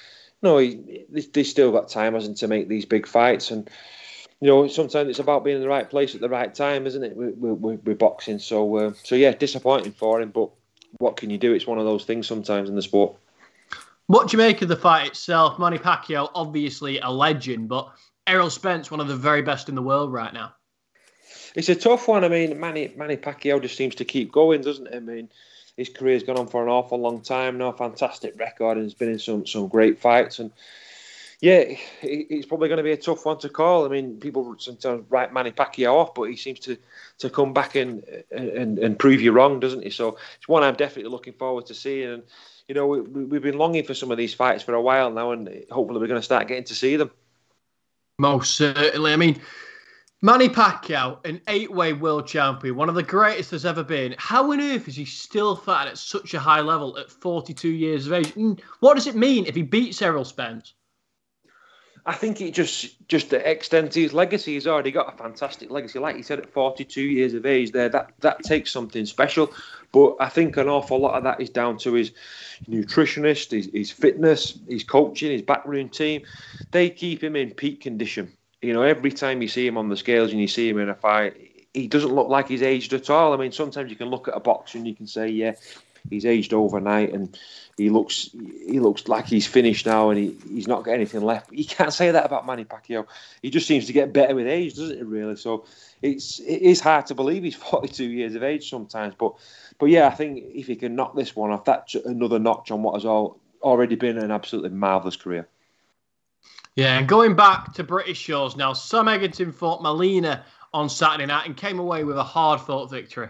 no, 0.42 0.58
he, 0.58 1.06
he's 1.34 1.50
still 1.50 1.72
got 1.72 1.88
time, 1.88 2.14
hasn't 2.14 2.38
to 2.38 2.50
make 2.50 2.68
these 2.68 2.86
big 2.86 3.08
fights 3.08 3.52
and 3.52 3.70
you 4.40 4.48
know, 4.48 4.68
sometimes 4.68 5.10
it's 5.10 5.20
about 5.20 5.44
being 5.44 5.56
in 5.56 5.64
the 5.64 5.68
right 5.68 5.90
place 5.90 6.14
at 6.14 6.22
the 6.22 6.30
right 6.30 6.54
time, 6.54 6.86
isn't 6.86 7.04
it? 7.04 7.16
We're, 7.16 7.32
we're, 7.32 7.76
we're 7.76 7.96
boxing, 7.96 8.38
so 8.38 8.76
uh, 8.76 8.94
so 9.04 9.16
yeah, 9.16 9.32
disappointing 9.32 9.94
for 9.94 10.22
him, 10.22 10.30
but 10.30 10.52
what 11.00 11.18
can 11.18 11.30
you 11.30 11.38
do? 11.38 11.54
It's 11.54 11.68
one 11.68 11.80
of 11.80 11.86
those 11.86 12.06
things 12.06 12.28
sometimes 12.28 12.70
in 12.70 12.76
the 12.76 12.82
sport. 12.82 13.16
What 14.08 14.30
do 14.30 14.38
you 14.38 14.44
make 14.44 14.62
of 14.62 14.70
the 14.70 14.76
fight 14.76 15.08
itself? 15.08 15.60
Manny 15.60 15.78
Pacquiao, 15.78 16.30
obviously 16.34 17.00
a 17.00 17.10
legend, 17.10 17.68
but 17.68 17.92
Errol 18.26 18.50
Spence, 18.50 18.90
one 18.90 19.02
of 19.02 19.08
the 19.08 19.16
very 19.16 19.42
best 19.42 19.70
in 19.70 19.76
the 19.76 19.82
world 19.82 20.14
right 20.14 20.34
now. 20.34 20.54
It's 21.56 21.70
a 21.70 21.76
tough 21.76 22.08
one. 22.08 22.24
I 22.24 22.30
mean, 22.30 22.60
Manny 22.60 22.94
Manny 22.96 23.18
Pacquiao 23.18 23.62
just 23.62 23.76
seems 23.76 23.96
to 23.96 24.06
keep 24.06 24.32
going, 24.32 24.62
doesn't 24.62 24.88
it? 24.88 24.96
I 24.96 25.00
mean, 25.00 25.30
his 25.76 25.90
career's 25.90 26.24
gone 26.24 26.38
on 26.38 26.48
for 26.48 26.64
an 26.64 26.70
awful 26.70 27.00
long 27.00 27.22
time 27.22 27.58
now. 27.58 27.72
Fantastic 27.72 28.40
record, 28.40 28.78
and 28.78 28.86
he's 28.86 28.94
been 28.94 29.10
in 29.12 29.20
some 29.20 29.46
some 29.46 29.68
great 29.68 30.00
fights. 30.00 30.40
And 30.40 30.52
yeah, 31.40 31.66
it's 32.02 32.48
probably 32.48 32.68
going 32.68 32.78
to 32.78 32.84
be 32.84 32.94
a 32.94 32.98
tough 32.98 33.26
one 33.26 33.38
to 33.40 33.50
call. 33.50 33.86
I 33.86 33.90
mean, 33.90 34.20
people 34.20 34.56
sometimes 34.58 35.06
write 35.10 35.32
Manny 35.32 35.52
Pacquiao 35.52 35.94
off, 35.94 36.16
but 36.16 36.24
he 36.24 36.36
seems 36.36 36.60
to 36.62 36.78
to 37.20 37.30
come 37.30 37.54
back 37.54 37.76
and 37.76 38.04
and, 38.32 38.80
and 38.80 38.98
prove 38.98 39.22
you 39.22 39.32
wrong, 39.32 39.60
doesn't 39.60 39.84
he? 39.84 39.92
So 39.92 40.18
it's 40.38 40.48
one 40.48 40.64
I'm 40.64 40.76
definitely 40.76 41.12
looking 41.12 41.34
forward 41.34 41.68
to 41.68 41.76
seeing. 41.76 42.10
And 42.10 42.24
you 42.68 42.74
know, 42.74 42.88
we, 42.88 43.02
we've 43.02 43.42
been 43.42 43.58
longing 43.58 43.84
for 43.84 43.94
some 43.94 44.10
of 44.10 44.18
these 44.18 44.34
fights 44.34 44.64
for 44.64 44.74
a 44.74 44.82
while 44.82 45.12
now, 45.12 45.32
and 45.32 45.48
hopefully 45.70 46.00
we're 46.00 46.08
going 46.08 46.20
to 46.20 46.26
start 46.26 46.48
getting 46.48 46.64
to 46.64 46.76
see 46.76 46.96
them. 46.96 47.12
Most 48.18 48.56
certainly. 48.56 49.14
I 49.14 49.16
mean, 49.16 49.40
Manny 50.24 50.50
Pacquiao, 50.50 51.24
an 51.24 51.40
eight-way 51.48 51.94
world 51.94 52.26
champion, 52.26 52.76
one 52.76 52.90
of 52.90 52.96
the 52.96 53.04
greatest 53.04 53.52
there's 53.52 53.64
ever 53.64 53.84
been. 53.84 54.16
How 54.18 54.52
on 54.52 54.60
earth 54.60 54.88
is 54.88 54.96
he 54.96 55.06
still 55.06 55.56
fighting 55.56 55.92
at 55.92 56.00
such 56.00 56.34
a 56.34 56.40
high 56.40 56.62
level 56.62 56.98
at 56.98 57.12
42 57.12 57.70
years 57.70 58.08
of 58.08 58.14
age? 58.14 58.36
And 58.36 58.60
what 58.80 58.96
does 58.96 59.06
it 59.06 59.16
mean 59.16 59.46
if 59.46 59.54
he 59.54 59.62
beats 59.62 60.02
Errol 60.02 60.26
Spence? 60.26 60.74
I 62.08 62.14
think 62.14 62.42
it 62.42 62.54
just 62.54 63.08
just 63.08 63.34
extends 63.34 63.96
his 63.96 64.14
legacy. 64.14 64.54
He's 64.54 64.66
already 64.66 64.92
got 64.92 65.14
a 65.14 65.18
fantastic 65.18 65.70
legacy, 65.70 66.00
like 66.00 66.16
you 66.16 66.24
said, 66.24 66.40
at 66.40 66.50
42 66.50 67.02
years 67.02 67.34
of 67.34 67.46
age. 67.46 67.72
There, 67.72 67.90
that 67.90 68.14
that 68.22 68.44
takes 68.44 68.72
something 68.72 69.06
special. 69.06 69.52
But 69.92 70.16
I 70.20 70.30
think 70.30 70.58
an 70.58 70.68
awful 70.68 71.00
lot 71.00 71.16
of 71.16 71.24
that 71.24 71.40
is 71.40 71.50
down 71.50 71.78
to 71.80 71.94
his 71.94 72.12
nutritionist, 72.70 73.52
his, 73.52 73.70
his 73.74 73.92
fitness, 73.92 74.58
his 74.68 74.84
coaching, 74.84 75.32
his 75.32 75.42
backroom 75.42 75.90
team. 75.90 76.24
They 76.72 76.90
keep 76.90 77.24
him 77.24 77.36
in 77.36 77.52
peak 77.52 77.82
condition 77.82 78.32
you 78.62 78.74
know, 78.74 78.82
every 78.82 79.12
time 79.12 79.42
you 79.42 79.48
see 79.48 79.68
him 79.68 79.78
on 79.78 79.90
the 79.90 79.98
scales 79.98 80.32
and 80.32 80.42
you 80.42 80.48
see 80.48 80.70
him 80.70 80.80
in 80.80 80.90
a 80.90 80.96
fight, 80.96 81.36
he 81.74 81.88
doesn't 81.88 82.14
look 82.14 82.28
like 82.28 82.48
he's 82.48 82.64
aged 82.64 82.94
at 82.94 83.10
all. 83.10 83.34
I 83.34 83.38
mean, 83.38 83.52
sometimes 83.52 83.90
you 83.90 83.96
can 83.96 84.10
look 84.10 84.28
at 84.28 84.36
a 84.36 84.40
boxer 84.40 84.80
and 84.80 84.88
you 84.88 84.96
can 84.96 85.06
say, 85.06 85.30
yeah, 85.30 85.54
he's 86.10 86.26
aged 86.26 86.54
overnight 86.54 87.14
and 87.14 87.38
he 87.78 87.90
looks 87.90 88.30
he 88.34 88.80
looks 88.80 89.08
like 89.08 89.28
he's 89.28 89.46
finished 89.46 89.86
now 89.86 90.10
and 90.10 90.20
he, 90.20 90.36
he's 90.50 90.68
not 90.68 90.84
got 90.84 90.94
anything 90.94 91.22
left. 91.22 91.52
You 91.52 91.66
can't 91.66 91.94
say 91.94 92.12
that 92.12 92.26
about 92.26 92.46
Manny 92.46 92.66
Pacquiao. 92.66 93.06
He 93.42 93.50
just 93.50 93.68
seems 93.68 93.86
to 93.86 93.94
get 93.94 94.14
better 94.14 94.34
with 94.34 94.48
age, 94.48 94.76
doesn't 94.76 94.98
it? 94.98 95.06
Really. 95.06 95.36
So 95.36 95.66
it's 96.02 96.40
it 96.40 96.62
is 96.62 96.80
hard 96.80 97.06
to 97.08 97.16
believe 97.16 97.44
he's 97.44 97.56
42 97.72 98.04
years 98.04 98.36
of 98.36 98.44
age 98.44 98.70
sometimes. 98.70 99.14
But 99.18 99.34
but 99.80 99.88
yeah, 99.88 100.08
I 100.08 100.12
think 100.12 100.44
if 100.56 100.68
he 100.68 100.76
can 100.76 100.96
knock 100.96 101.16
this 101.16 101.36
one 101.36 101.52
off, 101.52 101.66
that's 101.66 101.96
another 101.96 102.40
notch 102.40 102.72
on 102.72 102.82
what 102.82 102.96
has 102.96 103.06
all 103.06 103.40
already 103.62 103.96
been 103.96 104.18
an 104.18 104.32
absolutely 104.32 104.70
marvelous 104.70 105.16
career. 105.16 105.48
Yeah, 106.76 107.00
and 107.00 107.08
going 107.08 107.36
back 107.36 107.74
to 107.74 107.84
British 107.84 108.20
shows 108.20 108.56
now, 108.56 108.74
Sam 108.74 109.06
Eggington 109.06 109.54
fought 109.54 109.82
Molina 109.82 110.46
on 110.74 110.90
Saturday 110.90 111.26
night 111.26 111.48
and 111.48 111.58
came 111.58 111.80
away 111.80 112.04
with 112.04 112.18
a 112.18 112.24
hard 112.24 112.62
fought 112.62 112.92
victory. 112.92 113.30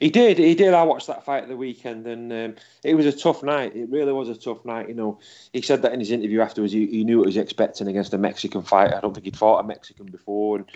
He 0.00 0.10
did, 0.10 0.38
he 0.38 0.54
did. 0.54 0.74
I 0.74 0.82
watched 0.82 1.06
that 1.08 1.24
fight 1.24 1.42
at 1.42 1.48
the 1.48 1.56
weekend, 1.56 2.06
and 2.06 2.32
um, 2.32 2.54
it 2.84 2.94
was 2.94 3.06
a 3.06 3.12
tough 3.12 3.42
night. 3.42 3.76
It 3.76 3.88
really 3.90 4.12
was 4.12 4.28
a 4.28 4.34
tough 4.34 4.64
night. 4.64 4.88
You 4.88 4.94
know, 4.94 5.18
he 5.52 5.62
said 5.62 5.82
that 5.82 5.92
in 5.92 6.00
his 6.00 6.10
interview 6.10 6.40
afterwards. 6.40 6.72
He, 6.72 6.86
he 6.86 7.04
knew 7.04 7.18
what 7.18 7.24
he 7.24 7.28
was 7.28 7.36
expecting 7.36 7.88
against 7.88 8.14
a 8.14 8.18
Mexican 8.18 8.62
fighter. 8.62 8.96
I 8.96 9.00
don't 9.00 9.14
think 9.14 9.24
he'd 9.24 9.36
fought 9.36 9.64
a 9.64 9.66
Mexican 9.66 10.06
before, 10.06 10.56
and 10.56 10.66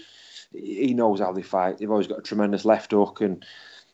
he 0.53 0.95
knows 0.95 1.21
how 1.21 1.33
they 1.33 1.43
fight. 1.43 1.79
They've 1.79 1.91
always 1.91 2.07
got 2.07 2.19
a 2.19 2.23
tremendous 2.23 2.65
left 2.65 2.91
hook, 2.93 3.21
and 3.21 3.45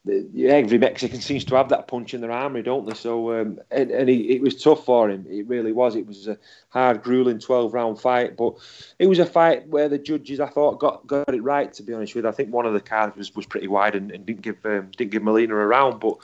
every 0.08 0.78
Mexican 0.78 1.20
seems 1.20 1.44
to 1.44 1.54
have 1.54 1.68
that 1.68 1.88
punch 1.88 2.14
in 2.14 2.20
their 2.20 2.30
armory, 2.30 2.62
don't 2.62 2.86
they? 2.86 2.94
So, 2.94 3.40
um, 3.40 3.60
and, 3.70 3.90
and 3.90 4.08
he, 4.08 4.30
it 4.30 4.42
was 4.42 4.62
tough 4.62 4.84
for 4.84 5.10
him. 5.10 5.26
It 5.28 5.46
really 5.46 5.72
was. 5.72 5.96
It 5.96 6.06
was 6.06 6.28
a 6.28 6.38
hard, 6.70 7.02
grueling 7.02 7.38
twelve 7.38 7.74
round 7.74 8.00
fight, 8.00 8.36
but 8.36 8.54
it 8.98 9.06
was 9.06 9.18
a 9.18 9.26
fight 9.26 9.66
where 9.68 9.88
the 9.88 9.98
judges, 9.98 10.40
I 10.40 10.48
thought, 10.48 10.78
got 10.78 11.06
got 11.06 11.34
it 11.34 11.42
right. 11.42 11.72
To 11.74 11.82
be 11.82 11.94
honest 11.94 12.14
with, 12.14 12.24
you. 12.24 12.30
I 12.30 12.32
think 12.32 12.52
one 12.52 12.66
of 12.66 12.72
the 12.72 12.80
cards 12.80 13.16
was, 13.16 13.34
was 13.34 13.46
pretty 13.46 13.68
wide 13.68 13.94
and, 13.94 14.10
and 14.10 14.24
didn't 14.24 14.42
give 14.42 14.56
um, 14.64 14.90
didn't 14.96 15.10
give 15.10 15.22
Molina 15.22 15.54
a 15.54 15.66
round, 15.66 16.00
but 16.00 16.16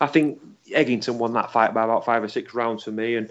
I 0.00 0.06
think 0.06 0.40
Eggington 0.70 1.16
won 1.16 1.32
that 1.34 1.52
fight 1.52 1.74
by 1.74 1.84
about 1.84 2.04
five 2.04 2.22
or 2.22 2.28
six 2.28 2.54
rounds 2.54 2.84
for 2.84 2.92
me, 2.92 3.16
and 3.16 3.30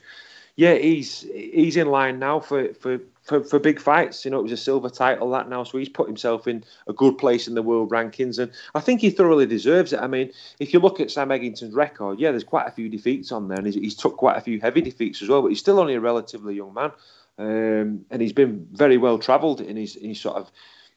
yeah, 0.56 0.76
he's 0.76 1.22
he's 1.34 1.78
in 1.78 1.88
line 1.88 2.20
now 2.20 2.40
for 2.40 2.74
for 2.76 3.00
for, 3.26 3.44
for 3.44 3.60
big 3.60 3.80
fights. 3.80 4.24
You 4.24 4.32
know, 4.32 4.40
it 4.40 4.44
was 4.44 4.52
a 4.52 4.58
silver 4.58 4.90
title 4.90 5.30
that 5.32 5.50
now, 5.50 5.64
so 5.64 5.78
he's 5.78 5.90
put 5.90 6.08
himself 6.08 6.48
in 6.48 6.64
a 6.88 6.94
good 6.94 7.18
place 7.18 7.48
in 7.48 7.56
the 7.56 7.62
world 7.62 7.90
rankings, 7.90 8.40
and 8.40 8.52
I 8.74 8.80
think 8.80 9.02
he 9.02 9.10
thoroughly 9.10 9.46
deserves 9.46 9.92
it. 9.92 10.00
I 10.00 10.08
mean, 10.08 10.32
if 10.60 10.74
you 10.74 10.80
look 10.80 11.00
at 11.00 11.12
Sam 11.12 11.30
Eggington's 11.30 11.74
record, 11.74 12.20
yeah, 12.20 12.32
there's 12.32 12.44
quite 12.44 12.68
a 12.68 12.72
few 12.72 12.88
defeats 12.88 13.32
on 13.32 13.48
there, 13.48 13.58
and 13.58 13.68
he's, 13.68 13.76
he's 13.76 13.96
took 13.96 14.16
quite 14.16 14.38
a 14.38 14.42
few 14.42 14.60
heavy 14.62 14.82
defeats 14.82 15.22
as 15.22 15.28
well, 15.28 15.42
but 15.42 15.50
he's 15.50 15.60
still 15.60 15.80
only 15.80 15.96
a 15.96 16.00
relatively 16.00 16.56
young 16.56 16.74
man, 16.74 16.92
um, 17.38 18.06
and 18.10 18.22
he's 18.22 18.34
been 18.34 18.68
very 18.72 18.98
well 18.98 19.18
travelled 19.18 19.60
in 19.60 19.76
his, 19.76 19.96
in 19.96 20.10
his 20.10 20.22
sort 20.22 20.38
of 20.38 20.52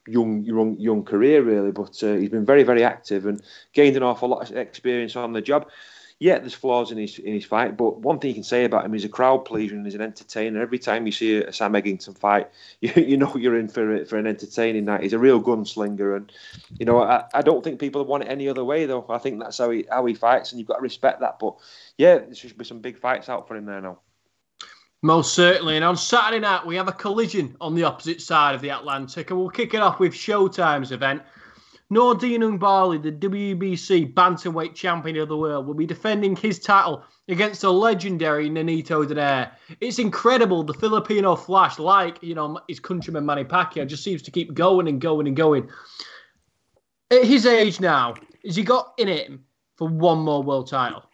young 0.06 0.42
young 0.42 0.74
young 0.78 1.04
career 1.04 1.42
really 1.42 1.70
but 1.70 2.02
uh, 2.02 2.14
he's 2.14 2.30
been 2.30 2.46
very 2.46 2.62
very 2.62 2.82
active 2.82 3.26
and 3.26 3.42
gained 3.74 3.94
an 3.94 4.02
awful 4.02 4.26
lot 4.26 4.48
of 4.50 4.56
experience 4.56 5.14
on 5.16 5.34
the 5.34 5.42
job 5.42 5.68
yeah, 6.20 6.38
there's 6.38 6.54
flaws 6.54 6.90
in 6.90 6.98
his 6.98 7.18
in 7.20 7.32
his 7.32 7.44
fight, 7.44 7.76
but 7.76 7.98
one 7.98 8.18
thing 8.18 8.30
you 8.30 8.34
can 8.34 8.42
say 8.42 8.64
about 8.64 8.84
him, 8.84 8.92
he's 8.92 9.04
a 9.04 9.08
crowd 9.08 9.44
pleaser 9.44 9.76
and 9.76 9.84
he's 9.84 9.94
an 9.94 10.00
entertainer. 10.00 10.60
Every 10.60 10.78
time 10.78 11.06
you 11.06 11.12
see 11.12 11.36
a 11.36 11.52
Sam 11.52 11.74
Eggington 11.74 12.18
fight, 12.18 12.50
you, 12.80 12.92
you 12.96 13.16
know 13.16 13.36
you're 13.36 13.58
in 13.58 13.68
for 13.68 14.04
for 14.04 14.18
an 14.18 14.26
entertaining 14.26 14.84
night. 14.84 15.02
He's 15.02 15.12
a 15.12 15.18
real 15.18 15.40
gunslinger, 15.40 16.16
and 16.16 16.32
you 16.78 16.86
know 16.86 17.00
I, 17.00 17.24
I 17.34 17.42
don't 17.42 17.62
think 17.62 17.78
people 17.78 18.04
want 18.04 18.24
it 18.24 18.26
any 18.26 18.48
other 18.48 18.64
way 18.64 18.84
though. 18.86 19.06
I 19.08 19.18
think 19.18 19.40
that's 19.40 19.58
how 19.58 19.70
he 19.70 19.86
how 19.88 20.04
he 20.06 20.14
fights, 20.14 20.50
and 20.50 20.58
you've 20.58 20.68
got 20.68 20.76
to 20.76 20.82
respect 20.82 21.20
that. 21.20 21.38
But 21.38 21.54
yeah, 21.98 22.18
there 22.18 22.34
should 22.34 22.58
be 22.58 22.64
some 22.64 22.80
big 22.80 22.98
fights 22.98 23.28
out 23.28 23.46
for 23.46 23.56
him 23.56 23.66
there 23.66 23.80
now. 23.80 24.00
Most 25.02 25.34
certainly. 25.34 25.76
And 25.76 25.84
on 25.84 25.96
Saturday 25.96 26.40
night, 26.40 26.66
we 26.66 26.74
have 26.74 26.88
a 26.88 26.92
collision 26.92 27.56
on 27.60 27.76
the 27.76 27.84
opposite 27.84 28.20
side 28.20 28.56
of 28.56 28.60
the 28.60 28.70
Atlantic, 28.70 29.30
and 29.30 29.38
we'll 29.38 29.50
kick 29.50 29.74
it 29.74 29.80
off 29.80 30.00
with 30.00 30.12
Showtime's 30.12 30.90
event. 30.90 31.22
Nordine 31.90 32.40
Oubaali, 32.40 33.02
the 33.02 33.12
WBC 33.12 34.12
bantamweight 34.12 34.74
champion 34.74 35.16
of 35.16 35.28
the 35.28 35.36
world, 35.36 35.66
will 35.66 35.74
be 35.74 35.86
defending 35.86 36.36
his 36.36 36.58
title 36.58 37.02
against 37.28 37.62
the 37.62 37.72
legendary 37.72 38.50
Nonito 38.50 39.06
Donaire. 39.06 39.52
It's 39.80 39.98
incredible. 39.98 40.62
The 40.62 40.74
Filipino 40.74 41.34
flash, 41.34 41.78
like 41.78 42.22
you 42.22 42.34
know 42.34 42.60
his 42.68 42.78
countryman 42.78 43.24
Manny 43.24 43.44
Pacquiao, 43.44 43.86
just 43.86 44.04
seems 44.04 44.20
to 44.22 44.30
keep 44.30 44.52
going 44.52 44.86
and 44.86 45.00
going 45.00 45.26
and 45.26 45.36
going. 45.36 45.70
At 47.10 47.24
his 47.24 47.46
age 47.46 47.80
now, 47.80 48.14
has 48.44 48.56
he 48.56 48.62
got 48.62 48.92
in 48.98 49.08
it 49.08 49.30
for 49.76 49.88
one 49.88 50.18
more 50.18 50.42
world 50.42 50.68
title? 50.68 51.04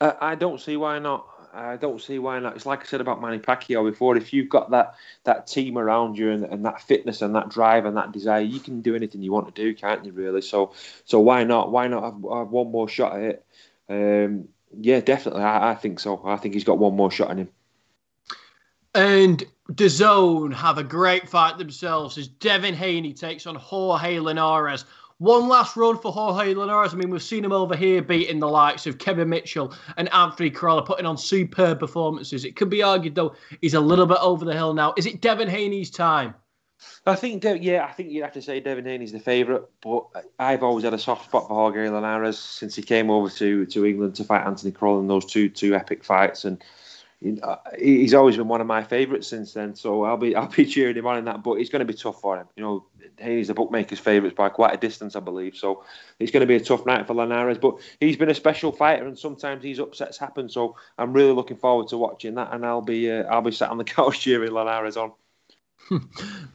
Uh, 0.00 0.14
I 0.20 0.34
don't 0.34 0.60
see 0.60 0.76
why 0.76 0.98
not. 0.98 1.24
I 1.56 1.76
don't 1.76 2.00
see 2.00 2.18
why 2.18 2.38
not. 2.38 2.54
It's 2.56 2.66
like 2.66 2.82
I 2.82 2.84
said 2.84 3.00
about 3.00 3.20
Manny 3.22 3.38
Pacquiao 3.38 3.88
before. 3.88 4.16
If 4.16 4.32
you've 4.32 4.48
got 4.48 4.70
that 4.72 4.94
that 5.24 5.46
team 5.46 5.78
around 5.78 6.18
you 6.18 6.30
and, 6.30 6.44
and 6.44 6.64
that 6.64 6.82
fitness 6.82 7.22
and 7.22 7.34
that 7.34 7.48
drive 7.48 7.86
and 7.86 7.96
that 7.96 8.12
desire, 8.12 8.42
you 8.42 8.60
can 8.60 8.82
do 8.82 8.94
anything 8.94 9.22
you 9.22 9.32
want 9.32 9.54
to 9.54 9.62
do, 9.62 9.74
can't 9.74 10.04
you? 10.04 10.12
Really. 10.12 10.42
So 10.42 10.74
so 11.04 11.20
why 11.20 11.44
not? 11.44 11.72
Why 11.72 11.88
not 11.88 12.04
have, 12.04 12.14
have 12.14 12.48
one 12.50 12.70
more 12.70 12.88
shot 12.88 13.16
at 13.16 13.22
it? 13.22 13.46
Um, 13.88 14.48
yeah, 14.78 15.00
definitely. 15.00 15.42
I, 15.42 15.70
I, 15.70 15.74
think 15.74 16.00
so. 16.00 16.20
I 16.24 16.36
think 16.36 16.54
he's 16.54 16.64
got 16.64 16.78
one 16.78 16.96
more 16.96 17.10
shot 17.10 17.30
in 17.30 17.38
him. 17.38 17.48
And 18.94 19.44
DAZN 19.70 20.54
have 20.54 20.78
a 20.78 20.84
great 20.84 21.28
fight 21.28 21.58
themselves 21.58 22.18
as 22.18 22.28
Devin 22.28 22.74
Haney 22.74 23.12
takes 23.12 23.46
on 23.46 23.54
Jorge 23.54 24.18
Linares. 24.18 24.84
One 25.18 25.48
last 25.48 25.76
run 25.76 25.96
for 25.98 26.12
Jorge 26.12 26.52
Linares. 26.52 26.92
I 26.92 26.96
mean, 26.96 27.08
we've 27.08 27.22
seen 27.22 27.44
him 27.44 27.52
over 27.52 27.74
here 27.74 28.02
beating 28.02 28.38
the 28.38 28.48
likes 28.48 28.86
of 28.86 28.98
Kevin 28.98 29.30
Mitchell 29.30 29.72
and 29.96 30.12
Anthony 30.12 30.50
Crolla, 30.50 30.82
putting 30.84 31.06
on 31.06 31.16
superb 31.16 31.80
performances. 31.80 32.44
It 32.44 32.54
could 32.54 32.68
be 32.68 32.82
argued, 32.82 33.14
though, 33.14 33.34
he's 33.62 33.74
a 33.74 33.80
little 33.80 34.06
bit 34.06 34.18
over 34.20 34.44
the 34.44 34.52
hill 34.52 34.74
now. 34.74 34.92
Is 34.98 35.06
it 35.06 35.22
Devin 35.22 35.48
Haney's 35.48 35.90
time? 35.90 36.34
I 37.06 37.14
think, 37.14 37.44
yeah, 37.62 37.86
I 37.88 37.92
think 37.92 38.10
you'd 38.10 38.24
have 38.24 38.34
to 38.34 38.42
say 38.42 38.60
Devin 38.60 38.84
Haney's 38.84 39.12
the 39.12 39.18
favourite, 39.18 39.62
but 39.80 40.04
I've 40.38 40.62
always 40.62 40.84
had 40.84 40.92
a 40.92 40.98
soft 40.98 41.24
spot 41.24 41.48
for 41.48 41.54
Jorge 41.54 41.88
Linares 41.88 42.38
since 42.38 42.74
he 42.74 42.82
came 42.82 43.10
over 43.10 43.30
to, 43.30 43.64
to 43.64 43.86
England 43.86 44.16
to 44.16 44.24
fight 44.24 44.44
Anthony 44.44 44.72
Crolla 44.72 45.00
in 45.00 45.06
those 45.06 45.24
two 45.24 45.48
two 45.48 45.74
epic 45.74 46.04
fights, 46.04 46.44
and 46.44 46.62
he's 47.20 48.14
always 48.14 48.36
been 48.36 48.48
one 48.48 48.60
of 48.60 48.66
my 48.66 48.82
favourites 48.82 49.26
since 49.26 49.52
then. 49.52 49.74
So 49.74 50.04
I'll 50.04 50.16
be 50.16 50.34
I'll 50.36 50.48
be 50.48 50.66
cheering 50.66 50.96
him 50.96 51.06
on 51.06 51.18
in 51.18 51.24
that, 51.26 51.42
but 51.42 51.54
it's 51.54 51.70
going 51.70 51.86
to 51.86 51.92
be 51.92 51.98
tough 51.98 52.20
for 52.20 52.36
him. 52.36 52.46
You 52.56 52.62
know, 52.62 52.86
Haney's 53.18 53.48
the 53.48 53.54
bookmakers' 53.54 53.98
favourites 53.98 54.36
by 54.36 54.48
quite 54.48 54.74
a 54.74 54.76
distance, 54.76 55.16
I 55.16 55.20
believe. 55.20 55.56
So 55.56 55.84
it's 56.18 56.30
going 56.30 56.42
to 56.42 56.46
be 56.46 56.56
a 56.56 56.60
tough 56.60 56.84
night 56.86 57.06
for 57.06 57.14
Linares. 57.14 57.58
But 57.58 57.76
he's 58.00 58.16
been 58.16 58.30
a 58.30 58.34
special 58.34 58.72
fighter, 58.72 59.06
and 59.06 59.18
sometimes 59.18 59.62
these 59.62 59.80
upsets 59.80 60.18
happen. 60.18 60.48
So 60.48 60.76
I'm 60.98 61.12
really 61.12 61.32
looking 61.32 61.56
forward 61.56 61.88
to 61.88 61.98
watching 61.98 62.34
that, 62.34 62.52
and 62.52 62.64
I'll 62.66 62.82
be 62.82 63.10
uh, 63.10 63.24
I'll 63.24 63.42
be 63.42 63.52
sat 63.52 63.70
on 63.70 63.78
the 63.78 63.84
couch 63.96 64.20
cheering 64.20 64.52
Linares 64.52 64.96
on. 64.96 65.12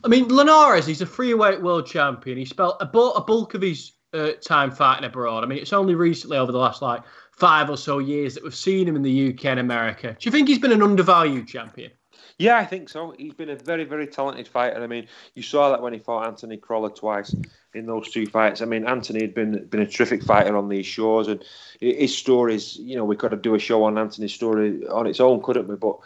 I 0.04 0.08
mean, 0.08 0.28
Linares, 0.28 0.86
he's 0.86 1.02
a 1.02 1.06
three-weight 1.06 1.62
world 1.62 1.88
champion. 1.88 2.38
He 2.38 2.43
spent 2.43 2.74
a 2.82 2.86
bulk 2.86 3.54
of 3.54 3.62
his 3.62 3.93
uh, 4.13 4.32
time 4.41 4.71
fighting 4.71 5.06
abroad. 5.06 5.43
I 5.43 5.47
mean, 5.47 5.60
it's 5.60 5.74
only 5.74 5.95
recently 5.95 6.38
over 6.38 6.52
the 6.52 6.58
last 6.58 6.82
like 6.82 7.02
five 7.32 7.69
or 7.69 7.78
so 7.78 8.00
years 8.00 8.34
that 8.36 8.43
we've 8.43 8.56
seen 8.56 8.88
him 8.88 8.95
in 8.95 9.02
the 9.02 9.30
UK 9.30 9.45
and 9.45 9.60
America. 9.60 10.15
Do 10.19 10.28
you 10.28 10.32
think 10.32 10.47
he's 10.47 10.60
been 10.60 10.71
an 10.71 10.84
undervalued 10.84 11.47
champion? 11.47 11.91
Yeah, 12.38 12.58
I 12.58 12.65
think 12.65 12.89
so. 12.89 13.13
He's 13.17 13.34
been 13.34 13.50
a 13.50 13.56
very, 13.56 13.84
very 13.84 14.08
talented 14.08 14.47
fighter. 14.47 14.82
I 14.82 14.88
mean, 14.88 15.08
you 15.36 15.43
saw 15.43 15.69
that 15.69 15.82
when 15.82 15.93
he 15.93 16.00
fought 16.00 16.26
Anthony 16.26 16.57
Crolla 16.57 16.91
twice 16.91 17.36
in 17.74 17.86
those 17.86 18.09
two 18.09 18.26
fights. 18.26 18.62
I 18.62 18.66
mean, 18.66 18.88
Anthony 18.88 19.22
had 19.22 19.36
been 19.36 19.66
been 19.66 19.82
a 19.82 19.86
terrific 19.86 20.24
fighter 20.24 20.57
on 20.57 20.68
these 20.68 20.86
shores, 20.86 21.28
and 21.28 21.43
his 21.80 22.18
stories. 22.18 22.78
You 22.78 22.95
know, 22.95 23.05
we 23.05 23.16
could 23.16 23.32
have 23.32 23.43
do 23.43 23.53
a 23.53 23.59
show 23.59 23.84
on 23.84 23.97
Anthony's 23.97 24.34
story 24.34 24.88
on 24.88 25.05
its 25.05 25.20
own, 25.20 25.41
couldn't 25.43 25.68
we? 25.68 25.76
But 25.76 25.97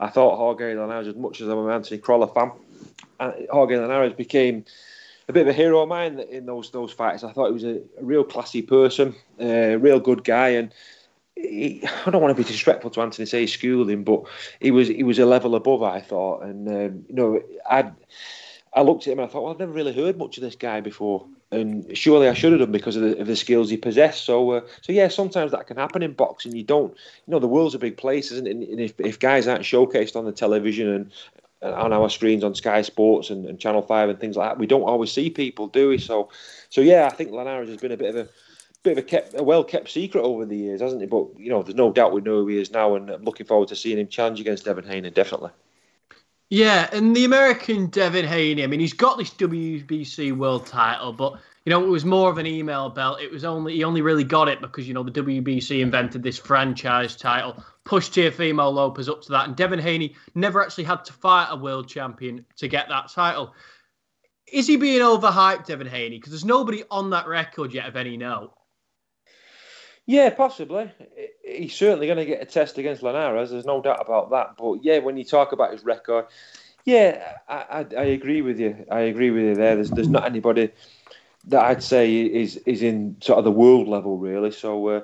I 0.00 0.08
thought 0.08 0.36
Jorge 0.36 0.74
Linares, 0.74 1.06
as 1.06 1.14
much 1.14 1.40
as 1.40 1.48
I'm 1.48 1.64
an 1.64 1.70
Anthony 1.70 1.98
Crolla 1.98 2.26
fan, 2.26 2.50
uh, 3.20 3.32
Jorge 3.50 3.76
Linares 3.76 4.14
became 4.14 4.64
a 5.28 5.32
bit 5.32 5.42
of 5.42 5.48
a 5.48 5.52
hero 5.52 5.80
of 5.80 5.88
mine 5.88 6.20
in 6.20 6.46
those 6.46 6.70
those 6.70 6.92
fights. 6.92 7.24
I 7.24 7.32
thought 7.32 7.46
he 7.46 7.52
was 7.52 7.64
a, 7.64 7.80
a 7.98 8.04
real 8.04 8.24
classy 8.24 8.62
person, 8.62 9.14
a 9.38 9.76
real 9.76 10.00
good 10.00 10.24
guy, 10.24 10.48
and 10.50 10.72
he, 11.36 11.82
I 12.06 12.10
don't 12.10 12.22
want 12.22 12.36
to 12.36 12.42
be 12.42 12.46
disrespectful 12.46 12.90
to 12.90 13.00
Anthony 13.00 13.26
say 13.26 13.46
schooling, 13.46 14.04
but 14.04 14.24
he 14.60 14.70
was 14.70 14.88
he 14.88 15.02
was 15.02 15.18
a 15.18 15.26
level 15.26 15.54
above, 15.54 15.82
I 15.82 16.00
thought, 16.00 16.42
and 16.42 16.68
um, 16.68 17.04
you 17.08 17.14
know, 17.14 17.42
I 17.68 17.90
I 18.72 18.82
looked 18.82 19.06
at 19.06 19.12
him 19.12 19.20
and 19.20 19.28
I 19.28 19.32
thought, 19.32 19.44
well, 19.44 19.52
I've 19.52 19.58
never 19.58 19.72
really 19.72 19.92
heard 19.92 20.18
much 20.18 20.36
of 20.36 20.42
this 20.42 20.56
guy 20.56 20.80
before, 20.80 21.26
and 21.50 21.96
surely 21.96 22.28
I 22.28 22.34
should 22.34 22.52
have 22.52 22.60
done 22.60 22.72
because 22.72 22.96
of 22.96 23.02
the, 23.02 23.18
of 23.20 23.26
the 23.26 23.36
skills 23.36 23.70
he 23.70 23.76
possessed. 23.76 24.24
So, 24.24 24.50
uh, 24.50 24.60
so 24.82 24.92
yeah, 24.92 25.08
sometimes 25.08 25.52
that 25.52 25.66
can 25.66 25.76
happen 25.76 26.02
in 26.02 26.12
boxing. 26.12 26.54
You 26.54 26.64
don't, 26.64 26.92
you 26.92 27.32
know, 27.32 27.38
the 27.38 27.48
world's 27.48 27.74
a 27.74 27.78
big 27.78 27.96
place, 27.96 28.30
isn't 28.32 28.46
it? 28.46 28.56
And 28.56 28.80
if, 28.80 28.98
if 29.00 29.18
guys 29.18 29.46
aren't 29.46 29.62
showcased 29.62 30.16
on 30.16 30.24
the 30.24 30.32
television 30.32 30.88
and 30.88 31.12
on 31.72 31.92
our 31.92 32.10
screens 32.10 32.44
on 32.44 32.54
Sky 32.54 32.82
Sports 32.82 33.30
and, 33.30 33.46
and, 33.46 33.58
Channel 33.58 33.82
Five 33.82 34.08
and 34.08 34.20
things 34.20 34.36
like 34.36 34.50
that. 34.50 34.58
We 34.58 34.66
don't 34.66 34.82
always 34.82 35.12
see 35.12 35.30
people, 35.30 35.66
do 35.68 35.88
we? 35.88 35.98
So, 35.98 36.28
so 36.68 36.80
yeah, 36.80 37.06
I 37.06 37.14
think 37.14 37.30
Linares 37.30 37.68
has 37.68 37.78
been 37.78 37.92
a 37.92 37.96
bit 37.96 38.14
of 38.14 38.26
a 38.26 38.28
bit 38.82 38.92
of 38.92 38.98
a 38.98 39.02
kept, 39.02 39.38
a 39.38 39.42
well 39.42 39.64
kept 39.64 39.90
secret 39.90 40.22
over 40.22 40.44
the 40.44 40.56
years, 40.56 40.80
hasn't 40.80 41.00
he? 41.00 41.06
But 41.06 41.38
you 41.38 41.50
know, 41.50 41.62
there's 41.62 41.74
no 41.74 41.92
doubt 41.92 42.12
we 42.12 42.20
know 42.20 42.40
who 42.42 42.48
he 42.48 42.58
is 42.58 42.70
now, 42.70 42.94
and 42.94 43.10
I'm 43.10 43.24
looking 43.24 43.46
forward 43.46 43.68
to 43.68 43.76
seeing 43.76 43.98
him 43.98 44.08
challenge 44.08 44.40
against 44.40 44.64
Devin 44.64 44.84
Haney, 44.84 45.10
definitely. 45.10 45.50
Yeah, 46.50 46.88
and 46.92 47.16
the 47.16 47.24
American 47.24 47.86
Devin 47.86 48.26
Haney, 48.26 48.62
I 48.62 48.66
mean, 48.66 48.80
he's 48.80 48.92
got 48.92 49.18
this 49.18 49.30
WBC 49.30 50.36
world 50.36 50.66
title, 50.66 51.12
but 51.12 51.40
you 51.64 51.70
know, 51.70 51.82
it 51.82 51.88
was 51.88 52.04
more 52.04 52.30
of 52.30 52.36
an 52.36 52.46
email 52.46 52.90
belt. 52.90 53.20
It 53.22 53.32
was 53.32 53.44
only 53.44 53.74
he 53.74 53.84
only 53.84 54.02
really 54.02 54.24
got 54.24 54.48
it 54.48 54.60
because 54.60 54.86
you 54.86 54.92
know 54.92 55.02
the 55.02 55.10
WBC 55.10 55.80
invented 55.80 56.22
this 56.22 56.38
franchise 56.38 57.16
title, 57.16 57.62
pushed 57.84 58.12
Teofimo 58.12 58.72
Lopez 58.72 59.08
up 59.08 59.22
to 59.22 59.32
that, 59.32 59.48
and 59.48 59.56
Devin 59.56 59.78
Haney 59.78 60.14
never 60.34 60.62
actually 60.62 60.84
had 60.84 61.04
to 61.06 61.12
fight 61.14 61.48
a 61.50 61.56
world 61.56 61.88
champion 61.88 62.44
to 62.56 62.68
get 62.68 62.88
that 62.88 63.08
title. 63.10 63.54
Is 64.52 64.66
he 64.66 64.76
being 64.76 65.00
overhyped, 65.00 65.64
Devin 65.64 65.86
Haney? 65.86 66.18
Because 66.18 66.32
there's 66.32 66.44
nobody 66.44 66.84
on 66.90 67.10
that 67.10 67.26
record 67.26 67.72
yet 67.72 67.88
of 67.88 67.96
any 67.96 68.18
note. 68.18 68.52
Yeah, 70.06 70.28
possibly. 70.28 70.92
He's 71.42 71.74
certainly 71.74 72.06
going 72.06 72.18
to 72.18 72.26
get 72.26 72.42
a 72.42 72.44
test 72.44 72.76
against 72.76 73.02
Linares. 73.02 73.50
There's 73.50 73.64
no 73.64 73.80
doubt 73.80 74.02
about 74.02 74.30
that. 74.32 74.56
But 74.58 74.84
yeah, 74.84 74.98
when 74.98 75.16
you 75.16 75.24
talk 75.24 75.52
about 75.52 75.72
his 75.72 75.82
record, 75.82 76.26
yeah, 76.84 77.36
I, 77.48 77.54
I, 77.54 77.86
I 77.96 78.04
agree 78.04 78.42
with 78.42 78.60
you. 78.60 78.84
I 78.90 79.00
agree 79.00 79.30
with 79.30 79.44
you 79.44 79.54
there. 79.54 79.76
There's 79.76 79.90
there's 79.90 80.10
not 80.10 80.26
anybody 80.26 80.70
that 81.48 81.62
I'd 81.62 81.82
say 81.82 82.14
is 82.14 82.56
is 82.58 82.82
in 82.82 83.16
sort 83.20 83.38
of 83.38 83.44
the 83.44 83.50
world 83.50 83.88
level 83.88 84.18
really. 84.18 84.50
So 84.50 84.88
uh, 84.88 85.00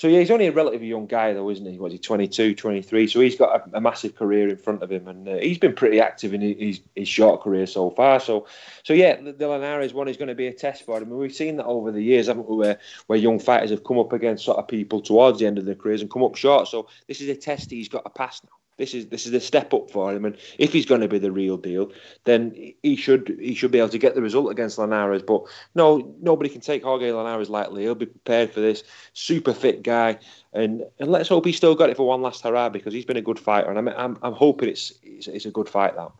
so 0.00 0.08
yeah, 0.08 0.20
he's 0.20 0.30
only 0.30 0.46
a 0.46 0.52
relatively 0.52 0.86
young 0.86 1.06
guy 1.06 1.34
though, 1.34 1.50
isn't 1.50 1.70
he? 1.70 1.78
Was 1.78 1.92
he 1.92 1.98
22, 1.98 2.54
23? 2.54 3.06
So 3.06 3.20
he's 3.20 3.36
got 3.36 3.60
a, 3.60 3.76
a 3.76 3.80
massive 3.82 4.16
career 4.16 4.48
in 4.48 4.56
front 4.56 4.82
of 4.82 4.90
him, 4.90 5.06
and 5.06 5.28
uh, 5.28 5.36
he's 5.36 5.58
been 5.58 5.74
pretty 5.74 6.00
active 6.00 6.32
in 6.32 6.40
his, 6.40 6.80
his 6.96 7.06
short 7.06 7.42
career 7.42 7.66
so 7.66 7.90
far. 7.90 8.18
So 8.18 8.46
so 8.82 8.94
yeah, 8.94 9.20
the, 9.20 9.32
the 9.32 9.46
one 9.92 10.08
is 10.08 10.16
going 10.16 10.28
to 10.28 10.34
be 10.34 10.46
a 10.46 10.54
test 10.54 10.86
for 10.86 10.96
him. 10.96 11.10
And 11.10 11.18
we've 11.18 11.34
seen 11.34 11.56
that 11.56 11.66
over 11.66 11.92
the 11.92 12.02
years, 12.02 12.28
haven't 12.28 12.48
we? 12.48 12.56
Where 12.56 12.78
where 13.08 13.18
young 13.18 13.38
fighters 13.38 13.70
have 13.70 13.84
come 13.84 13.98
up 13.98 14.14
against 14.14 14.46
sort 14.46 14.56
of 14.56 14.68
people 14.68 15.02
towards 15.02 15.38
the 15.38 15.46
end 15.46 15.58
of 15.58 15.66
their 15.66 15.74
careers 15.74 16.00
and 16.00 16.10
come 16.10 16.22
up 16.24 16.34
short. 16.34 16.68
So 16.68 16.88
this 17.06 17.20
is 17.20 17.28
a 17.28 17.36
test 17.36 17.70
he's 17.70 17.90
got 17.90 18.04
to 18.04 18.10
pass 18.10 18.40
now. 18.42 18.59
This 18.80 18.94
is 18.94 19.08
this 19.08 19.26
is 19.26 19.34
a 19.34 19.40
step 19.40 19.74
up 19.74 19.90
for 19.90 20.10
him, 20.10 20.24
and 20.24 20.38
if 20.56 20.72
he's 20.72 20.86
going 20.86 21.02
to 21.02 21.08
be 21.08 21.18
the 21.18 21.30
real 21.30 21.58
deal, 21.58 21.92
then 22.24 22.72
he 22.82 22.96
should 22.96 23.36
he 23.38 23.54
should 23.54 23.70
be 23.70 23.78
able 23.78 23.90
to 23.90 23.98
get 23.98 24.14
the 24.14 24.22
result 24.22 24.50
against 24.50 24.78
Linares. 24.78 25.22
But 25.22 25.42
no, 25.74 26.14
nobody 26.22 26.48
can 26.48 26.62
take 26.62 26.82
Jorge 26.82 27.12
Linares 27.12 27.50
lightly. 27.50 27.82
He'll 27.82 27.94
be 27.94 28.06
prepared 28.06 28.50
for 28.50 28.60
this. 28.60 28.82
Super 29.12 29.52
fit 29.52 29.82
guy, 29.82 30.18
and 30.54 30.82
and 30.98 31.10
let's 31.10 31.28
hope 31.28 31.44
he's 31.44 31.58
still 31.58 31.74
got 31.74 31.90
it 31.90 31.98
for 31.98 32.06
one 32.06 32.22
last 32.22 32.42
hurrah 32.42 32.70
because 32.70 32.94
he's 32.94 33.04
been 33.04 33.18
a 33.18 33.22
good 33.22 33.38
fighter, 33.38 33.68
and 33.68 33.78
I'm 33.78 33.88
I'm, 33.88 34.18
I'm 34.22 34.32
hoping 34.32 34.70
it's, 34.70 34.94
it's 35.02 35.28
it's 35.28 35.44
a 35.44 35.50
good 35.50 35.68
fight 35.68 35.94
that. 35.96 36.10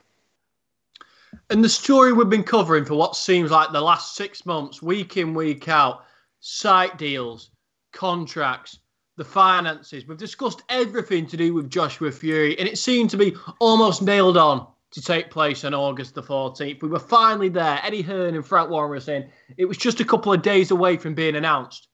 And 1.48 1.64
the 1.64 1.68
story 1.70 2.12
we've 2.12 2.28
been 2.28 2.44
covering 2.44 2.84
for 2.84 2.94
what 2.94 3.16
seems 3.16 3.50
like 3.50 3.72
the 3.72 3.80
last 3.80 4.16
six 4.16 4.44
months, 4.44 4.82
week 4.82 5.16
in, 5.16 5.32
week 5.32 5.66
out, 5.68 6.04
site 6.40 6.98
deals, 6.98 7.50
contracts, 7.92 8.79
the 9.20 9.24
finances. 9.24 10.06
We've 10.06 10.16
discussed 10.16 10.62
everything 10.70 11.26
to 11.26 11.36
do 11.36 11.52
with 11.52 11.68
Joshua 11.68 12.10
Fury, 12.10 12.58
and 12.58 12.66
it 12.66 12.78
seemed 12.78 13.10
to 13.10 13.18
be 13.18 13.36
almost 13.58 14.00
nailed 14.00 14.38
on 14.38 14.66
to 14.92 15.02
take 15.02 15.30
place 15.30 15.62
on 15.62 15.74
August 15.74 16.14
the 16.14 16.22
14th. 16.22 16.80
We 16.80 16.88
were 16.88 16.98
finally 16.98 17.50
there. 17.50 17.78
Eddie 17.82 18.00
Hearn 18.00 18.34
and 18.34 18.46
Frank 18.46 18.70
Warren 18.70 18.88
were 18.88 18.98
saying 18.98 19.28
it 19.58 19.66
was 19.66 19.76
just 19.76 20.00
a 20.00 20.06
couple 20.06 20.32
of 20.32 20.40
days 20.40 20.70
away 20.70 20.96
from 20.96 21.12
being 21.12 21.36
announced. 21.36 21.88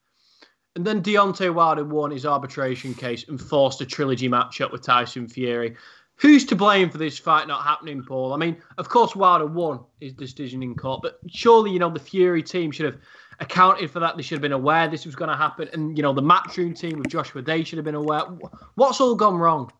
And 0.77 0.87
then 0.87 1.03
Deontay 1.03 1.53
Wilder 1.53 1.83
won 1.83 2.11
his 2.11 2.25
arbitration 2.25 2.93
case 2.93 3.27
and 3.27 3.41
forced 3.41 3.81
a 3.81 3.85
trilogy 3.85 4.29
matchup 4.29 4.71
with 4.71 4.83
Tyson 4.83 5.27
Fury. 5.27 5.75
Who's 6.15 6.45
to 6.45 6.55
blame 6.55 6.89
for 6.89 6.97
this 6.97 7.19
fight 7.19 7.49
not 7.49 7.61
happening, 7.61 8.03
Paul? 8.03 8.31
I 8.31 8.37
mean, 8.37 8.55
of 8.77 8.87
course, 8.87 9.17
Wilder 9.17 9.47
won 9.47 9.81
his 9.99 10.13
decision 10.13 10.63
in 10.63 10.75
court, 10.75 11.01
but 11.03 11.19
surely, 11.27 11.71
you 11.71 11.79
know, 11.79 11.89
the 11.89 11.99
Fury 11.99 12.41
team 12.41 12.71
should 12.71 12.85
have 12.85 13.01
accounted 13.39 13.91
for 13.91 13.99
that. 13.99 14.17
They 14.17 14.23
should 14.23 14.35
have 14.35 14.41
been 14.41 14.51
aware 14.51 14.87
this 14.87 15.05
was 15.05 15.15
going 15.15 15.29
to 15.29 15.37
happen. 15.37 15.69
And, 15.73 15.97
you 15.97 16.03
know, 16.03 16.13
the 16.13 16.21
matchroom 16.21 16.77
team 16.77 16.99
with 16.99 17.09
Joshua, 17.09 17.41
they 17.41 17.63
should 17.63 17.77
have 17.77 17.85
been 17.85 17.95
aware. 17.95 18.21
What's 18.75 18.99
all 19.01 19.15
gone 19.15 19.37
wrong? 19.37 19.71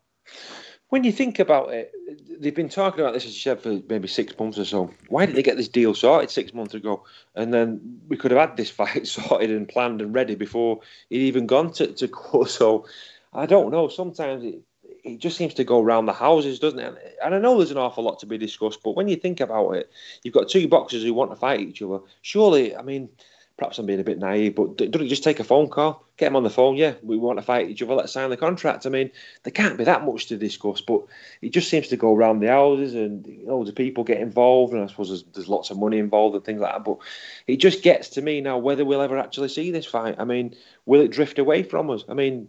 When 0.90 1.04
you 1.04 1.12
think 1.12 1.38
about 1.38 1.70
it, 1.74 1.92
they've 2.40 2.54
been 2.54 2.70
talking 2.70 3.00
about 3.00 3.12
this, 3.12 3.26
as 3.26 3.34
you 3.34 3.40
said, 3.40 3.60
for 3.60 3.80
maybe 3.90 4.08
six 4.08 4.38
months 4.38 4.58
or 4.58 4.64
so. 4.64 4.90
Why 5.08 5.26
didn't 5.26 5.36
they 5.36 5.42
get 5.42 5.58
this 5.58 5.68
deal 5.68 5.94
sorted 5.94 6.30
six 6.30 6.54
months 6.54 6.72
ago? 6.72 7.04
And 7.34 7.52
then 7.52 8.00
we 8.08 8.16
could 8.16 8.30
have 8.30 8.40
had 8.40 8.56
this 8.56 8.70
fight 8.70 9.06
sorted 9.06 9.50
and 9.50 9.68
planned 9.68 10.00
and 10.00 10.14
ready 10.14 10.34
before 10.34 10.80
it 11.10 11.18
even 11.18 11.46
gone 11.46 11.72
to, 11.72 11.88
to 11.88 12.08
court. 12.08 12.48
So 12.48 12.86
I 13.34 13.44
don't 13.44 13.70
know. 13.70 13.88
Sometimes 13.88 14.44
it, 14.44 14.62
it 15.04 15.18
just 15.18 15.36
seems 15.36 15.52
to 15.54 15.64
go 15.64 15.82
around 15.82 16.06
the 16.06 16.14
houses, 16.14 16.58
doesn't 16.58 16.78
it? 16.78 17.18
And 17.22 17.34
I 17.34 17.38
know 17.38 17.58
there's 17.58 17.70
an 17.70 17.76
awful 17.76 18.04
lot 18.04 18.18
to 18.20 18.26
be 18.26 18.38
discussed, 18.38 18.82
but 18.82 18.96
when 18.96 19.08
you 19.08 19.16
think 19.16 19.40
about 19.40 19.72
it, 19.72 19.90
you've 20.22 20.34
got 20.34 20.48
two 20.48 20.68
boxers 20.68 21.02
who 21.02 21.12
want 21.12 21.30
to 21.30 21.36
fight 21.36 21.60
each 21.60 21.82
other. 21.82 21.98
Surely, 22.22 22.74
I 22.74 22.80
mean, 22.80 23.10
perhaps 23.58 23.78
I'm 23.78 23.86
being 23.86 24.00
a 24.00 24.04
bit 24.04 24.18
naive, 24.18 24.54
but 24.54 24.76
don't 24.76 25.02
you 25.02 25.08
just 25.08 25.24
take 25.24 25.40
a 25.40 25.44
phone 25.44 25.68
call, 25.68 26.04
get 26.16 26.26
them 26.26 26.36
on 26.36 26.44
the 26.44 26.50
phone? 26.50 26.76
Yeah, 26.76 26.94
we 27.02 27.16
want 27.16 27.38
to 27.38 27.44
fight 27.44 27.68
each 27.68 27.82
other. 27.82 27.94
Let's 27.94 28.12
sign 28.12 28.30
the 28.30 28.36
contract. 28.36 28.86
I 28.86 28.88
mean, 28.88 29.10
there 29.42 29.52
can't 29.52 29.76
be 29.76 29.82
that 29.84 30.04
much 30.04 30.26
to 30.26 30.36
discuss, 30.36 30.80
but 30.80 31.02
it 31.42 31.50
just 31.50 31.68
seems 31.68 31.88
to 31.88 31.96
go 31.96 32.14
around 32.14 32.38
the 32.38 32.48
houses 32.48 32.94
and 32.94 33.26
know, 33.48 33.64
the 33.64 33.72
people 33.72 34.04
get 34.04 34.20
involved, 34.20 34.72
and 34.72 34.82
I 34.82 34.86
suppose 34.86 35.08
there's, 35.08 35.24
there's 35.34 35.48
lots 35.48 35.70
of 35.70 35.78
money 35.78 35.98
involved 35.98 36.36
and 36.36 36.44
things 36.44 36.60
like 36.60 36.72
that. 36.72 36.84
But 36.84 36.98
it 37.46 37.56
just 37.56 37.82
gets 37.82 38.08
to 38.10 38.22
me 38.22 38.40
now 38.40 38.58
whether 38.58 38.84
we'll 38.84 39.02
ever 39.02 39.18
actually 39.18 39.48
see 39.48 39.70
this 39.70 39.86
fight. 39.86 40.16
I 40.18 40.24
mean, 40.24 40.54
will 40.86 41.00
it 41.00 41.10
drift 41.10 41.38
away 41.38 41.64
from 41.64 41.90
us? 41.90 42.04
I 42.08 42.14
mean, 42.14 42.48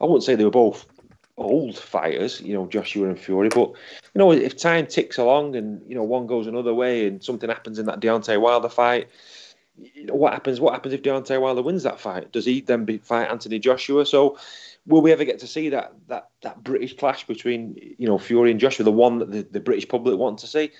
I 0.00 0.04
wouldn't 0.04 0.22
say 0.22 0.36
they 0.36 0.44
were 0.44 0.50
both 0.50 0.86
old 1.36 1.76
fighters, 1.76 2.40
you 2.40 2.54
know, 2.54 2.66
Joshua 2.66 3.08
and 3.08 3.18
Fury. 3.18 3.48
But 3.48 3.70
you 3.70 4.18
know, 4.18 4.30
if 4.30 4.56
time 4.56 4.86
ticks 4.86 5.18
along 5.18 5.56
and 5.56 5.82
you 5.88 5.96
know 5.96 6.04
one 6.04 6.26
goes 6.26 6.46
another 6.46 6.74
way 6.74 7.06
and 7.06 7.24
something 7.24 7.50
happens 7.50 7.78
in 7.78 7.86
that 7.86 8.00
Deontay 8.00 8.40
Wilder 8.40 8.68
fight, 8.68 9.08
what 10.08 10.32
happens? 10.32 10.60
What 10.60 10.74
happens 10.74 10.94
if 10.94 11.02
Deontay 11.02 11.40
Wilder 11.40 11.62
wins 11.62 11.82
that 11.82 12.00
fight? 12.00 12.32
Does 12.32 12.44
he 12.44 12.60
then 12.60 12.84
be, 12.84 12.98
fight 12.98 13.30
Anthony 13.30 13.58
Joshua? 13.58 14.06
So, 14.06 14.38
will 14.86 15.02
we 15.02 15.12
ever 15.12 15.24
get 15.24 15.40
to 15.40 15.46
see 15.46 15.70
that 15.70 15.92
that 16.08 16.30
that 16.42 16.62
British 16.62 16.96
clash 16.96 17.26
between 17.26 17.94
you 17.98 18.06
know 18.06 18.18
Fury 18.18 18.50
and 18.50 18.60
Joshua, 18.60 18.84
the 18.84 18.92
one 18.92 19.18
that 19.18 19.30
the, 19.30 19.42
the 19.42 19.60
British 19.60 19.88
public 19.88 20.18
want 20.18 20.38
to 20.40 20.46
see? 20.46 20.70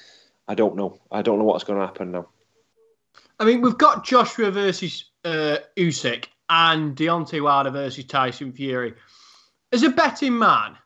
I 0.47 0.55
don't 0.55 0.77
know. 0.77 0.99
I 1.11 1.23
don't 1.23 1.39
know 1.39 1.45
what's 1.45 1.65
going 1.65 1.81
to 1.81 1.87
happen 1.87 2.13
now. 2.13 2.29
I 3.41 3.45
mean, 3.45 3.63
we've 3.63 3.79
got 3.79 4.05
Joshua 4.05 4.51
versus 4.51 5.11
uh, 5.25 5.59
Usyk 5.77 6.27
and 6.49 6.95
Deontay 6.95 7.43
Wilder 7.43 7.71
versus 7.71 8.05
Tyson 8.05 8.53
Fury. 8.53 8.95
As 9.73 9.83
a 9.83 9.89
betting 9.89 10.39
man, 10.39 10.77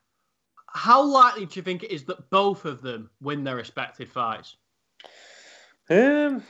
how 0.73 1.03
likely 1.03 1.47
do 1.47 1.59
you 1.59 1.63
think 1.63 1.83
it 1.83 1.91
is 1.91 2.05
that 2.05 2.31
both 2.31 2.65
of 2.65 2.81
them 2.81 3.11
win 3.21 3.45
their 3.45 3.57
respective 3.57 4.09
fights? 4.09 4.57
Um, 5.91 6.43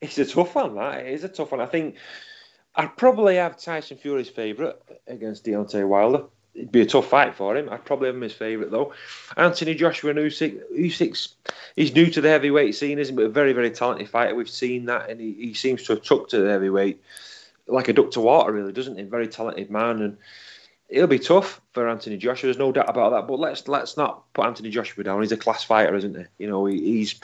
it's 0.00 0.18
a 0.18 0.24
tough 0.24 0.54
one. 0.54 0.74
That 0.76 1.06
it 1.06 1.12
is 1.12 1.24
a 1.24 1.28
tough 1.28 1.52
one. 1.52 1.60
I 1.60 1.66
think 1.66 1.96
I'd 2.74 2.96
probably 2.96 3.36
have 3.36 3.58
Tyson 3.58 3.96
Fury's 3.96 4.28
favourite 4.28 4.76
against 5.06 5.44
Deontay 5.44 5.86
Wilder. 5.86 6.24
It'd 6.54 6.72
be 6.72 6.80
a 6.80 6.86
tough 6.86 7.08
fight 7.08 7.34
for 7.34 7.56
him. 7.56 7.68
I'd 7.70 7.84
probably 7.84 8.08
have 8.08 8.16
him 8.16 8.22
his 8.22 8.32
favourite 8.32 8.70
though. 8.70 8.92
Anthony 9.36 9.74
Joshua 9.74 10.10
and 10.10 10.18
Usyk. 10.18 10.60
Usyk's 10.76 11.34
he's 11.76 11.94
new 11.94 12.10
to 12.10 12.20
the 12.20 12.28
heavyweight 12.28 12.74
scene, 12.74 12.98
isn't 12.98 13.14
he? 13.14 13.16
But 13.16 13.28
a 13.28 13.32
very 13.32 13.52
very 13.52 13.70
talented 13.70 14.08
fighter. 14.08 14.34
We've 14.34 14.50
seen 14.50 14.86
that, 14.86 15.10
and 15.10 15.20
he, 15.20 15.32
he 15.32 15.54
seems 15.54 15.84
to 15.84 15.94
have 15.94 16.02
took 16.02 16.28
to 16.30 16.38
the 16.38 16.50
heavyweight 16.50 17.00
like 17.66 17.88
a 17.88 17.92
duck 17.92 18.10
to 18.12 18.20
water, 18.20 18.52
really, 18.52 18.72
doesn't 18.72 18.98
he? 18.98 19.04
Very 19.04 19.28
talented 19.28 19.70
man, 19.70 20.02
and 20.02 20.16
it'll 20.88 21.06
be 21.06 21.18
tough 21.18 21.60
for 21.72 21.88
Anthony 21.88 22.16
Joshua. 22.16 22.48
There's 22.48 22.58
no 22.58 22.72
doubt 22.72 22.90
about 22.90 23.10
that. 23.10 23.28
But 23.28 23.38
let's 23.38 23.68
let's 23.68 23.96
not 23.96 24.32
put 24.32 24.46
Anthony 24.46 24.70
Joshua 24.70 25.04
down. 25.04 25.22
He's 25.22 25.32
a 25.32 25.36
class 25.36 25.64
fighter, 25.64 25.94
isn't 25.94 26.16
he? 26.16 26.24
You 26.38 26.48
know, 26.48 26.66
he, 26.66 26.78
he's 26.78 27.20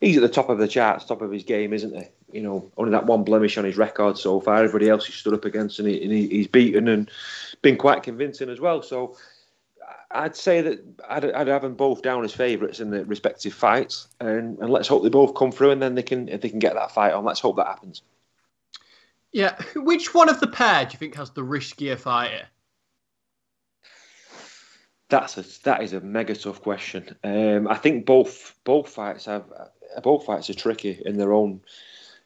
he's 0.00 0.16
at 0.16 0.22
the 0.22 0.28
top 0.28 0.48
of 0.48 0.58
the 0.58 0.68
charts, 0.68 1.04
top 1.04 1.22
of 1.22 1.30
his 1.30 1.44
game, 1.44 1.72
isn't 1.72 1.94
he? 1.94 2.04
You 2.32 2.42
know, 2.42 2.70
only 2.76 2.92
that 2.92 3.06
one 3.06 3.24
blemish 3.24 3.56
on 3.56 3.64
his 3.64 3.76
record 3.76 4.18
so 4.18 4.40
far. 4.40 4.56
Everybody 4.56 4.88
else 4.88 5.06
he 5.06 5.12
stood 5.12 5.34
up 5.34 5.44
against 5.44 5.78
and, 5.78 5.88
he, 5.88 6.02
and 6.02 6.12
he, 6.12 6.26
he's 6.28 6.48
beaten 6.48 6.88
and 6.88 7.10
been 7.62 7.76
quite 7.76 8.02
convincing 8.02 8.50
as 8.50 8.60
well. 8.60 8.82
So 8.82 9.16
I'd 10.10 10.36
say 10.36 10.60
that 10.60 10.84
I'd, 11.08 11.24
I'd 11.24 11.48
have 11.48 11.62
them 11.62 11.74
both 11.74 12.02
down 12.02 12.24
as 12.24 12.32
favourites 12.32 12.80
in 12.80 12.90
the 12.90 13.04
respective 13.04 13.54
fights, 13.54 14.08
and, 14.20 14.58
and 14.58 14.70
let's 14.70 14.88
hope 14.88 15.02
they 15.02 15.08
both 15.08 15.34
come 15.34 15.52
through, 15.52 15.70
and 15.70 15.82
then 15.82 15.94
they 15.94 16.02
can 16.02 16.26
they 16.26 16.48
can 16.48 16.58
get 16.58 16.74
that 16.74 16.92
fight 16.92 17.12
on. 17.12 17.24
Let's 17.24 17.40
hope 17.40 17.56
that 17.56 17.66
happens. 17.66 18.02
Yeah, 19.32 19.60
which 19.74 20.14
one 20.14 20.28
of 20.28 20.40
the 20.40 20.46
pair 20.46 20.84
do 20.84 20.92
you 20.92 20.98
think 20.98 21.16
has 21.16 21.30
the 21.30 21.42
riskier 21.42 21.98
fighter? 21.98 22.46
That's 25.08 25.36
a 25.38 25.62
that 25.64 25.82
is 25.82 25.92
a 25.92 26.00
mega 26.00 26.34
tough 26.34 26.62
question. 26.62 27.16
Um, 27.22 27.68
I 27.68 27.76
think 27.76 28.06
both 28.06 28.54
both 28.64 28.88
fights 28.88 29.26
have 29.26 29.44
both 30.02 30.26
fights 30.26 30.50
are 30.50 30.54
tricky 30.54 31.00
in 31.04 31.16
their 31.16 31.32
own 31.32 31.60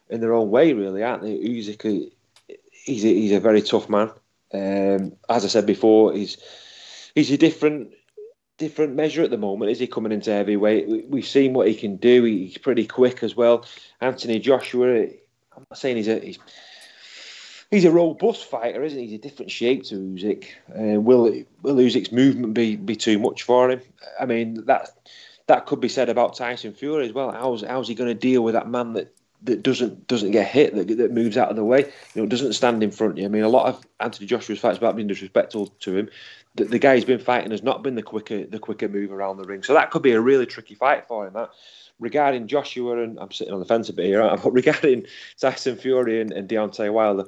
in 0.09 0.21
their 0.21 0.35
own 0.35 0.51
way, 0.51 0.73
really, 0.73 1.03
aren't 1.03 1.23
they? 1.23 1.39
Usyk, 1.39 2.11
he's 2.85 3.05
a, 3.05 3.09
he's 3.09 3.33
a 3.33 3.41
very 3.41 3.63
tough 3.63 3.89
man. 3.89 4.11
Um, 4.53 5.13
as 5.29 5.45
I 5.45 5.49
said 5.49 5.67
before, 5.67 6.13
he's 6.13 6.37
he's 7.15 7.31
a 7.31 7.37
different 7.37 7.93
different 8.59 8.95
measure 8.95 9.23
at 9.23 9.31
the 9.31 9.39
moment. 9.39 9.71
Is 9.71 9.79
he 9.79 9.87
coming 9.87 10.13
into 10.13 10.33
heavyweight? 10.33 11.09
We've 11.09 11.27
seen 11.27 11.55
what 11.55 11.69
he 11.69 11.75
can 11.75 11.97
do. 11.97 12.25
He's 12.25 12.59
pretty 12.59 12.87
quick 12.87 13.23
as 13.23 13.37
well. 13.37 13.65
Anthony 14.01 14.39
Joshua, 14.39 15.05
I'm 15.05 15.67
not 15.71 15.79
saying 15.79 15.97
he's 15.97 16.09
a 16.09 16.19
he's, 16.19 16.39
he's 17.71 17.85
a 17.85 17.91
robust 17.91 18.45
fighter, 18.45 18.83
isn't 18.83 18.99
he? 18.99 19.07
He's 19.07 19.19
a 19.19 19.23
different 19.23 19.51
shape 19.51 19.85
to 19.85 19.95
Usyk. 19.95 20.47
Uh, 20.69 21.01
will 21.01 21.43
will 21.63 21.77
Usyk's 21.77 22.13
movement 22.13 22.55
be 22.55 22.77
be 22.77 22.97
too 22.97 23.19
much 23.19 23.45
for 23.45 23.71
him? 23.71 23.81
I 24.19 24.27
mean 24.27 24.67
that 24.67 24.91
that 25.51 25.67
could 25.67 25.81
be 25.81 25.89
said 25.89 26.09
about 26.09 26.37
Tyson 26.37 26.73
Fury 26.73 27.07
as 27.07 27.13
well. 27.13 27.33
How's 27.33 27.63
how's 27.63 27.89
he 27.89 27.97
going 27.97 28.09
to 28.09 28.15
deal 28.15 28.43
with 28.43 28.55
that 28.55 28.69
man 28.69 28.93
that 28.93 29.13
that 29.43 29.65
doesn't 29.65 30.07
doesn't 30.07 30.31
get 30.31 30.47
hit, 30.47 30.77
that, 30.77 30.97
that 30.97 31.13
moves 31.13 31.37
out 31.37 31.51
of 31.51 31.57
the 31.57 31.65
way, 31.65 31.81
you 32.15 32.23
know, 32.23 32.27
doesn't 32.27 32.53
stand 32.53 32.85
in 32.85 32.93
front 32.93 33.15
of 33.15 33.19
you. 33.19 33.25
I 33.25 33.29
mean, 33.29 33.43
a 33.43 33.49
lot 33.49 33.67
of 33.67 33.85
Anthony 33.99 34.29
Joshua's 34.29 34.61
fights 34.61 34.79
about 34.79 34.95
being 34.95 35.09
disrespectful 35.09 35.67
to 35.67 35.97
him. 35.97 36.09
The, 36.55 36.67
the 36.67 36.79
guy 36.79 36.95
he's 36.95 37.05
been 37.05 37.19
fighting 37.19 37.51
has 37.51 37.65
not 37.65 37.83
been 37.83 37.97
the 37.97 38.03
quicker 38.03 38.45
the 38.47 38.61
quicker 38.61 38.89
move 38.89 39.11
around 39.11 39.39
the 39.39 39.45
ring, 39.45 39.65
so 39.65 39.75
that 39.75 39.91
could 39.91 40.03
be 40.03 40.13
a 40.13 40.21
really 40.21 40.47
tricky 40.47 40.77
fight 40.77 41.09
for 41.09 41.27
him. 41.27 41.33
That 41.33 41.51
regarding 41.99 42.47
Joshua 42.47 43.03
and 43.03 43.19
I'm 43.19 43.33
sitting 43.33 43.53
on 43.53 43.59
the 43.59 43.67
fence 43.67 43.89
a 43.89 43.93
bit 43.93 44.07
here, 44.07 44.23
but 44.43 44.53
regarding 44.53 45.07
Tyson 45.41 45.77
Fury 45.77 46.21
and, 46.21 46.33
and 46.33 46.49
Deontay 46.49 46.93
Wilder, 46.93 47.25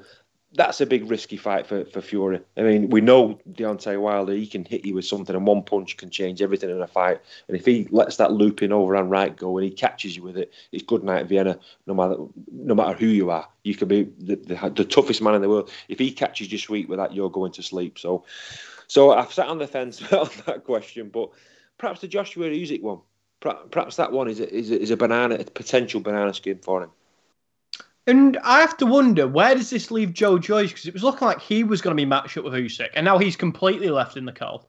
that's 0.54 0.80
a 0.80 0.86
big 0.86 1.10
risky 1.10 1.36
fight 1.36 1.66
for, 1.66 1.84
for 1.86 2.00
Fury. 2.00 2.40
I 2.56 2.62
mean, 2.62 2.90
we 2.90 3.00
know 3.00 3.40
Deontay 3.50 3.98
Wilder, 3.98 4.34
he 4.34 4.46
can 4.46 4.64
hit 4.64 4.84
you 4.84 4.94
with 4.94 5.06
something, 5.06 5.34
and 5.34 5.46
one 5.46 5.62
punch 5.62 5.96
can 5.96 6.10
change 6.10 6.42
everything 6.42 6.70
in 6.70 6.80
a 6.80 6.86
fight. 6.86 7.20
And 7.48 7.56
if 7.56 7.64
he 7.64 7.88
lets 7.90 8.16
that 8.16 8.32
looping 8.32 8.72
overhand 8.72 9.10
right 9.10 9.34
go 9.34 9.56
and 9.56 9.64
he 9.64 9.70
catches 9.70 10.14
you 10.14 10.22
with 10.22 10.36
it, 10.36 10.52
it's 10.70 10.82
good 10.82 11.04
night 11.04 11.26
Vienna. 11.26 11.58
No 11.86 11.94
matter 11.94 12.16
no 12.52 12.74
matter 12.74 12.96
who 12.96 13.06
you 13.06 13.30
are, 13.30 13.48
you 13.62 13.74
can 13.74 13.88
be 13.88 14.04
the, 14.18 14.36
the, 14.36 14.72
the 14.74 14.84
toughest 14.84 15.22
man 15.22 15.34
in 15.34 15.42
the 15.42 15.48
world. 15.48 15.70
If 15.88 15.98
he 15.98 16.12
catches 16.12 16.52
you 16.52 16.58
sweet 16.58 16.88
with 16.88 16.98
that, 16.98 17.14
you're 17.14 17.30
going 17.30 17.52
to 17.52 17.62
sleep. 17.62 17.98
So, 17.98 18.24
so 18.86 19.12
I've 19.12 19.32
sat 19.32 19.48
on 19.48 19.58
the 19.58 19.66
fence 19.66 20.02
on 20.12 20.28
that 20.46 20.64
question, 20.64 21.08
but 21.08 21.30
perhaps 21.78 22.00
the 22.00 22.08
Joshua 22.08 22.48
Usyk 22.48 22.82
one, 22.82 23.00
perhaps 23.40 23.96
that 23.96 24.12
one 24.12 24.28
is 24.28 24.40
a, 24.40 24.54
is 24.54 24.70
a, 24.70 24.80
is 24.80 24.90
a 24.90 24.96
banana, 24.96 25.36
a 25.36 25.44
potential 25.44 26.00
banana 26.00 26.34
skin 26.34 26.58
for 26.58 26.82
him. 26.82 26.90
And 28.06 28.36
I 28.42 28.60
have 28.60 28.76
to 28.78 28.86
wonder 28.86 29.28
where 29.28 29.54
does 29.54 29.70
this 29.70 29.90
leave 29.90 30.12
Joe 30.12 30.38
Joyce 30.38 30.70
because 30.70 30.86
it 30.86 30.94
was 30.94 31.04
looking 31.04 31.26
like 31.26 31.40
he 31.40 31.62
was 31.62 31.80
going 31.80 31.96
to 31.96 32.00
be 32.00 32.06
matched 32.06 32.36
up 32.36 32.44
with 32.44 32.54
Usyk, 32.54 32.90
and 32.94 33.04
now 33.04 33.18
he's 33.18 33.36
completely 33.36 33.90
left 33.90 34.16
in 34.16 34.24
the 34.24 34.32
cold. 34.32 34.66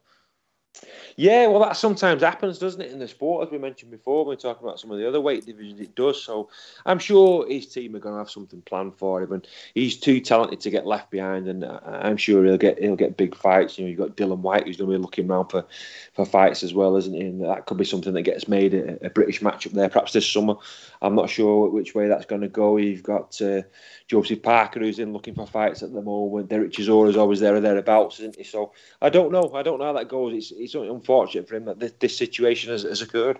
Yeah, 1.16 1.48
well, 1.48 1.60
that 1.60 1.78
sometimes 1.78 2.24
happens, 2.24 2.58
doesn't 2.58 2.82
it, 2.82 2.92
in 2.92 2.98
the 2.98 3.08
sport, 3.08 3.46
as 3.46 3.52
we 3.52 3.60
mentioned 3.60 3.92
before, 3.92 4.26
when 4.26 4.36
we're 4.36 4.40
talking 4.40 4.66
about 4.66 4.80
some 4.80 4.90
of 4.90 4.98
the 4.98 5.08
other 5.08 5.22
weight 5.22 5.46
divisions, 5.46 5.80
it 5.80 5.94
does. 5.94 6.22
So 6.24 6.50
I'm 6.86 6.98
sure 6.98 7.48
his 7.48 7.68
team 7.68 7.96
are 7.96 8.00
going 8.00 8.16
to 8.16 8.20
have 8.20 8.32
something 8.32 8.62
planned 8.64 8.96
for 8.98 9.22
him, 9.22 9.32
and 9.32 9.48
he's 9.76 10.00
too 10.00 10.20
talented 10.20 10.60
to 10.62 10.72
get 10.72 10.88
left 10.88 11.12
behind, 11.12 11.48
and 11.48 11.64
I'm 11.66 12.18
sure 12.18 12.44
he'll 12.44 12.58
get 12.58 12.80
he'll 12.80 12.96
get 12.96 13.18
big 13.18 13.36
fights. 13.36 13.78
You 13.78 13.86
know, 13.86 13.90
you've 13.90 14.00
got 14.00 14.18
Dillian 14.18 14.40
Whyte 14.40 14.66
who's 14.66 14.78
going 14.78 14.90
to 14.90 14.98
be 14.98 15.02
looking 15.02 15.30
around 15.30 15.50
for, 15.50 15.66
for 16.14 16.26
fights 16.26 16.64
as 16.64 16.74
well, 16.74 16.96
isn't 16.98 17.14
he? 17.14 17.22
And 17.22 17.44
that 17.44 17.68
could 17.68 17.78
be 17.78 17.86
something 17.86 18.14
that 18.14 18.24
gets 18.24 18.48
made 18.48 18.74
a, 18.74 19.06
a 19.06 19.10
British 19.12 19.42
matchup 19.42 19.72
there, 19.72 19.90
perhaps 19.90 20.14
this 20.14 20.30
summer. 20.30 20.56
I'm 21.04 21.16
not 21.16 21.30
sure 21.30 21.70
which 21.70 21.94
way 21.94 22.08
that's 22.08 22.26
going 22.26 22.42
to 22.42 22.48
go. 22.48 22.78
You've 22.78 23.04
got 23.04 23.40
uh, 23.42 23.62
Joseph 24.08 24.42
Parker 24.42 24.80
who's 24.80 25.00
in 25.00 25.14
looking 25.14 25.36
for 25.36 25.46
fights 25.46 25.84
at 25.84 25.94
the 25.94 26.02
moment. 26.02 26.50
Derek 26.50 26.72
Chisora 26.72 27.10
is 27.10 27.18
always 27.18 27.40
there 27.40 27.56
or 27.56 27.62
thereabouts, 27.62 28.20
isn't 28.20 28.38
he? 28.38 28.44
So 28.44 28.72
I 29.02 29.10
don't 29.10 29.32
know. 29.32 29.52
I 29.54 29.62
don't 29.62 29.80
know 29.80 29.86
how 29.86 29.94
that 29.94 30.08
goes. 30.08 30.34
It's, 30.34 30.52
it's 30.64 30.76
unfortunate 30.76 31.48
for 31.48 31.56
him 31.56 31.66
that 31.66 31.80
this, 31.80 31.94
this 32.00 32.18
situation 32.18 32.72
has, 32.72 32.84
has 32.84 33.02
occurred. 33.02 33.40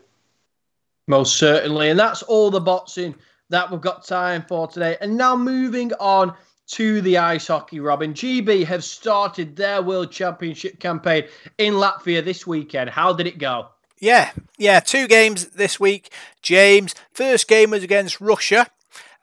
Most 1.08 1.38
certainly. 1.38 1.90
And 1.90 2.00
that's 2.00 2.24
all 2.24 2.50
the 2.50 2.62
boxing 2.62 3.16
that 3.50 3.70
we've 3.70 3.82
got 3.82 4.06
time 4.06 4.46
for 4.48 4.68
today. 4.68 4.98
And 5.02 5.18
now 5.18 5.36
moving 5.36 5.92
on 6.00 6.34
to 6.68 7.02
the 7.02 7.18
ice 7.18 7.48
hockey, 7.48 7.80
Robin. 7.80 8.14
GB 8.14 8.66
have 8.66 8.84
started 8.84 9.56
their 9.56 9.82
World 9.82 10.12
Championship 10.12 10.80
campaign 10.80 11.26
in 11.58 11.74
Latvia 11.74 12.24
this 12.24 12.48
weekend. 12.48 12.90
How 12.90 13.14
did 13.14 13.28
it 13.28 13.38
go? 13.38 13.68
Yeah, 14.00 14.32
yeah, 14.58 14.80
two 14.80 15.08
games 15.08 15.48
this 15.48 15.80
week. 15.80 16.12
James, 16.42 16.96
first 17.14 17.48
game 17.48 17.72
was 17.72 17.84
against 17.84 18.20
Russia 18.20 18.68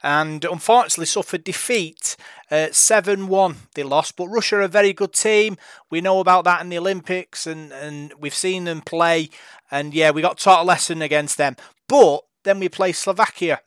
and 0.01 0.43
unfortunately 0.45 1.05
suffered 1.05 1.43
defeat. 1.43 2.15
Uh, 2.51 2.67
7 2.69 3.29
1 3.29 3.55
they 3.75 3.83
lost, 3.83 4.17
but 4.17 4.27
Russia 4.27 4.57
are 4.57 4.61
a 4.61 4.67
very 4.67 4.91
good 4.91 5.13
team. 5.13 5.57
We 5.89 6.01
know 6.01 6.19
about 6.19 6.43
that 6.43 6.61
in 6.61 6.67
the 6.67 6.77
Olympics 6.77 7.47
and, 7.47 7.71
and 7.71 8.13
we've 8.19 8.35
seen 8.35 8.65
them 8.65 8.81
play. 8.81 9.29
And 9.71 9.93
yeah, 9.93 10.11
we 10.11 10.21
got 10.21 10.37
taught 10.37 10.63
a 10.63 10.67
lesson 10.67 11.01
against 11.01 11.37
them. 11.37 11.55
But 11.87 12.25
then 12.43 12.59
we 12.59 12.67
play 12.67 12.91
Slovakia. 12.91 13.61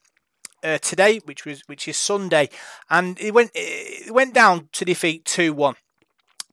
Uh, 0.63 0.79
today, 0.79 1.21
which 1.27 1.45
was 1.45 1.61
which 1.67 1.87
is 1.87 1.95
Sunday, 1.95 2.49
and 2.89 3.21
it 3.21 3.35
went 3.35 3.51
it 3.55 4.11
went 4.15 4.33
down 4.33 4.71
to 4.73 4.87
defeat 4.87 5.27
two 5.27 5.53
one. 5.53 5.75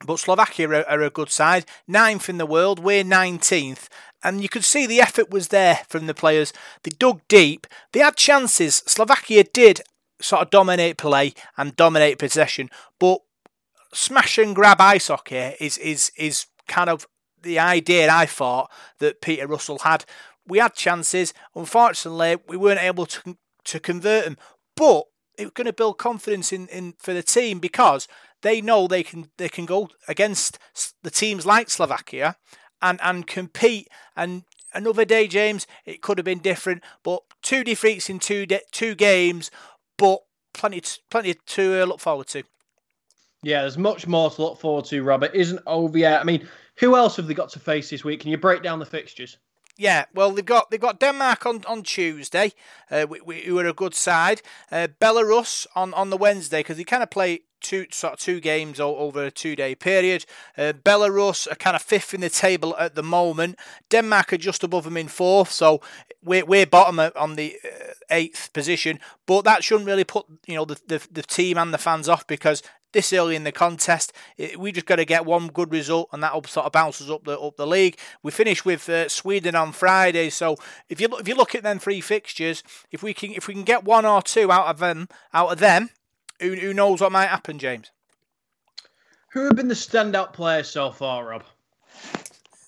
But 0.05 0.19
Slovakia 0.19 0.67
are, 0.67 0.83
are, 0.89 1.01
a 1.01 1.09
good 1.09 1.29
side, 1.29 1.63
ninth 1.87 2.27
in 2.27 2.37
the 2.37 2.45
world. 2.45 2.77
We're 2.77 3.05
nineteenth, 3.05 3.87
and 4.21 4.43
you 4.43 4.49
could 4.49 4.65
see 4.65 4.85
the 4.85 4.99
effort 4.99 5.29
was 5.29 5.47
there 5.47 5.79
from 5.87 6.07
the 6.07 6.13
players. 6.13 6.51
They 6.83 6.91
dug 6.91 7.21
deep. 7.29 7.67
They 7.93 8.01
had 8.01 8.17
chances. 8.17 8.83
Slovakia 8.85 9.45
did 9.45 9.79
sort 10.21 10.41
of 10.41 10.49
dominate 10.49 10.97
play 10.97 11.33
and 11.57 11.75
dominate 11.75 12.19
possession, 12.19 12.69
but 12.99 13.19
smash 13.93 14.37
and 14.37 14.55
grab 14.55 14.79
ice 14.79 15.07
hockey 15.07 15.55
is 15.59 15.77
is 15.77 16.11
is 16.17 16.45
kind 16.67 16.89
of 16.89 17.07
the 17.41 17.59
idea 17.59 18.09
I 18.09 18.25
thought 18.25 18.71
that 18.99 19.21
Peter 19.21 19.47
Russell 19.47 19.79
had. 19.79 20.05
We 20.47 20.59
had 20.59 20.73
chances. 20.73 21.33
Unfortunately, 21.55 22.37
we 22.47 22.57
weren't 22.57 22.81
able 22.81 23.05
to 23.05 23.37
to 23.65 23.79
convert 23.79 24.25
them, 24.25 24.37
but 24.75 25.05
it 25.37 25.45
was 25.45 25.53
going 25.53 25.65
to 25.65 25.73
build 25.73 25.97
confidence 25.97 26.51
in, 26.51 26.67
in 26.67 26.93
for 26.97 27.13
the 27.13 27.23
team 27.23 27.59
because 27.59 28.07
they 28.41 28.61
know 28.61 28.87
they 28.87 29.03
can 29.03 29.29
they 29.37 29.49
can 29.49 29.65
go 29.65 29.89
against 30.07 30.57
the 31.03 31.11
teams 31.11 31.45
like 31.45 31.69
Slovakia 31.69 32.37
and 32.81 32.99
and 33.01 33.27
compete. 33.27 33.87
And 34.15 34.43
another 34.73 35.05
day, 35.05 35.27
James, 35.27 35.67
it 35.85 36.01
could 36.01 36.17
have 36.17 36.25
been 36.25 36.39
different. 36.39 36.83
But 37.03 37.21
two 37.41 37.63
defeats 37.63 38.09
in 38.09 38.19
two 38.19 38.45
de- 38.45 38.61
two 38.71 38.95
games, 38.95 39.51
but 40.01 40.23
plenty 40.53 40.81
plenty 41.11 41.35
to 41.35 41.83
uh, 41.83 41.85
look 41.85 41.99
forward 41.99 42.27
to. 42.29 42.43
Yeah, 43.43 43.61
there's 43.61 43.77
much 43.77 44.07
more 44.07 44.31
to 44.31 44.41
look 44.41 44.59
forward 44.59 44.85
to. 44.85 45.03
Robert 45.03 45.33
isn't 45.35 45.61
over 45.67 45.97
yet. 45.97 46.19
I 46.19 46.23
mean, 46.23 46.47
who 46.77 46.95
else 46.95 47.15
have 47.17 47.27
they 47.27 47.35
got 47.35 47.49
to 47.49 47.59
face 47.59 47.89
this 47.89 48.03
week? 48.03 48.19
Can 48.19 48.31
you 48.31 48.37
break 48.37 48.63
down 48.63 48.79
the 48.79 48.85
fixtures? 48.85 49.37
Yeah, 49.77 50.05
well, 50.13 50.31
they've 50.31 50.45
got 50.45 50.69
they've 50.69 50.79
got 50.79 50.99
Denmark 50.99 51.45
on, 51.45 51.63
on 51.67 51.83
Tuesday, 51.83 52.53
uh, 52.89 53.05
we, 53.09 53.21
we, 53.21 53.41
who 53.41 53.57
are 53.59 53.65
a 53.65 53.73
good 53.73 53.95
side. 53.95 54.41
Uh, 54.71 54.87
Belarus 54.99 55.65
on, 55.75 55.93
on 55.93 56.09
the 56.09 56.17
Wednesday 56.17 56.59
because 56.59 56.77
they 56.77 56.83
kind 56.83 57.03
of 57.03 57.09
play 57.09 57.41
two 57.61 57.85
sort 57.91 58.13
of 58.13 58.19
two 58.19 58.39
games 58.39 58.79
over 58.79 59.25
a 59.25 59.31
two 59.31 59.55
day 59.55 59.75
period. 59.75 60.25
Uh, 60.57 60.73
Belarus 60.73 61.49
are 61.49 61.55
kind 61.55 61.75
of 61.75 61.81
fifth 61.81 62.13
in 62.13 62.21
the 62.21 62.29
table 62.29 62.75
at 62.77 62.95
the 62.95 63.03
moment. 63.03 63.57
Denmark 63.89 64.33
are 64.33 64.37
just 64.37 64.63
above 64.63 64.83
them 64.83 64.97
in 64.97 65.07
fourth, 65.07 65.51
so 65.51 65.81
we're, 66.23 66.45
we're 66.45 66.65
bottom 66.65 66.99
on 67.15 67.35
the 67.35 67.57
uh, 67.63 67.93
eighth 68.09 68.51
position. 68.53 68.99
But 69.25 69.43
that 69.45 69.63
shouldn't 69.63 69.87
really 69.87 70.03
put 70.03 70.25
you 70.47 70.55
know 70.55 70.65
the, 70.65 70.79
the, 70.87 71.07
the 71.11 71.23
team 71.23 71.57
and 71.57 71.73
the 71.73 71.77
fans 71.77 72.09
off 72.09 72.27
because 72.27 72.61
this 72.91 73.13
early 73.13 73.35
in 73.35 73.43
the 73.43 73.51
contest. 73.51 74.13
We 74.57 74.71
just 74.71 74.85
got 74.85 74.97
to 74.97 75.05
get 75.05 75.25
one 75.25 75.47
good 75.47 75.71
result, 75.71 76.09
and 76.11 76.21
that 76.23 76.33
sort 76.47 76.65
of 76.65 76.71
bounces 76.71 77.09
up 77.09 77.23
the 77.23 77.39
up 77.39 77.57
the 77.57 77.67
league. 77.67 77.97
We 78.23 78.31
finish 78.31 78.65
with 78.65 78.87
uh, 78.89 79.09
Sweden 79.09 79.55
on 79.55 79.71
Friday, 79.71 80.29
so 80.29 80.57
if 80.89 80.99
you 80.99 81.07
look, 81.07 81.21
if 81.21 81.27
you 81.27 81.35
look 81.35 81.55
at 81.55 81.63
them 81.63 81.79
three 81.79 82.01
fixtures, 82.01 82.63
if 82.91 83.03
we 83.03 83.13
can 83.13 83.31
if 83.31 83.47
we 83.47 83.53
can 83.53 83.63
get 83.63 83.83
one 83.83 84.05
or 84.05 84.21
two 84.21 84.51
out 84.51 84.67
of 84.67 84.79
them 84.79 85.07
out 85.33 85.51
of 85.51 85.59
them, 85.59 85.89
who, 86.39 86.55
who 86.55 86.73
knows 86.73 87.01
what 87.01 87.11
might 87.11 87.27
happen, 87.27 87.59
James? 87.59 87.91
Who 89.29 89.45
have 89.45 89.55
been 89.55 89.69
the 89.69 89.75
standout 89.75 90.33
players 90.33 90.69
so 90.69 90.91
far, 90.91 91.25
Rob? 91.25 91.43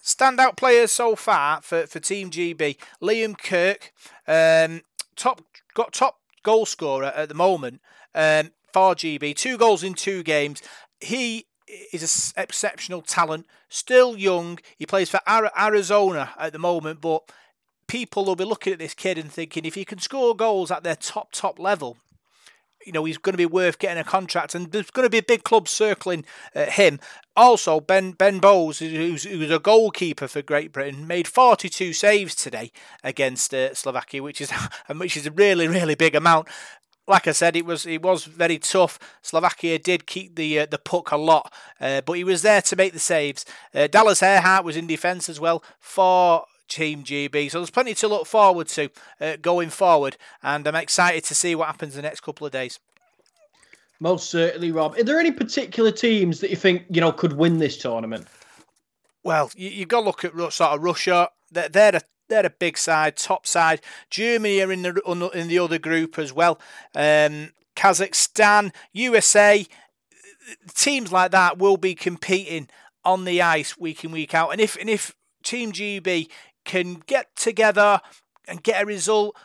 Standout 0.01 0.57
players 0.57 0.91
so 0.91 1.15
far 1.15 1.61
for, 1.61 1.87
for 1.87 1.99
Team 1.99 2.29
GB: 2.29 2.77
Liam 3.01 3.37
Kirk, 3.37 3.93
um, 4.27 4.81
top 5.15 5.41
got 5.73 5.93
top 5.93 6.19
goal 6.43 6.65
scorer 6.65 7.05
at 7.05 7.29
the 7.29 7.35
moment 7.35 7.81
um, 8.13 8.51
for 8.73 8.95
GB. 8.95 9.35
Two 9.35 9.57
goals 9.57 9.83
in 9.83 9.93
two 9.93 10.23
games. 10.23 10.61
He 10.99 11.45
is 11.91 12.33
an 12.35 12.43
exceptional 12.43 13.01
talent. 13.01 13.45
Still 13.69 14.17
young. 14.17 14.59
He 14.77 14.85
plays 14.85 15.09
for 15.09 15.19
Arizona 15.27 16.31
at 16.37 16.53
the 16.53 16.59
moment, 16.59 17.01
but 17.01 17.23
people 17.87 18.25
will 18.25 18.35
be 18.35 18.43
looking 18.43 18.73
at 18.73 18.79
this 18.79 18.93
kid 18.93 19.17
and 19.17 19.31
thinking 19.31 19.65
if 19.65 19.75
he 19.75 19.85
can 19.85 19.99
score 19.99 20.35
goals 20.35 20.71
at 20.71 20.83
their 20.83 20.95
top 20.95 21.31
top 21.31 21.59
level, 21.59 21.97
you 22.85 22.91
know 22.91 23.05
he's 23.05 23.17
going 23.17 23.33
to 23.33 23.37
be 23.37 23.45
worth 23.45 23.79
getting 23.79 24.01
a 24.01 24.03
contract, 24.03 24.55
and 24.55 24.71
there's 24.71 24.91
going 24.91 25.05
to 25.05 25.09
be 25.09 25.17
a 25.17 25.23
big 25.23 25.43
club 25.43 25.67
circling 25.67 26.25
uh, 26.55 26.65
him. 26.65 26.99
Also, 27.35 27.79
Ben 27.79 28.11
Ben 28.11 28.39
Bowes, 28.39 28.79
who's, 28.79 29.23
who's 29.23 29.51
a 29.51 29.59
goalkeeper 29.59 30.27
for 30.27 30.41
Great 30.41 30.71
Britain, 30.71 31.07
made 31.07 31.27
42 31.27 31.93
saves 31.93 32.35
today 32.35 32.71
against 33.03 33.53
uh, 33.53 33.73
Slovakia, 33.73 34.21
which 34.21 34.41
is 34.41 34.51
which 34.95 35.17
is 35.17 35.25
a 35.25 35.31
really 35.31 35.67
really 35.67 35.95
big 35.95 36.15
amount. 36.15 36.47
Like 37.07 37.27
I 37.27 37.33
said, 37.33 37.55
it 37.55 37.65
was 37.65 37.85
it 37.85 38.01
was 38.01 38.23
very 38.25 38.57
tough. 38.57 38.97
Slovakia 39.21 39.77
did 39.77 40.05
keep 40.05 40.35
the 40.35 40.59
uh, 40.61 40.65
the 40.65 40.77
puck 40.77 41.11
a 41.11 41.17
lot, 41.17 41.51
uh, 41.81 42.01
but 42.01 42.13
he 42.13 42.23
was 42.23 42.43
there 42.43 42.61
to 42.61 42.75
make 42.75 42.93
the 42.93 42.99
saves. 42.99 43.45
Uh, 43.75 43.87
Dallas 43.87 44.21
Ehrhardt 44.21 44.63
was 44.63 44.77
in 44.77 44.87
defence 44.87 45.27
as 45.27 45.39
well 45.39 45.63
for 45.79 46.45
Team 46.69 47.03
GB. 47.03 47.51
So 47.51 47.59
there's 47.59 47.69
plenty 47.69 47.93
to 47.95 48.07
look 48.07 48.25
forward 48.25 48.67
to 48.69 48.89
uh, 49.19 49.35
going 49.41 49.69
forward, 49.69 50.15
and 50.41 50.65
I'm 50.65 50.75
excited 50.75 51.25
to 51.25 51.35
see 51.35 51.55
what 51.55 51.67
happens 51.67 51.95
the 51.95 52.01
next 52.01 52.21
couple 52.21 52.47
of 52.47 52.53
days. 52.53 52.79
Most 53.99 54.29
certainly, 54.29 54.71
Rob. 54.71 54.97
Are 54.97 55.03
there 55.03 55.19
any 55.19 55.31
particular 55.31 55.91
teams 55.91 56.39
that 56.39 56.49
you 56.49 56.55
think 56.55 56.85
you 56.89 57.01
know 57.01 57.11
could 57.11 57.33
win 57.33 57.57
this 57.57 57.77
tournament? 57.77 58.27
Well, 59.23 59.51
you, 59.55 59.69
you've 59.69 59.89
got 59.89 60.01
to 60.01 60.05
look 60.05 60.25
at 60.25 60.33
sort 60.53 60.71
of 60.71 60.81
Russia. 60.81 61.29
They're, 61.51 61.69
they're 61.69 61.95
a 61.97 62.01
they're 62.33 62.45
a 62.45 62.49
big 62.49 62.77
side, 62.77 63.15
top 63.15 63.45
side. 63.47 63.81
Germany 64.09 64.61
are 64.61 64.71
in 64.71 64.81
the 64.81 65.29
in 65.33 65.47
the 65.47 65.59
other 65.59 65.79
group 65.79 66.17
as 66.17 66.33
well. 66.33 66.59
Um, 66.95 67.51
Kazakhstan, 67.75 68.71
USA, 68.91 69.65
teams 70.75 71.11
like 71.11 71.31
that 71.31 71.57
will 71.57 71.77
be 71.77 71.95
competing 71.95 72.69
on 73.05 73.25
the 73.25 73.41
ice 73.41 73.77
week 73.77 74.03
in 74.03 74.11
week 74.11 74.33
out. 74.33 74.51
And 74.51 74.61
if 74.61 74.75
and 74.77 74.89
if 74.89 75.15
Team 75.43 75.71
GB 75.71 76.29
can 76.65 77.03
get 77.05 77.35
together 77.35 78.01
and 78.47 78.63
get 78.63 78.81
a 78.81 78.85
result. 78.85 79.35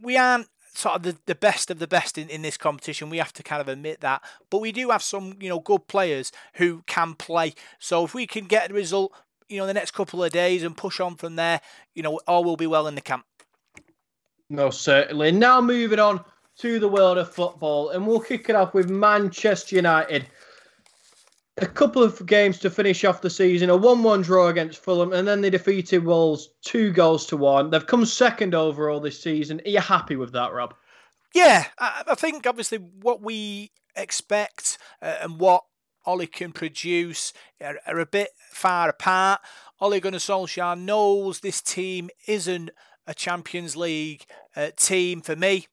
We 0.00 0.16
aren't 0.16 0.48
sort 0.72 0.96
of 0.96 1.02
the, 1.02 1.16
the 1.26 1.34
best 1.34 1.70
of 1.70 1.78
the 1.78 1.86
best 1.86 2.16
in, 2.16 2.28
in 2.28 2.42
this 2.42 2.56
competition. 2.56 3.10
We 3.10 3.18
have 3.18 3.34
to 3.34 3.42
kind 3.42 3.60
of 3.60 3.68
admit 3.68 4.00
that. 4.00 4.22
But 4.48 4.60
we 4.60 4.72
do 4.72 4.90
have 4.90 5.02
some, 5.02 5.34
you 5.40 5.48
know, 5.48 5.60
good 5.60 5.86
players 5.88 6.32
who 6.54 6.82
can 6.86 7.14
play. 7.14 7.54
So 7.78 8.04
if 8.04 8.14
we 8.14 8.26
can 8.26 8.46
get 8.46 8.70
a 8.70 8.74
result, 8.74 9.12
you 9.50 9.58
know, 9.58 9.66
the 9.66 9.74
next 9.74 9.90
couple 9.92 10.22
of 10.22 10.32
days 10.32 10.62
and 10.62 10.76
push 10.76 11.00
on 11.00 11.16
from 11.16 11.36
there, 11.36 11.60
you 11.94 12.02
know, 12.02 12.20
all 12.26 12.44
will 12.44 12.56
be 12.56 12.66
well 12.66 12.86
in 12.86 12.94
the 12.94 13.00
camp. 13.00 13.24
No, 14.48 14.70
certainly. 14.70 15.32
Now 15.32 15.60
moving 15.60 15.98
on 15.98 16.24
to 16.58 16.78
the 16.78 16.88
world 16.88 17.18
of 17.18 17.32
football, 17.34 17.90
and 17.90 18.06
we'll 18.06 18.20
kick 18.20 18.48
it 18.48 18.56
off 18.56 18.74
with 18.74 18.88
Manchester 18.88 19.76
United 19.76 20.26
a 21.60 21.66
couple 21.66 22.02
of 22.02 22.24
games 22.26 22.58
to 22.60 22.70
finish 22.70 23.04
off 23.04 23.20
the 23.20 23.30
season, 23.30 23.70
a 23.70 23.76
1 23.76 24.02
1 24.02 24.22
draw 24.22 24.48
against 24.48 24.82
Fulham, 24.82 25.12
and 25.12 25.26
then 25.26 25.40
they 25.40 25.50
defeated 25.50 26.04
Wolves 26.04 26.48
two 26.62 26.92
goals 26.92 27.26
to 27.26 27.36
one. 27.36 27.70
They've 27.70 27.86
come 27.86 28.04
second 28.04 28.54
overall 28.54 29.00
this 29.00 29.20
season. 29.20 29.60
Are 29.64 29.70
you 29.70 29.80
happy 29.80 30.16
with 30.16 30.32
that, 30.32 30.52
Rob? 30.52 30.74
Yeah, 31.34 31.66
I, 31.78 32.14
think 32.16 32.46
obviously 32.46 32.78
what 32.78 33.22
we 33.22 33.70
expect 33.94 34.78
uh, 35.00 35.16
and 35.20 35.38
what 35.38 35.64
Ole 36.06 36.26
can 36.26 36.52
produce 36.52 37.32
are, 37.60 37.78
are, 37.86 37.98
a 37.98 38.06
bit 38.06 38.30
far 38.50 38.88
apart. 38.88 39.40
Ole 39.80 40.00
Gunnar 40.00 40.18
Solskjaer 40.18 40.78
knows 40.78 41.40
this 41.40 41.60
team 41.60 42.10
isn't 42.26 42.70
a 43.06 43.14
Champions 43.14 43.76
League 43.76 44.24
uh, 44.56 44.70
team 44.76 45.20
for 45.20 45.36
me, 45.36 45.66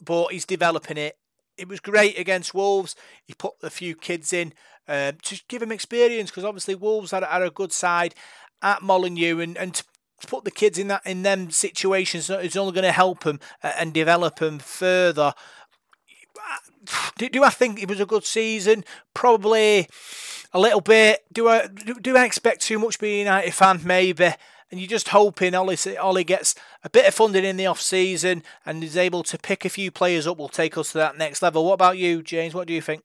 but 0.00 0.28
he's 0.28 0.44
developing 0.44 0.96
it. 0.96 1.16
It 1.56 1.68
was 1.68 1.80
great 1.80 2.18
against 2.18 2.54
Wolves. 2.54 2.96
He 3.24 3.34
put 3.34 3.54
a 3.62 3.70
few 3.70 3.94
kids 3.94 4.32
in 4.32 4.54
um, 4.88 5.18
to 5.22 5.40
give 5.48 5.62
him 5.62 5.72
experience 5.72 6.30
because 6.30 6.44
obviously 6.44 6.74
Wolves 6.74 7.12
are, 7.12 7.24
are 7.24 7.44
a 7.44 7.50
good 7.50 7.72
side 7.72 8.14
at 8.62 8.82
Molineux 8.82 9.40
and, 9.40 9.56
and 9.56 9.74
to 9.74 10.26
put 10.26 10.44
the 10.44 10.50
kids 10.50 10.78
in 10.78 10.88
that 10.88 11.02
in 11.06 11.22
them 11.22 11.50
situations 11.50 12.28
is 12.28 12.56
only 12.56 12.72
going 12.72 12.84
to 12.84 12.92
help 12.92 13.24
them 13.24 13.40
uh, 13.62 13.72
and 13.78 13.92
develop 13.92 14.36
them 14.36 14.58
further. 14.58 15.34
Do, 17.18 17.28
do 17.28 17.44
I 17.44 17.50
think 17.50 17.82
it 17.82 17.88
was 17.88 18.00
a 18.00 18.06
good 18.06 18.24
season? 18.24 18.84
Probably 19.12 19.88
a 20.52 20.58
little 20.58 20.80
bit. 20.80 21.24
Do 21.32 21.48
I 21.48 21.66
do, 21.66 21.94
do 21.94 22.16
I 22.16 22.24
expect 22.24 22.62
too 22.62 22.78
much 22.78 22.98
being 22.98 23.16
a 23.16 23.30
United 23.30 23.52
fan? 23.52 23.80
Maybe 23.84 24.32
and 24.70 24.80
you're 24.80 24.88
just 24.88 25.08
hoping 25.08 25.54
Ole, 25.54 25.74
Ole 26.00 26.24
gets 26.24 26.54
a 26.84 26.90
bit 26.90 27.06
of 27.06 27.14
funding 27.14 27.44
in 27.44 27.56
the 27.56 27.66
off 27.66 27.80
season 27.80 28.42
and 28.64 28.84
is 28.84 28.96
able 28.96 29.22
to 29.24 29.38
pick 29.38 29.64
a 29.64 29.68
few 29.68 29.90
players 29.90 30.26
up 30.26 30.38
will 30.38 30.48
take 30.48 30.78
us 30.78 30.92
to 30.92 30.98
that 30.98 31.18
next 31.18 31.42
level. 31.42 31.64
What 31.64 31.74
about 31.74 31.98
you, 31.98 32.22
James? 32.22 32.54
What 32.54 32.68
do 32.68 32.74
you 32.74 32.80
think? 32.80 33.02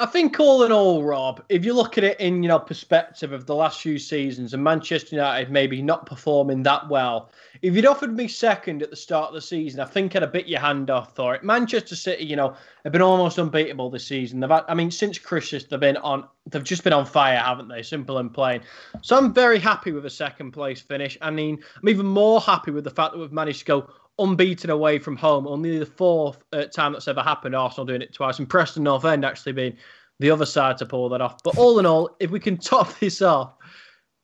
I 0.00 0.06
think 0.06 0.40
all 0.40 0.62
in 0.62 0.72
all, 0.72 1.04
Rob, 1.04 1.44
if 1.50 1.62
you 1.62 1.74
look 1.74 1.98
at 1.98 2.04
it 2.04 2.18
in 2.20 2.42
you 2.42 2.48
know 2.48 2.58
perspective 2.58 3.32
of 3.32 3.44
the 3.44 3.54
last 3.54 3.82
few 3.82 3.98
seasons 3.98 4.54
and 4.54 4.64
Manchester 4.64 5.14
United 5.14 5.50
maybe 5.50 5.82
not 5.82 6.06
performing 6.06 6.62
that 6.62 6.88
well, 6.88 7.30
if 7.60 7.76
you'd 7.76 7.84
offered 7.84 8.16
me 8.16 8.26
second 8.26 8.82
at 8.82 8.88
the 8.88 8.96
start 8.96 9.28
of 9.28 9.34
the 9.34 9.42
season, 9.42 9.78
I 9.78 9.84
think 9.84 10.16
I'd 10.16 10.22
have 10.22 10.32
bit 10.32 10.46
your 10.46 10.60
hand 10.60 10.88
off 10.88 11.14
for 11.14 11.34
it. 11.34 11.44
Manchester 11.44 11.94
City, 11.94 12.24
you 12.24 12.34
know, 12.34 12.56
have 12.84 12.94
been 12.94 13.02
almost 13.02 13.38
unbeatable 13.38 13.90
this 13.90 14.06
season. 14.06 14.40
They've 14.40 14.48
had, 14.48 14.64
I 14.68 14.74
mean, 14.74 14.90
since 14.90 15.18
Christmas, 15.18 15.64
they've 15.64 15.78
been 15.78 15.98
on, 15.98 16.26
they've 16.46 16.64
just 16.64 16.82
been 16.82 16.94
on 16.94 17.04
fire, 17.04 17.36
haven't 17.36 17.68
they? 17.68 17.82
Simple 17.82 18.16
and 18.16 18.32
plain. 18.32 18.62
So 19.02 19.18
I'm 19.18 19.34
very 19.34 19.58
happy 19.58 19.92
with 19.92 20.06
a 20.06 20.10
second 20.10 20.52
place 20.52 20.80
finish. 20.80 21.18
I 21.20 21.30
mean, 21.30 21.62
I'm 21.76 21.88
even 21.90 22.06
more 22.06 22.40
happy 22.40 22.70
with 22.70 22.84
the 22.84 22.90
fact 22.90 23.12
that 23.12 23.18
we've 23.18 23.32
managed 23.32 23.58
to 23.60 23.64
go 23.66 23.90
unbeaten 24.20 24.70
away 24.70 24.98
from 24.98 25.16
home. 25.16 25.46
Only 25.46 25.78
the 25.78 25.86
fourth 25.86 26.44
uh, 26.52 26.64
time 26.66 26.92
that's 26.92 27.08
ever 27.08 27.22
happened. 27.22 27.54
Arsenal 27.54 27.86
doing 27.86 28.02
it 28.02 28.14
twice, 28.14 28.38
and 28.38 28.48
Preston 28.48 28.84
North 28.84 29.04
End 29.04 29.24
actually 29.24 29.52
being 29.52 29.76
the 30.18 30.30
other 30.30 30.46
side 30.46 30.76
to 30.78 30.86
pull 30.86 31.08
that 31.08 31.20
off. 31.20 31.42
But 31.42 31.56
all 31.56 31.78
in 31.78 31.86
all, 31.86 32.16
if 32.20 32.30
we 32.30 32.40
can 32.40 32.58
top 32.58 32.98
this 33.00 33.22
off 33.22 33.54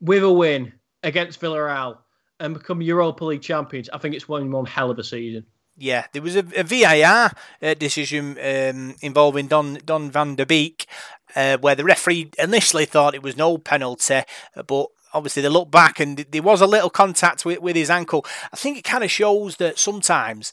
with 0.00 0.22
a 0.22 0.32
win 0.32 0.72
against 1.02 1.40
Villarreal 1.40 1.98
and 2.38 2.54
become 2.54 2.82
Europa 2.82 3.24
League 3.24 3.42
champions, 3.42 3.88
I 3.88 3.98
think 3.98 4.14
it's 4.14 4.28
one 4.28 4.50
one 4.50 4.66
hell 4.66 4.90
of 4.90 4.98
a 4.98 5.04
season. 5.04 5.44
Yeah, 5.78 6.06
there 6.12 6.22
was 6.22 6.36
a, 6.36 6.44
a 6.56 6.62
VAR 6.62 7.32
uh, 7.60 7.74
decision 7.74 8.38
um, 8.38 8.94
involving 9.02 9.46
Don 9.46 9.78
Don 9.84 10.10
van 10.10 10.34
de 10.34 10.46
Beek, 10.46 10.86
uh, 11.34 11.58
where 11.58 11.74
the 11.74 11.84
referee 11.84 12.30
initially 12.38 12.86
thought 12.86 13.14
it 13.14 13.22
was 13.22 13.36
no 13.36 13.58
penalty, 13.58 14.22
but 14.66 14.86
obviously 15.16 15.42
they 15.42 15.48
look 15.48 15.70
back 15.70 15.98
and 15.98 16.18
there 16.30 16.42
was 16.42 16.60
a 16.60 16.66
little 16.66 16.90
contact 16.90 17.44
with, 17.44 17.60
with 17.60 17.74
his 17.74 17.90
ankle. 17.90 18.24
I 18.52 18.56
think 18.56 18.78
it 18.78 18.84
kind 18.84 19.02
of 19.02 19.10
shows 19.10 19.56
that 19.56 19.78
sometimes 19.78 20.52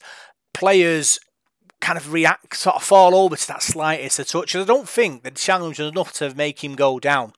players 0.54 1.20
kind 1.82 1.98
of 1.98 2.14
react, 2.14 2.56
sort 2.56 2.78
of 2.78 2.84
fall 2.84 3.14
over 3.14 3.36
to 3.36 3.48
that 3.48 3.62
slightest 3.62 4.20
a 4.20 4.24
touch. 4.24 4.56
I 4.56 4.64
don't 4.64 4.88
think 4.88 5.24
the 5.24 5.32
challenge 5.32 5.80
was 5.80 5.92
enough 5.92 6.14
to 6.14 6.34
make 6.34 6.64
him 6.64 6.76
go 6.76 7.00
down, 7.00 7.34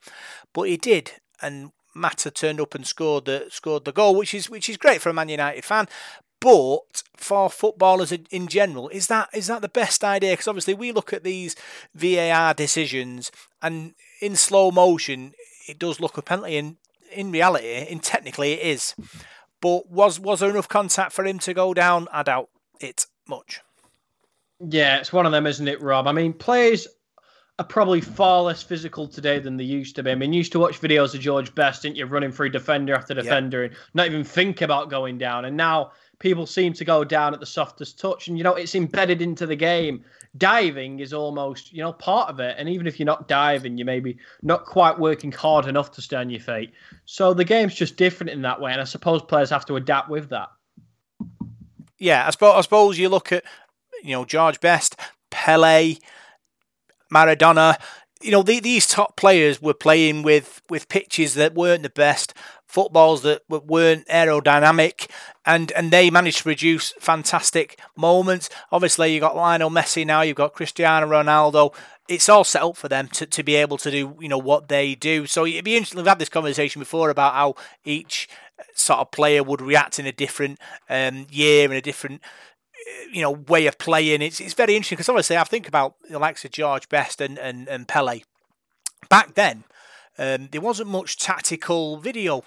but 0.53 0.63
he 0.63 0.77
did, 0.77 1.13
and 1.41 1.71
Mata 1.95 2.29
turned 2.29 2.61
up 2.61 2.75
and 2.75 2.85
scored 2.85 3.25
the 3.25 3.47
scored 3.49 3.85
the 3.85 3.91
goal, 3.91 4.15
which 4.15 4.33
is 4.33 4.49
which 4.49 4.69
is 4.69 4.77
great 4.77 5.01
for 5.01 5.09
a 5.09 5.13
Man 5.13 5.29
United 5.29 5.65
fan. 5.65 5.87
But 6.39 7.01
for 7.17 7.49
footballers 7.49 8.11
in 8.11 8.47
general, 8.47 8.89
is 8.89 9.07
that 9.07 9.29
is 9.33 9.47
that 9.47 9.63
the 9.63 9.69
best 9.69 10.03
idea? 10.03 10.33
Because 10.33 10.47
obviously 10.47 10.75
we 10.75 10.91
look 10.91 11.11
at 11.11 11.23
these 11.23 11.55
VAR 11.95 12.53
decisions, 12.53 13.31
and 13.63 13.95
in 14.21 14.35
slow 14.35 14.69
motion, 14.69 15.33
it 15.67 15.79
does 15.79 15.99
look 15.99 16.17
a 16.17 16.21
penalty, 16.21 16.57
and 16.57 16.77
in 17.15 17.31
reality, 17.31 17.85
in 17.89 17.99
technically, 17.99 18.53
it 18.53 18.65
is. 18.65 18.95
But 19.61 19.89
was 19.89 20.19
was 20.19 20.41
there 20.41 20.49
enough 20.49 20.67
contact 20.67 21.13
for 21.13 21.25
him 21.25 21.39
to 21.39 21.53
go 21.53 21.73
down? 21.73 22.07
I 22.11 22.23
doubt 22.23 22.49
it 22.79 23.05
much. 23.27 23.61
Yeah, 24.59 24.97
it's 24.97 25.11
one 25.11 25.25
of 25.25 25.31
them, 25.31 25.47
isn't 25.47 25.67
it, 25.67 25.81
Rob? 25.81 26.07
I 26.07 26.11
mean, 26.11 26.33
players 26.33 26.87
are 27.57 27.65
probably 27.65 28.01
far 28.01 28.41
less 28.41 28.61
physical 28.61 29.07
today 29.07 29.39
than 29.39 29.55
they 29.55 29.63
used 29.63 29.95
to 29.95 30.03
be. 30.03 30.11
I 30.11 30.15
mean, 30.15 30.33
you 30.33 30.39
used 30.39 30.51
to 30.51 30.59
watch 30.59 30.81
videos 30.81 31.13
of 31.13 31.21
George 31.21 31.55
Best, 31.55 31.83
didn't 31.83 31.95
you, 31.95 32.05
running 32.05 32.31
through 32.31 32.49
defender 32.49 32.93
after 32.93 33.13
defender 33.13 33.63
and 33.63 33.75
not 33.93 34.07
even 34.07 34.23
think 34.25 34.61
about 34.61 34.89
going 34.89 35.17
down. 35.17 35.45
And 35.45 35.55
now 35.55 35.91
people 36.19 36.45
seem 36.45 36.73
to 36.73 36.85
go 36.85 37.05
down 37.05 37.33
at 37.33 37.39
the 37.39 37.45
softest 37.45 37.97
touch. 37.97 38.27
And, 38.27 38.37
you 38.37 38.43
know, 38.43 38.55
it's 38.55 38.75
embedded 38.75 39.21
into 39.21 39.45
the 39.45 39.55
game. 39.55 40.03
Diving 40.37 40.99
is 40.99 41.13
almost, 41.13 41.71
you 41.71 41.81
know, 41.81 41.93
part 41.93 42.29
of 42.29 42.39
it. 42.39 42.55
And 42.57 42.67
even 42.67 42.87
if 42.87 42.99
you're 42.99 43.05
not 43.05 43.27
diving, 43.27 43.77
you're 43.77 43.85
maybe 43.85 44.17
not 44.41 44.65
quite 44.65 44.99
working 44.99 45.31
hard 45.31 45.67
enough 45.67 45.91
to 45.91 46.01
stay 46.01 46.17
on 46.17 46.29
your 46.29 46.41
feet. 46.41 46.73
So 47.05 47.33
the 47.33 47.45
game's 47.45 47.75
just 47.75 47.95
different 47.95 48.31
in 48.31 48.41
that 48.41 48.59
way. 48.59 48.71
And 48.71 48.81
I 48.81 48.85
suppose 48.85 49.21
players 49.21 49.49
have 49.49 49.65
to 49.67 49.75
adapt 49.75 50.09
with 50.09 50.29
that. 50.29 50.49
Yeah, 51.97 52.27
I 52.27 52.31
suppose, 52.31 52.55
I 52.55 52.61
suppose 52.61 52.97
you 52.97 53.07
look 53.07 53.31
at 53.31 53.45
you 54.05 54.11
know, 54.11 54.25
George 54.25 54.59
Best, 54.59 54.95
Pele, 55.31 55.95
Maradona. 57.13 57.77
You 58.21 58.31
know, 58.31 58.43
the, 58.43 58.59
these 58.59 58.87
top 58.87 59.17
players 59.17 59.61
were 59.61 59.73
playing 59.73 60.23
with, 60.23 60.61
with 60.69 60.87
pitches 60.87 61.33
that 61.33 61.55
weren't 61.55 61.83
the 61.83 61.89
best, 61.89 62.33
footballs 62.75 63.21
that 63.21 63.41
weren't 63.47 64.05
aerodynamic, 64.09 65.09
and, 65.45 65.71
and 65.71 65.91
they 65.91 66.09
managed 66.09 66.39
to 66.39 66.43
produce 66.43 66.93
fantastic 66.99 67.79
moments. 67.95 68.49
Obviously, 68.69 69.13
you've 69.13 69.21
got 69.21 69.37
Lionel 69.37 69.69
Messi 69.69 70.05
now, 70.05 70.21
you've 70.21 70.35
got 70.35 70.53
Cristiano 70.53 71.07
Ronaldo. 71.07 71.73
It's 72.09 72.27
all 72.27 72.43
set 72.43 72.63
up 72.63 72.75
for 72.75 72.89
them 72.89 73.07
to, 73.13 73.25
to 73.25 73.43
be 73.43 73.55
able 73.55 73.77
to 73.77 73.89
do, 73.89 74.17
you 74.19 74.27
know, 74.27 74.37
what 74.37 74.67
they 74.67 74.93
do. 74.93 75.25
So 75.25 75.45
it'd 75.45 75.63
be 75.63 75.77
interesting. 75.77 75.99
We've 75.99 76.05
had 76.05 76.19
this 76.19 76.27
conversation 76.27 76.81
before 76.81 77.09
about 77.09 77.33
how 77.33 77.55
each 77.85 78.27
sort 78.73 78.99
of 78.99 79.09
player 79.09 79.41
would 79.41 79.61
react 79.61 79.97
in 79.97 80.05
a 80.05 80.11
different 80.11 80.59
um, 80.89 81.27
year 81.31 81.65
and 81.65 81.75
a 81.75 81.81
different 81.81 82.21
you 83.09 83.21
know 83.21 83.31
way 83.31 83.67
of 83.67 83.77
playing. 83.77 84.21
It's 84.21 84.41
it's 84.41 84.53
very 84.53 84.75
interesting 84.75 84.97
because 84.97 85.09
obviously 85.09 85.37
I 85.37 85.45
think 85.45 85.67
about 85.67 85.95
the 86.09 86.19
likes 86.19 86.43
of 86.43 86.51
George 86.51 86.89
Best 86.89 87.21
and 87.21 87.39
and, 87.39 87.67
and 87.69 87.87
Pele. 87.87 88.21
Back 89.09 89.35
then, 89.35 89.63
um, 90.17 90.49
there 90.51 90.61
wasn't 90.61 90.89
much 90.89 91.17
tactical 91.17 91.97
video 91.97 92.43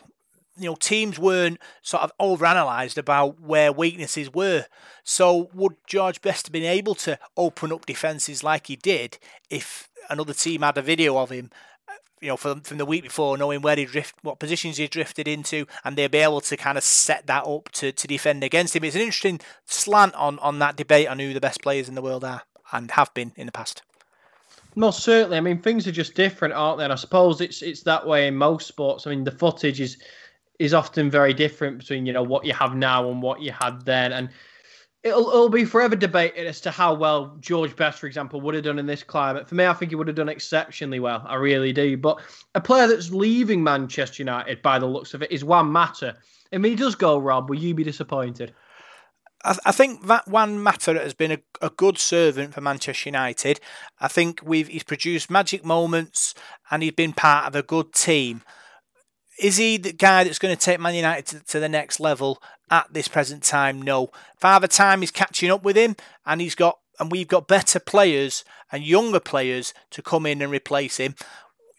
you 0.59 0.69
know 0.69 0.75
teams 0.75 1.19
weren't 1.19 1.59
sort 1.83 2.03
of 2.03 2.13
overanalyzed 2.21 2.99
about 2.99 3.41
where 3.41 3.73
weaknesses 3.73 4.33
were. 4.33 4.67
So 5.05 5.51
would 5.55 5.77
George 5.87 6.21
Best 6.21 6.47
have 6.47 6.53
been 6.53 6.65
able 6.65 6.95
to 6.97 7.19
open 7.37 7.73
up 7.73 7.87
defences 7.87 8.43
like 8.43 8.67
he 8.67 8.77
did 8.77 9.19
if 9.51 9.89
another 10.11 10.35
team 10.35 10.63
had 10.63 10.79
a 10.79 10.83
video 10.83 11.17
of 11.19 11.31
him? 11.31 11.51
You 12.21 12.29
know, 12.29 12.37
from 12.37 12.63
from 12.63 12.79
the 12.79 12.85
week 12.85 13.05
before, 13.05 13.39
knowing 13.39 13.63
where 13.63 13.77
he 13.77 13.85
drift, 13.85 14.17
what 14.23 14.41
positions 14.41 14.77
he 14.77 14.89
drifted 14.89 15.29
into, 15.29 15.67
and 15.85 15.97
they'd 15.97 16.11
be 16.11 16.19
able 16.19 16.41
to 16.41 16.57
kind 16.57 16.77
of 16.77 16.83
set 16.83 17.29
that 17.29 17.47
up 17.47 17.71
to, 17.73 17.93
to 17.93 18.07
defend 18.09 18.43
against 18.43 18.75
him. 18.75 18.83
It's 18.83 18.97
an 18.97 19.03
interesting 19.03 19.41
slant 19.67 20.15
on 20.15 20.39
on 20.41 20.59
that 20.59 20.77
debate 20.77 21.07
on 21.07 21.21
who 21.21 21.33
the 21.33 21.41
best 21.41 21.63
players 21.63 21.89
in 21.89 21.95
the 21.95 22.03
world 22.03 22.25
are 22.25 22.43
and 22.73 22.91
have 22.93 23.15
been 23.15 23.33
in 23.37 23.47
the 23.47 23.53
past. 23.53 23.83
Most 24.75 25.03
certainly. 25.03 25.37
I 25.37 25.41
mean, 25.41 25.61
things 25.61 25.87
are 25.87 25.93
just 25.93 26.15
different, 26.15 26.55
aren't 26.55 26.79
they? 26.79 26.85
And 26.85 26.93
I 26.93 26.97
suppose 26.97 27.41
it's 27.41 27.63
it's 27.63 27.83
that 27.83 28.07
way 28.07 28.27
in 28.27 28.37
most 28.37 28.69
sports. 28.69 29.07
I 29.07 29.11
mean, 29.11 29.25
the 29.25 29.33
footage 29.33 29.81
is 29.81 29.99
is 30.59 30.75
often 30.75 31.11
very 31.11 31.35
different 31.35 31.79
between 31.79 32.07
you 32.07 32.13
know 32.13 32.23
what 32.23 32.45
you 32.45 32.53
have 32.53 32.75
now 32.75 33.11
and 33.11 33.23
what 33.23 33.41
you 33.41 33.53
had 33.53 33.85
then, 33.85 34.13
and 34.13 34.31
it'll 35.03 35.29
it'll 35.29 35.49
be 35.49 35.65
forever 35.65 35.97
debated 35.97 36.47
as 36.47 36.61
to 36.63 36.71
how 36.71 36.95
well 36.95 37.37
George 37.41 37.75
Best, 37.77 37.99
for 37.99 38.07
example, 38.07 38.41
would 38.41 38.55
have 38.55 38.65
done 38.65 38.79
in 38.79 38.87
this 38.87 39.03
climate. 39.03 39.49
For 39.49 39.55
me, 39.55 39.67
I 39.67 39.73
think 39.75 39.91
he 39.91 39.97
would 39.97 40.09
have 40.09 40.17
done 40.17 40.29
exceptionally 40.29 41.01
well. 41.01 41.25
I 41.27 41.37
really 41.37 41.73
do. 41.73 41.97
But 41.97 42.21
a 42.55 42.61
player 42.61 42.89
that's 42.89 43.11
leaving 43.11 43.63
Manchester 43.63 44.23
United, 44.23 44.63
by 44.63 44.79
the 44.79 44.87
looks 44.87 45.15
of 45.15 45.23
it, 45.23 45.33
is 45.33 45.45
Juan 45.45 45.71
Mata. 45.71 46.17
If 46.51 46.63
he 46.63 46.75
does 46.75 46.95
go, 46.95 47.19
Rob, 47.19 47.51
will 47.51 47.59
you 47.59 47.75
be 47.75 47.85
disappointed? 47.85 48.55
I, 49.45 49.57
I 49.67 49.73
think 49.73 50.07
that 50.07 50.27
Juan 50.27 50.61
Mata 50.61 50.95
has 50.95 51.15
been 51.15 51.33
a, 51.33 51.39
a 51.61 51.71
good 51.71 51.99
servant 51.99 52.55
for 52.55 52.61
Manchester 52.61 53.09
United. 53.09 53.61
I 54.01 54.09
think 54.09 54.41
we've 54.43 54.69
he's 54.69 54.83
produced 54.83 55.31
magic 55.31 55.65
moments 55.65 56.35
and 56.71 56.83
he's 56.83 56.93
been 56.93 57.13
part 57.13 57.47
of 57.47 57.55
a 57.55 57.63
good 57.63 57.93
team. 57.93 58.43
Is 59.39 59.57
he 59.57 59.77
the 59.77 59.93
guy 59.93 60.25
that's 60.25 60.39
going 60.39 60.55
to 60.55 60.61
take 60.61 60.81
Man 60.81 60.95
United 60.95 61.27
to, 61.27 61.41
to, 61.53 61.61
the 61.61 61.69
next 61.69 62.01
level 62.01 62.43
at 62.71 62.93
this 62.93 63.09
present 63.09 63.43
time? 63.43 63.81
No. 63.81 64.11
Father 64.37 64.67
Time 64.67 65.03
is 65.03 65.11
catching 65.11 65.51
up 65.51 65.63
with 65.63 65.77
him, 65.77 65.97
and 66.27 66.41
he's 66.41 66.55
got 66.55 66.79
and 66.99 67.13
we've 67.13 67.29
got 67.29 67.47
better 67.47 67.79
players 67.79 68.45
and 68.73 68.85
younger 68.85 69.21
players 69.21 69.73
to 69.91 70.03
come 70.03 70.27
in 70.27 70.43
and 70.43 70.51
replace 70.51 70.97
him. 70.97 71.15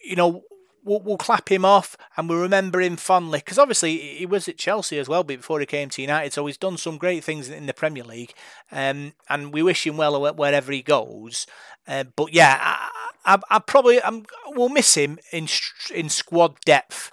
You 0.02 0.16
know, 0.16 0.44
we'll, 0.84 1.02
we'll 1.02 1.18
clap 1.18 1.52
him 1.52 1.66
off 1.66 1.98
and 2.16 2.30
we'll 2.30 2.42
remember 2.42 2.80
him 2.82 2.96
fondly 2.96 3.40
because 3.40 3.60
obviously 3.60 3.98
he 3.98 4.26
was 4.26 4.48
at 4.48 4.58
Chelsea 4.58 4.98
as 4.98 5.10
well 5.10 5.24
before 5.24 5.60
he 5.60 5.66
came 5.66 5.90
to 5.90 6.02
United, 6.02 6.34
so 6.34 6.46
he's 6.46 6.58
done 6.58 6.78
some 6.78 6.98
great 6.98 7.24
things 7.24 7.50
in 7.50 7.66
the 7.66 7.74
Premier 7.74 8.04
League, 8.04 8.34
um, 8.72 9.14
and 9.30 9.54
we 9.54 9.62
wish 9.62 9.86
him 9.86 9.98
well 9.98 10.34
wherever 10.34 10.72
he 10.72 10.82
goes. 10.82 11.46
Uh, 11.88 12.06
but 12.16 12.34
yeah, 12.34 12.58
I, 12.62 12.90
I, 13.26 13.40
I 13.50 13.60
probably 13.60 14.02
I'm, 14.02 14.26
we'll 14.48 14.70
miss 14.70 14.96
him 14.96 15.20
in 15.32 15.48
in 15.94 16.10
squad 16.10 16.60
depth 16.66 17.12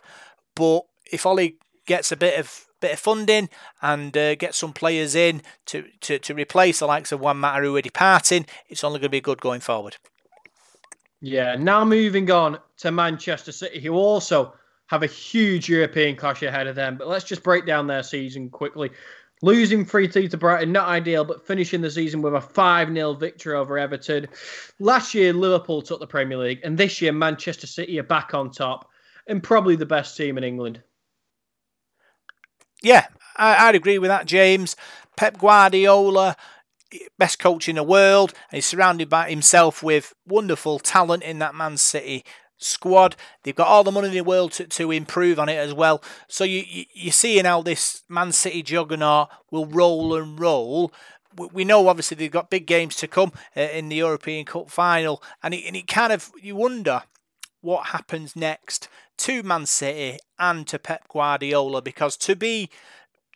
but 0.56 0.82
if 1.12 1.24
Ole 1.24 1.52
gets 1.86 2.10
a 2.10 2.16
bit 2.16 2.40
of 2.40 2.66
bit 2.80 2.92
of 2.92 2.98
funding 2.98 3.48
and 3.80 4.16
uh, 4.16 4.34
some 4.50 4.72
players 4.72 5.14
in 5.14 5.40
to, 5.64 5.84
to, 6.00 6.18
to 6.18 6.34
replace 6.34 6.80
the 6.80 6.86
likes 6.86 7.10
of 7.10 7.20
Juan 7.20 7.38
Mata 7.38 7.64
who 7.64 7.74
are 7.76 7.82
departing, 7.82 8.44
it's 8.68 8.84
only 8.84 8.98
going 8.98 9.06
to 9.06 9.10
be 9.10 9.20
good 9.20 9.40
going 9.40 9.60
forward. 9.60 9.96
Yeah, 11.20 11.56
now 11.56 11.84
moving 11.84 12.30
on 12.30 12.58
to 12.78 12.92
Manchester 12.92 13.50
City, 13.50 13.80
who 13.80 13.94
also 13.94 14.52
have 14.88 15.02
a 15.02 15.06
huge 15.06 15.68
European 15.68 16.16
clash 16.16 16.42
ahead 16.42 16.66
of 16.66 16.76
them. 16.76 16.96
But 16.96 17.08
let's 17.08 17.24
just 17.24 17.42
break 17.42 17.66
down 17.66 17.86
their 17.86 18.02
season 18.02 18.50
quickly. 18.50 18.90
Losing 19.42 19.84
3 19.84 20.08
2 20.08 20.28
to 20.28 20.36
Brighton, 20.36 20.72
not 20.72 20.88
ideal, 20.88 21.24
but 21.24 21.46
finishing 21.46 21.80
the 21.80 21.90
season 21.90 22.22
with 22.22 22.34
a 22.34 22.40
5 22.40 22.92
0 22.92 23.14
victory 23.14 23.54
over 23.54 23.78
Everton. 23.78 24.28
Last 24.78 25.14
year, 25.14 25.32
Liverpool 25.32 25.82
took 25.82 26.00
the 26.00 26.06
Premier 26.06 26.38
League, 26.38 26.60
and 26.64 26.76
this 26.78 27.02
year, 27.02 27.12
Manchester 27.12 27.66
City 27.66 27.98
are 27.98 28.04
back 28.04 28.32
on 28.32 28.50
top 28.50 28.90
and 29.26 29.42
probably 29.42 29.76
the 29.76 29.86
best 29.86 30.16
team 30.16 30.38
in 30.38 30.44
England. 30.44 30.82
Yeah, 32.82 33.06
I, 33.36 33.66
would 33.66 33.74
agree 33.74 33.98
with 33.98 34.08
that, 34.08 34.26
James. 34.26 34.76
Pep 35.16 35.38
Guardiola, 35.38 36.36
best 37.18 37.38
coach 37.38 37.68
in 37.68 37.76
the 37.76 37.82
world, 37.82 38.32
and 38.50 38.56
he's 38.56 38.66
surrounded 38.66 39.08
by 39.08 39.30
himself 39.30 39.82
with 39.82 40.14
wonderful 40.26 40.78
talent 40.78 41.22
in 41.22 41.38
that 41.38 41.54
Man 41.54 41.76
City 41.76 42.24
squad. 42.58 43.16
They've 43.42 43.54
got 43.54 43.68
all 43.68 43.84
the 43.84 43.92
money 43.92 44.08
in 44.08 44.14
the 44.14 44.20
world 44.22 44.52
to, 44.52 44.66
to 44.66 44.90
improve 44.90 45.38
on 45.38 45.48
it 45.48 45.56
as 45.56 45.74
well. 45.74 46.02
So 46.28 46.44
you, 46.44 46.64
you 46.66 46.84
you're 46.92 47.12
seeing 47.12 47.44
how 47.44 47.62
this 47.62 48.02
Man 48.08 48.32
City 48.32 48.62
juggernaut 48.62 49.28
will 49.50 49.66
roll 49.66 50.14
and 50.14 50.38
roll. 50.38 50.92
We 51.52 51.64
know 51.64 51.88
obviously 51.88 52.16
they've 52.16 52.30
got 52.30 52.50
big 52.50 52.66
games 52.66 52.96
to 52.96 53.08
come 53.08 53.32
uh, 53.56 53.60
in 53.60 53.88
the 53.88 53.96
European 53.96 54.46
Cup 54.46 54.70
final, 54.70 55.22
and 55.42 55.54
it, 55.54 55.64
and 55.66 55.76
it 55.76 55.86
kind 55.86 56.12
of 56.12 56.30
you 56.40 56.56
wonder 56.56 57.02
what 57.60 57.88
happens 57.88 58.36
next 58.36 58.88
to 59.18 59.42
Man 59.42 59.66
City 59.66 60.18
and 60.38 60.66
to 60.68 60.78
Pep 60.78 61.08
Guardiola 61.08 61.82
because 61.82 62.16
to 62.18 62.36
be 62.36 62.70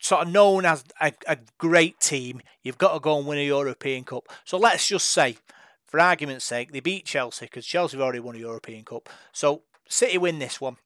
sort 0.01 0.25
of 0.25 0.33
known 0.33 0.65
as 0.65 0.83
a, 0.99 1.13
a, 1.27 1.37
great 1.59 1.99
team, 1.99 2.41
you've 2.63 2.77
got 2.77 2.93
to 2.93 2.99
go 2.99 3.17
and 3.19 3.27
win 3.27 3.37
a 3.37 3.45
European 3.45 4.03
Cup. 4.03 4.27
So 4.43 4.57
let's 4.57 4.87
just 4.87 5.09
say, 5.09 5.37
for 5.85 5.99
argument's 5.99 6.45
sake, 6.45 6.71
they 6.71 6.79
beat 6.79 7.05
Chelsea 7.05 7.45
because 7.45 7.65
Chelsea 7.65 7.97
have 7.97 8.03
already 8.03 8.19
won 8.19 8.35
a 8.35 8.39
European 8.39 8.83
Cup. 8.83 9.09
So 9.31 9.61
City 9.87 10.17
win 10.17 10.39
this 10.39 10.59
one. 10.59 10.77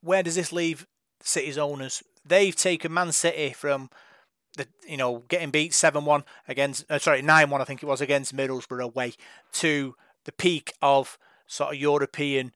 Where 0.00 0.22
does 0.22 0.36
this 0.36 0.52
leave 0.52 0.86
City's 1.22 1.58
owners? 1.58 2.02
They've 2.24 2.54
taken 2.54 2.94
Man 2.94 3.12
City 3.12 3.52
from 3.52 3.90
the 4.56 4.66
you 4.86 4.96
know 4.96 5.24
getting 5.28 5.50
beat 5.50 5.72
seven 5.74 6.04
one 6.04 6.24
against 6.48 6.84
uh, 6.90 6.98
sorry 6.98 7.22
nine 7.22 7.50
one 7.50 7.60
I 7.60 7.64
think 7.64 7.82
it 7.82 7.86
was 7.86 8.00
against 8.00 8.36
Middlesbrough 8.36 8.82
away 8.82 9.14
to 9.54 9.94
the 10.24 10.32
peak 10.32 10.72
of 10.82 11.18
sort 11.46 11.74
of 11.74 11.80
European 11.80 12.52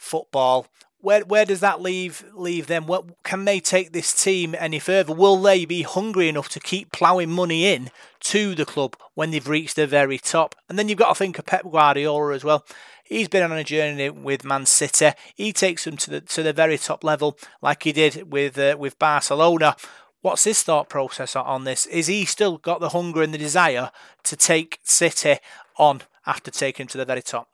football. 0.00 0.66
Where 1.02 1.20
where 1.20 1.44
does 1.44 1.60
that 1.60 1.80
leave 1.80 2.24
leave 2.34 2.66
them? 2.66 2.86
What 2.86 3.22
can 3.22 3.44
they 3.44 3.60
take 3.60 3.92
this 3.92 4.12
team 4.12 4.54
any 4.58 4.78
further? 4.78 5.14
Will 5.14 5.40
they 5.40 5.64
be 5.64 5.82
hungry 5.82 6.28
enough 6.28 6.48
to 6.50 6.60
keep 6.60 6.92
ploughing 6.92 7.30
money 7.30 7.72
in 7.72 7.90
to 8.20 8.54
the 8.54 8.66
club 8.66 8.96
when 9.14 9.30
they've 9.30 9.48
reached 9.48 9.76
the 9.76 9.86
very 9.86 10.18
top? 10.18 10.54
And 10.68 10.78
then 10.78 10.88
you've 10.88 10.98
got 10.98 11.08
to 11.08 11.14
think 11.14 11.38
of 11.38 11.46
Pep 11.46 11.64
Guardiola 11.70 12.34
as 12.34 12.44
well. 12.44 12.66
He's 13.04 13.28
been 13.28 13.42
on 13.42 13.52
a 13.52 13.64
journey 13.64 14.10
with 14.10 14.44
Man 14.44 14.66
City. 14.66 15.10
He 15.34 15.52
takes 15.52 15.84
them 15.84 15.96
to 15.98 16.10
the 16.10 16.20
to 16.20 16.42
the 16.42 16.52
very 16.52 16.78
top 16.78 17.02
level, 17.02 17.38
like 17.62 17.82
he 17.82 17.92
did 17.92 18.30
with 18.30 18.58
uh, 18.58 18.76
with 18.78 18.98
Barcelona. 18.98 19.76
What's 20.22 20.44
his 20.44 20.62
thought 20.62 20.90
process 20.90 21.34
on 21.34 21.64
this? 21.64 21.86
Is 21.86 22.08
he 22.08 22.26
still 22.26 22.58
got 22.58 22.80
the 22.80 22.90
hunger 22.90 23.22
and 23.22 23.32
the 23.32 23.38
desire 23.38 23.90
to 24.24 24.36
take 24.36 24.78
City 24.82 25.38
on 25.78 26.02
after 26.26 26.50
taking 26.50 26.84
them 26.84 26.88
to 26.88 26.98
the 26.98 27.06
very 27.06 27.22
top? 27.22 27.49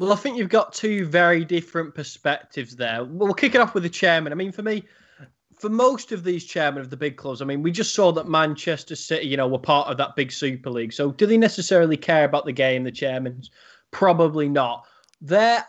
Well, 0.00 0.14
I 0.14 0.16
think 0.16 0.38
you've 0.38 0.48
got 0.48 0.72
two 0.72 1.04
very 1.04 1.44
different 1.44 1.94
perspectives 1.94 2.74
there. 2.74 3.04
We'll 3.04 3.34
kick 3.34 3.54
it 3.54 3.60
off 3.60 3.74
with 3.74 3.82
the 3.82 3.90
chairman. 3.90 4.32
I 4.32 4.34
mean, 4.34 4.50
for 4.50 4.62
me, 4.62 4.84
for 5.58 5.68
most 5.68 6.10
of 6.10 6.24
these 6.24 6.46
chairmen 6.46 6.80
of 6.80 6.88
the 6.88 6.96
big 6.96 7.18
clubs, 7.18 7.42
I 7.42 7.44
mean, 7.44 7.62
we 7.62 7.70
just 7.70 7.94
saw 7.94 8.10
that 8.12 8.26
Manchester 8.26 8.96
City, 8.96 9.26
you 9.26 9.36
know, 9.36 9.46
were 9.46 9.58
part 9.58 9.88
of 9.88 9.98
that 9.98 10.16
big 10.16 10.32
Super 10.32 10.70
League. 10.70 10.94
So, 10.94 11.12
do 11.12 11.26
they 11.26 11.36
necessarily 11.36 11.98
care 11.98 12.24
about 12.24 12.46
the 12.46 12.52
game, 12.52 12.82
the 12.82 12.90
chairmen? 12.90 13.42
Probably 13.90 14.48
not. 14.48 14.86
Their 15.20 15.66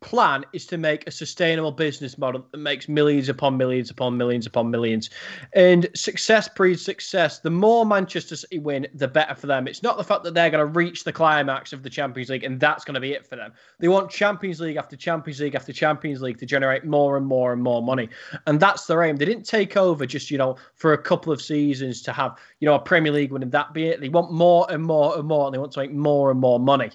plan 0.00 0.44
is 0.52 0.66
to 0.66 0.78
make 0.78 1.06
a 1.06 1.10
sustainable 1.10 1.72
business 1.72 2.18
model 2.18 2.46
that 2.52 2.58
makes 2.58 2.88
millions 2.88 3.28
upon 3.28 3.56
millions 3.56 3.90
upon 3.90 4.16
millions 4.16 4.46
upon 4.46 4.70
millions. 4.70 5.10
And 5.54 5.88
success 5.94 6.48
breeds 6.48 6.84
success. 6.84 7.40
The 7.40 7.50
more 7.50 7.84
Manchester 7.84 8.36
City 8.36 8.58
win, 8.58 8.86
the 8.94 9.08
better 9.08 9.34
for 9.34 9.46
them. 9.46 9.66
It's 9.66 9.82
not 9.82 9.96
the 9.96 10.04
fact 10.04 10.22
that 10.24 10.34
they're 10.34 10.50
going 10.50 10.66
to 10.66 10.78
reach 10.78 11.04
the 11.04 11.12
climax 11.12 11.72
of 11.72 11.82
the 11.82 11.90
Champions 11.90 12.30
League 12.30 12.44
and 12.44 12.60
that's 12.60 12.84
going 12.84 12.94
to 12.94 13.00
be 13.00 13.12
it 13.12 13.26
for 13.26 13.36
them. 13.36 13.52
They 13.78 13.88
want 13.88 14.10
Champions 14.10 14.60
League 14.60 14.76
after 14.76 14.96
Champions 14.96 15.40
League 15.40 15.54
after 15.54 15.72
Champions 15.72 16.22
League 16.22 16.38
to 16.38 16.46
generate 16.46 16.84
more 16.84 17.16
and 17.16 17.26
more 17.26 17.52
and 17.52 17.62
more 17.62 17.82
money. 17.82 18.08
And 18.46 18.60
that's 18.60 18.86
their 18.86 19.02
aim. 19.02 19.16
They 19.16 19.24
didn't 19.24 19.46
take 19.46 19.76
over 19.76 20.06
just, 20.06 20.30
you 20.30 20.38
know, 20.38 20.56
for 20.74 20.92
a 20.92 20.98
couple 20.98 21.32
of 21.32 21.42
seasons 21.42 22.02
to 22.02 22.12
have, 22.12 22.38
you 22.60 22.66
know, 22.66 22.74
a 22.74 22.80
Premier 22.80 23.12
League 23.12 23.32
win 23.32 23.42
and 23.42 23.52
that 23.52 23.72
be 23.72 23.88
it. 23.88 24.00
They 24.00 24.08
want 24.08 24.32
more 24.32 24.66
and 24.70 24.82
more 24.82 25.18
and 25.18 25.26
more 25.26 25.46
and 25.46 25.54
they 25.54 25.58
want 25.58 25.72
to 25.72 25.80
make 25.80 25.92
more 25.92 26.30
and 26.30 26.38
more 26.38 26.60
money. 26.60 26.90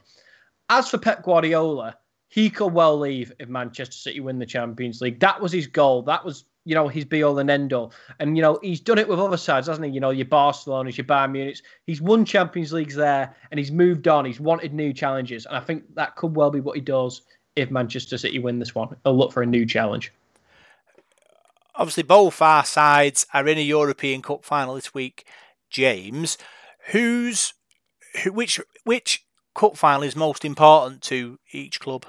As 0.69 0.89
for 0.89 0.97
Pep 0.97 1.23
Guardiola, 1.23 1.97
he 2.33 2.49
could 2.49 2.73
well 2.73 2.97
leave 2.97 3.31
if 3.37 3.47
Manchester 3.47 3.93
City 3.93 4.19
win 4.19 4.39
the 4.39 4.45
Champions 4.47 5.01
League. 5.01 5.19
That 5.19 5.39
was 5.39 5.51
his 5.51 5.67
goal. 5.67 6.01
That 6.01 6.25
was, 6.25 6.45
you 6.65 6.73
know, 6.73 6.87
his 6.87 7.05
be 7.05 7.21
all 7.21 7.37
and 7.37 7.47
end 7.47 7.73
all. 7.73 7.93
And, 8.19 8.35
you 8.35 8.41
know, 8.41 8.57
he's 8.63 8.79
done 8.79 8.97
it 8.97 9.07
with 9.07 9.19
other 9.19 9.37
sides, 9.37 9.67
hasn't 9.67 9.85
he? 9.85 9.91
You 9.93 9.99
know, 9.99 10.09
your 10.09 10.25
Barcelona, 10.25 10.89
your 10.89 11.05
Bayern 11.05 11.33
Munich. 11.33 11.61
He's 11.85 12.01
won 12.01 12.25
Champions 12.25 12.73
Leagues 12.73 12.95
there 12.95 13.35
and 13.51 13.59
he's 13.59 13.71
moved 13.71 14.07
on. 14.07 14.25
He's 14.25 14.39
wanted 14.39 14.73
new 14.73 14.93
challenges. 14.93 15.45
And 15.45 15.55
I 15.55 15.59
think 15.59 15.83
that 15.93 16.15
could 16.15 16.35
well 16.35 16.49
be 16.49 16.59
what 16.59 16.75
he 16.75 16.81
does 16.81 17.21
if 17.55 17.69
Manchester 17.69 18.17
City 18.17 18.39
win 18.39 18.57
this 18.57 18.73
one. 18.73 18.95
He'll 19.03 19.15
look 19.15 19.31
for 19.31 19.43
a 19.43 19.45
new 19.45 19.63
challenge. 19.67 20.11
Obviously, 21.75 22.01
both 22.01 22.41
our 22.41 22.65
sides 22.65 23.27
are 23.31 23.47
in 23.47 23.59
a 23.59 23.61
European 23.61 24.23
Cup 24.23 24.43
final 24.43 24.73
this 24.73 24.91
week. 24.91 25.27
James, 25.69 26.39
who's 26.87 27.53
who, 28.23 28.33
which 28.33 28.59
which 28.85 29.23
cup 29.53 29.77
final 29.77 30.01
is 30.01 30.15
most 30.15 30.43
important 30.43 31.03
to 31.03 31.37
each 31.51 31.79
club? 31.79 32.07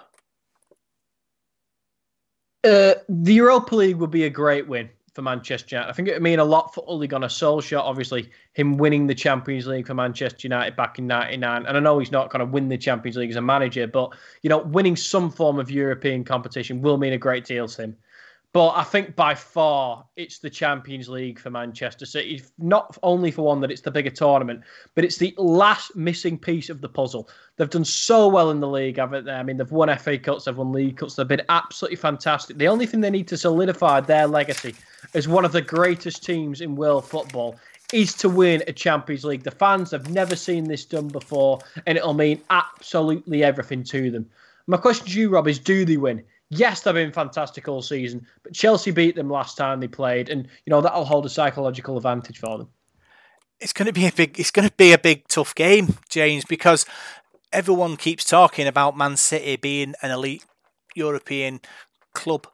Uh, 2.64 2.94
the 3.08 3.34
Europa 3.34 3.76
League 3.76 3.96
would 3.96 4.10
be 4.10 4.24
a 4.24 4.30
great 4.30 4.66
win 4.66 4.88
for 5.12 5.22
Manchester 5.22 5.76
United. 5.76 5.90
I 5.90 5.92
think 5.92 6.08
it 6.08 6.14
would 6.14 6.22
mean 6.22 6.38
a 6.38 6.44
lot 6.44 6.74
for 6.74 6.82
Ole 6.86 7.06
Gunnar 7.06 7.28
Solskjaer. 7.28 7.78
Obviously, 7.78 8.30
him 8.54 8.76
winning 8.76 9.06
the 9.06 9.14
Champions 9.14 9.66
League 9.66 9.86
for 9.86 9.94
Manchester 9.94 10.40
United 10.42 10.74
back 10.74 10.98
in 10.98 11.06
'99. 11.06 11.66
And 11.66 11.76
I 11.76 11.80
know 11.80 11.98
he's 11.98 12.10
not 12.10 12.30
going 12.30 12.40
to 12.40 12.46
win 12.46 12.68
the 12.68 12.78
Champions 12.78 13.16
League 13.16 13.30
as 13.30 13.36
a 13.36 13.42
manager, 13.42 13.86
but 13.86 14.14
you 14.42 14.50
know, 14.50 14.58
winning 14.58 14.96
some 14.96 15.30
form 15.30 15.58
of 15.58 15.70
European 15.70 16.24
competition 16.24 16.80
will 16.80 16.96
mean 16.96 17.12
a 17.12 17.18
great 17.18 17.44
deal 17.44 17.68
to 17.68 17.82
him. 17.82 17.96
But 18.54 18.74
I 18.76 18.84
think 18.84 19.16
by 19.16 19.34
far 19.34 20.06
it's 20.14 20.38
the 20.38 20.48
Champions 20.48 21.08
League 21.08 21.40
for 21.40 21.50
Manchester 21.50 22.06
City. 22.06 22.40
Not 22.56 22.96
only 23.02 23.32
for 23.32 23.42
one 23.42 23.60
that 23.62 23.72
it's 23.72 23.80
the 23.80 23.90
bigger 23.90 24.10
tournament, 24.10 24.62
but 24.94 25.04
it's 25.04 25.16
the 25.16 25.34
last 25.36 25.96
missing 25.96 26.38
piece 26.38 26.70
of 26.70 26.80
the 26.80 26.88
puzzle. 26.88 27.28
They've 27.56 27.68
done 27.68 27.84
so 27.84 28.28
well 28.28 28.52
in 28.52 28.60
the 28.60 28.68
league, 28.68 28.98
haven't 28.98 29.24
they? 29.24 29.32
I 29.32 29.42
mean, 29.42 29.56
they've 29.56 29.72
won 29.72 29.94
FA 29.98 30.18
Cups, 30.18 30.44
they've 30.44 30.56
won 30.56 30.70
League 30.70 30.98
Cups, 30.98 31.16
they've 31.16 31.26
been 31.26 31.42
absolutely 31.48 31.96
fantastic. 31.96 32.56
The 32.56 32.68
only 32.68 32.86
thing 32.86 33.00
they 33.00 33.10
need 33.10 33.26
to 33.26 33.36
solidify 33.36 34.02
their 34.02 34.28
legacy 34.28 34.76
as 35.14 35.26
one 35.26 35.44
of 35.44 35.50
the 35.50 35.60
greatest 35.60 36.24
teams 36.24 36.60
in 36.60 36.76
world 36.76 37.04
football 37.04 37.56
is 37.92 38.14
to 38.14 38.28
win 38.28 38.62
a 38.68 38.72
Champions 38.72 39.24
League. 39.24 39.42
The 39.42 39.50
fans 39.50 39.90
have 39.90 40.10
never 40.10 40.36
seen 40.36 40.68
this 40.68 40.84
done 40.84 41.08
before, 41.08 41.58
and 41.86 41.98
it'll 41.98 42.14
mean 42.14 42.40
absolutely 42.50 43.42
everything 43.42 43.82
to 43.82 44.12
them. 44.12 44.30
My 44.68 44.76
question 44.76 45.08
to 45.08 45.20
you, 45.20 45.28
Rob, 45.28 45.48
is 45.48 45.58
do 45.58 45.84
they 45.84 45.96
win? 45.96 46.22
Yes, 46.50 46.82
they've 46.82 46.94
been 46.94 47.12
fantastic 47.12 47.68
all 47.68 47.82
season, 47.82 48.26
but 48.42 48.52
Chelsea 48.52 48.90
beat 48.90 49.16
them 49.16 49.30
last 49.30 49.56
time 49.56 49.80
they 49.80 49.88
played, 49.88 50.28
and 50.28 50.46
you 50.66 50.70
know 50.70 50.80
that'll 50.80 51.04
hold 51.04 51.26
a 51.26 51.30
psychological 51.30 51.96
advantage 51.96 52.38
for 52.38 52.58
them. 52.58 52.68
It's 53.60 53.72
going 53.72 53.86
to 53.86 53.92
be 53.92 54.06
a 54.06 54.12
big. 54.12 54.38
It's 54.38 54.50
going 54.50 54.68
to 54.68 54.74
be 54.74 54.92
a 54.92 54.98
big 54.98 55.26
tough 55.28 55.54
game, 55.54 55.96
James, 56.08 56.44
because 56.44 56.84
everyone 57.52 57.96
keeps 57.96 58.24
talking 58.24 58.66
about 58.66 58.96
Man 58.96 59.16
City 59.16 59.56
being 59.56 59.94
an 60.02 60.10
elite 60.10 60.44
European 60.94 61.60
club. 62.12 62.46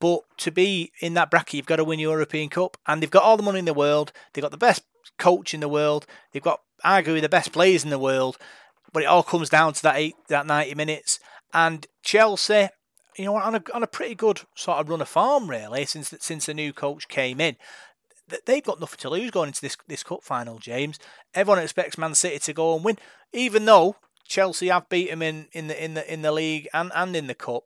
But 0.00 0.22
to 0.38 0.50
be 0.50 0.92
in 1.00 1.14
that 1.14 1.30
bracket, 1.30 1.54
you've 1.54 1.66
got 1.66 1.76
to 1.76 1.84
win 1.84 1.98
European 1.98 2.48
Cup, 2.48 2.76
and 2.86 3.02
they've 3.02 3.10
got 3.10 3.22
all 3.22 3.36
the 3.36 3.42
money 3.42 3.58
in 3.58 3.66
the 3.66 3.74
world. 3.74 4.12
They've 4.32 4.42
got 4.42 4.50
the 4.50 4.56
best 4.56 4.82
coach 5.18 5.54
in 5.54 5.60
the 5.60 5.68
world. 5.68 6.06
They've 6.32 6.42
got 6.42 6.62
arguably 6.84 7.20
the 7.20 7.28
best 7.28 7.52
players 7.52 7.84
in 7.84 7.90
the 7.90 7.98
world. 7.98 8.38
But 8.92 9.02
it 9.02 9.06
all 9.06 9.22
comes 9.22 9.50
down 9.50 9.74
to 9.74 9.82
that 9.82 9.96
eight, 9.96 10.14
that 10.28 10.46
ninety 10.46 10.74
minutes. 10.74 11.20
And 11.52 11.86
Chelsea, 12.02 12.70
you 13.16 13.24
know, 13.24 13.36
on 13.36 13.54
a 13.54 13.62
on 13.74 13.82
a 13.82 13.88
pretty 13.88 14.14
good 14.14 14.42
sort 14.54 14.78
of 14.78 14.88
run 14.88 15.00
of 15.00 15.08
form 15.08 15.48
really 15.48 15.84
since 15.86 16.14
since 16.20 16.46
the 16.46 16.54
new 16.54 16.72
coach 16.72 17.08
came 17.08 17.40
in. 17.40 17.56
They've 18.46 18.62
got 18.62 18.78
nothing 18.78 18.98
to 18.98 19.10
lose 19.10 19.30
going 19.30 19.48
into 19.48 19.60
this 19.60 19.76
this 19.88 20.02
cup 20.02 20.22
final, 20.22 20.58
James. 20.58 20.98
Everyone 21.34 21.62
expects 21.62 21.98
Man 21.98 22.14
City 22.14 22.38
to 22.38 22.52
go 22.52 22.76
and 22.76 22.84
win, 22.84 22.98
even 23.32 23.64
though 23.64 23.96
Chelsea 24.26 24.68
have 24.68 24.88
beat 24.88 25.10
them 25.10 25.22
in, 25.22 25.48
in 25.52 25.66
the 25.66 25.84
in 25.84 25.94
the 25.94 26.12
in 26.12 26.22
the 26.22 26.32
league 26.32 26.68
and, 26.72 26.92
and 26.94 27.16
in 27.16 27.26
the 27.26 27.34
cup. 27.34 27.64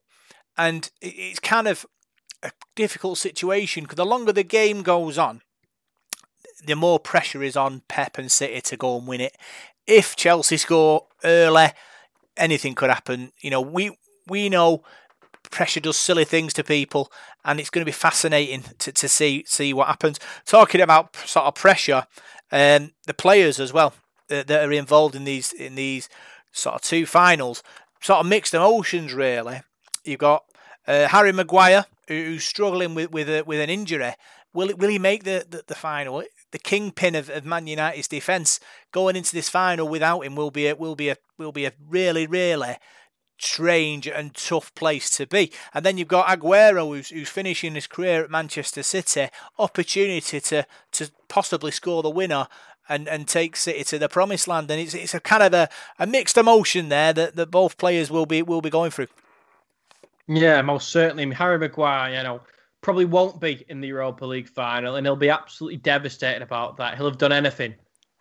And 0.57 0.91
it's 1.03 1.41
kind 1.41 1.69
of 1.69 1.85
a 2.43 2.53
difficult 2.75 3.19
situation 3.19 3.85
because 3.85 3.97
the 3.97 4.07
longer 4.07 4.33
the 4.33 4.45
game 4.45 4.83
goes 4.83 5.19
on, 5.19 5.43
the 6.65 6.77
more 6.77 6.99
pressure 6.99 7.43
is 7.43 7.57
on 7.57 7.83
Pep 7.89 8.17
and 8.17 8.33
City 8.33 8.61
to 8.63 8.77
go 8.77 8.97
and 8.97 9.07
win 9.07 9.21
it. 9.21 9.37
If 9.87 10.17
Chelsea 10.17 10.57
score 10.57 11.07
early, 11.23 11.69
anything 12.37 12.75
could 12.75 12.91
happen. 12.91 13.33
You 13.41 13.51
know, 13.51 13.61
we 13.61 13.99
we 14.27 14.49
know 14.49 14.83
pressure 15.51 15.81
does 15.81 15.97
silly 15.97 16.25
things 16.25 16.53
to 16.55 16.65
people, 16.65 17.11
and 17.45 17.61
it's 17.61 17.71
going 17.71 17.83
to 17.83 17.89
be 17.89 17.93
fascinating 17.93 18.65
to, 18.79 18.93
to 18.93 19.09
see 19.09 19.45
see 19.47 19.73
what 19.73 19.89
happens. 19.89 20.19
Talking 20.47 20.81
about 20.81 21.15
sort 21.17 21.47
of 21.47 21.55
pressure, 21.55 22.07
um, 22.53 22.93
the 23.07 23.15
players 23.15 23.61
as 23.61 23.73
well 23.73 23.95
that, 24.29 24.47
that 24.47 24.65
are 24.65 24.73
involved 24.73 25.15
in 25.15 25.25
these 25.25 25.53
in 25.53 25.75
these 25.75 26.09
sort 26.53 26.77
of 26.77 26.83
two 26.83 27.07
finals, 27.07 27.63
sort 28.01 28.21
of 28.21 28.27
mixed 28.27 28.55
emotions 28.55 29.13
really. 29.13 29.63
You've 30.05 30.19
got 30.19 30.45
uh, 30.87 31.09
Harry 31.09 31.33
Maguire 31.33 31.87
who's 32.09 32.45
struggling 32.45 32.95
with 32.95 33.11
with, 33.11 33.29
a, 33.29 33.43
with 33.43 33.61
an 33.61 33.71
injury. 33.71 34.15
Will 34.53 34.75
will 34.77 34.91
he 34.91 34.99
make 34.99 35.25
the, 35.25 35.47
the, 35.49 35.65
the 35.67 35.75
final? 35.75 36.23
The 36.53 36.59
kingpin 36.59 37.17
of, 37.17 37.29
of 37.31 37.45
Man 37.45 37.67
United's 37.67 38.07
defence 38.07 38.61
going 38.93 39.17
into 39.17 39.33
this 39.33 39.49
final 39.49 39.89
without 39.89 40.21
him 40.21 40.37
will 40.37 40.53
be 40.53 40.69
a, 40.69 40.77
will 40.77 40.95
be 40.95 41.09
a 41.09 41.17
will 41.37 41.51
be 41.51 41.65
a 41.65 41.73
really 41.89 42.27
really 42.27 42.77
strange 43.39 44.07
and 44.07 44.35
tough 44.35 44.75
place 44.75 45.11
to 45.11 45.27
be. 45.27 45.53
And 45.73 45.85
then 45.85 45.99
you've 45.99 46.09
got 46.09 46.27
Aguero, 46.27 46.89
who's, 46.89 47.11
who's 47.11 47.29
finishing 47.29 47.75
his 47.75 47.87
career 47.87 48.25
at 48.25 48.31
Manchester 48.31 48.83
City, 48.83 49.29
opportunity 49.59 50.41
to 50.41 50.67
to 50.93 51.11
possibly 51.29 51.71
score 51.71 52.03
the 52.03 52.11
winner 52.11 52.47
and, 52.89 53.09
and 53.09 53.27
take 53.27 53.57
City 53.57 53.85
to 53.85 53.99
the 53.99 54.09
promised 54.09 54.49
land. 54.49 54.71
And 54.71 54.81
it's 54.81 54.95
it's 54.95 55.15
a 55.15 55.21
kind 55.21 55.43
of 55.43 55.55
a, 55.55 55.69
a 55.99 56.07
mixed 56.07 56.37
emotion 56.37 56.89
there 56.89 57.13
that, 57.13 57.37
that 57.37 57.51
both 57.51 57.79
players 57.79 58.11
will 58.11 58.27
be 58.27 58.43
will 58.43 58.63
be 58.63 58.71
going 58.71 58.91
through. 58.91 59.09
Yeah, 60.27 60.63
most 60.63 60.89
certainly. 60.89 61.31
Harry 61.35 61.59
Maguire, 61.59 62.17
you 62.17 62.23
know, 62.23 62.41
probably 62.81 63.05
won't 63.05 63.41
be 63.41 63.65
in 63.69 63.81
the 63.81 63.89
Europa 63.89 64.25
League 64.25 64.49
final, 64.49 64.97
and 64.97 65.07
he'll 65.07 65.17
be 65.17 65.29
absolutely 65.29 65.77
devastated 65.79 66.43
about 66.43 66.79
that. 66.79 66.97
He'll 66.97 67.09
have 67.09 67.19
done 67.19 67.33
anything 67.33 67.75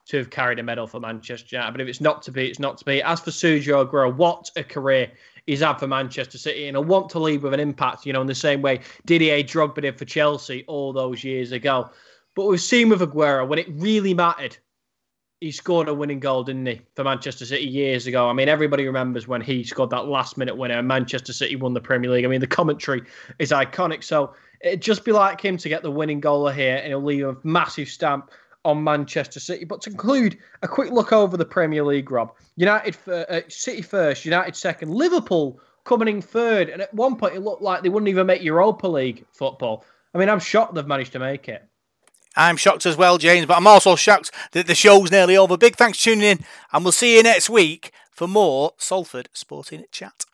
to 0.05 0.17
have 0.17 0.29
carried 0.29 0.59
a 0.59 0.63
medal 0.63 0.87
for 0.87 0.99
Manchester 0.99 1.55
United. 1.55 1.71
But 1.71 1.81
if 1.81 1.87
it's 1.87 2.01
not 2.01 2.21
to 2.23 2.31
be, 2.31 2.47
it's 2.47 2.59
not 2.59 2.77
to 2.79 2.85
be. 2.85 3.01
As 3.01 3.19
for 3.19 3.31
Sergio 3.31 3.87
Aguero, 3.87 4.15
what 4.15 4.49
a 4.55 4.63
career 4.63 5.11
he's 5.47 5.61
had 5.61 5.75
for 5.75 5.87
Manchester 5.87 6.37
City, 6.37 6.67
and 6.67 6.77
I 6.77 6.79
want 6.79 7.09
to 7.11 7.19
leave 7.19 7.43
with 7.43 7.53
an 7.53 7.59
impact. 7.59 8.05
You 8.05 8.13
know, 8.13 8.21
in 8.21 8.27
the 8.27 8.35
same 8.35 8.61
way 8.61 8.81
Didier 9.05 9.43
Drogba 9.43 9.81
did 9.81 9.97
for 9.97 10.05
Chelsea 10.05 10.63
all 10.67 10.93
those 10.93 11.23
years 11.23 11.51
ago. 11.51 11.89
But 12.35 12.47
we've 12.47 12.61
seen 12.61 12.89
with 12.89 13.01
Aguero 13.01 13.47
when 13.47 13.59
it 13.59 13.67
really 13.69 14.13
mattered, 14.13 14.57
he 15.39 15.51
scored 15.51 15.89
a 15.89 15.93
winning 15.93 16.19
goal, 16.19 16.43
didn't 16.43 16.65
he, 16.65 16.81
for 16.95 17.03
Manchester 17.03 17.45
City 17.45 17.65
years 17.65 18.07
ago? 18.07 18.29
I 18.29 18.33
mean, 18.33 18.47
everybody 18.47 18.85
remembers 18.85 19.27
when 19.27 19.41
he 19.41 19.63
scored 19.63 19.89
that 19.89 20.07
last 20.07 20.37
minute 20.37 20.55
winner 20.55 20.79
and 20.79 20.87
Manchester 20.87 21.33
City 21.33 21.57
won 21.57 21.73
the 21.73 21.81
Premier 21.81 22.09
League. 22.09 22.25
I 22.25 22.29
mean, 22.29 22.39
the 22.39 22.47
commentary 22.47 23.03
is 23.39 23.51
iconic. 23.51 24.03
So 24.03 24.33
it'd 24.61 24.81
just 24.81 25.03
be 25.03 25.11
like 25.11 25.41
him 25.41 25.57
to 25.57 25.69
get 25.69 25.83
the 25.83 25.91
winning 25.91 26.21
goal 26.21 26.47
here 26.47 26.77
and 26.77 26.87
he'll 26.87 27.03
leave 27.03 27.27
a 27.27 27.35
massive 27.43 27.89
stamp 27.89 28.31
on 28.65 28.83
Manchester 28.83 29.39
City. 29.39 29.65
But 29.65 29.81
to 29.81 29.89
conclude, 29.89 30.37
a 30.61 30.67
quick 30.67 30.91
look 30.91 31.11
over 31.11 31.37
the 31.37 31.45
Premier 31.45 31.83
League, 31.83 32.11
Rob. 32.11 32.33
United, 32.55 32.97
uh, 33.07 33.41
City 33.49 33.81
first, 33.81 34.25
United 34.25 34.55
second, 34.55 34.91
Liverpool 34.91 35.59
coming 35.83 36.07
in 36.07 36.21
third. 36.21 36.69
And 36.69 36.81
at 36.81 36.93
one 36.93 37.15
point, 37.15 37.35
it 37.35 37.41
looked 37.41 37.61
like 37.61 37.83
they 37.83 37.89
wouldn't 37.89 38.09
even 38.09 38.27
make 38.27 38.41
Europa 38.41 38.87
League 38.87 39.25
football. 39.31 39.85
I 40.13 40.17
mean, 40.17 40.29
I'm 40.29 40.39
shocked 40.39 40.75
they've 40.75 40.85
managed 40.85 41.13
to 41.13 41.19
make 41.19 41.49
it. 41.49 41.67
I'm 42.35 42.57
shocked 42.57 42.85
as 42.85 42.97
well, 42.97 43.17
James, 43.17 43.45
but 43.45 43.57
I'm 43.57 43.67
also 43.67 43.95
shocked 43.95 44.31
that 44.53 44.65
the 44.65 44.75
show's 44.75 45.11
nearly 45.11 45.37
over. 45.37 45.55
Big 45.55 45.75
thanks 45.75 45.99
for 45.99 46.05
tuning 46.05 46.23
in, 46.23 46.39
and 46.71 46.83
we'll 46.83 46.91
see 46.91 47.17
you 47.17 47.23
next 47.23 47.49
week 47.49 47.91
for 48.11 48.27
more 48.27 48.73
Salford 48.77 49.29
Sporting 49.33 49.85
Chat. 49.91 50.25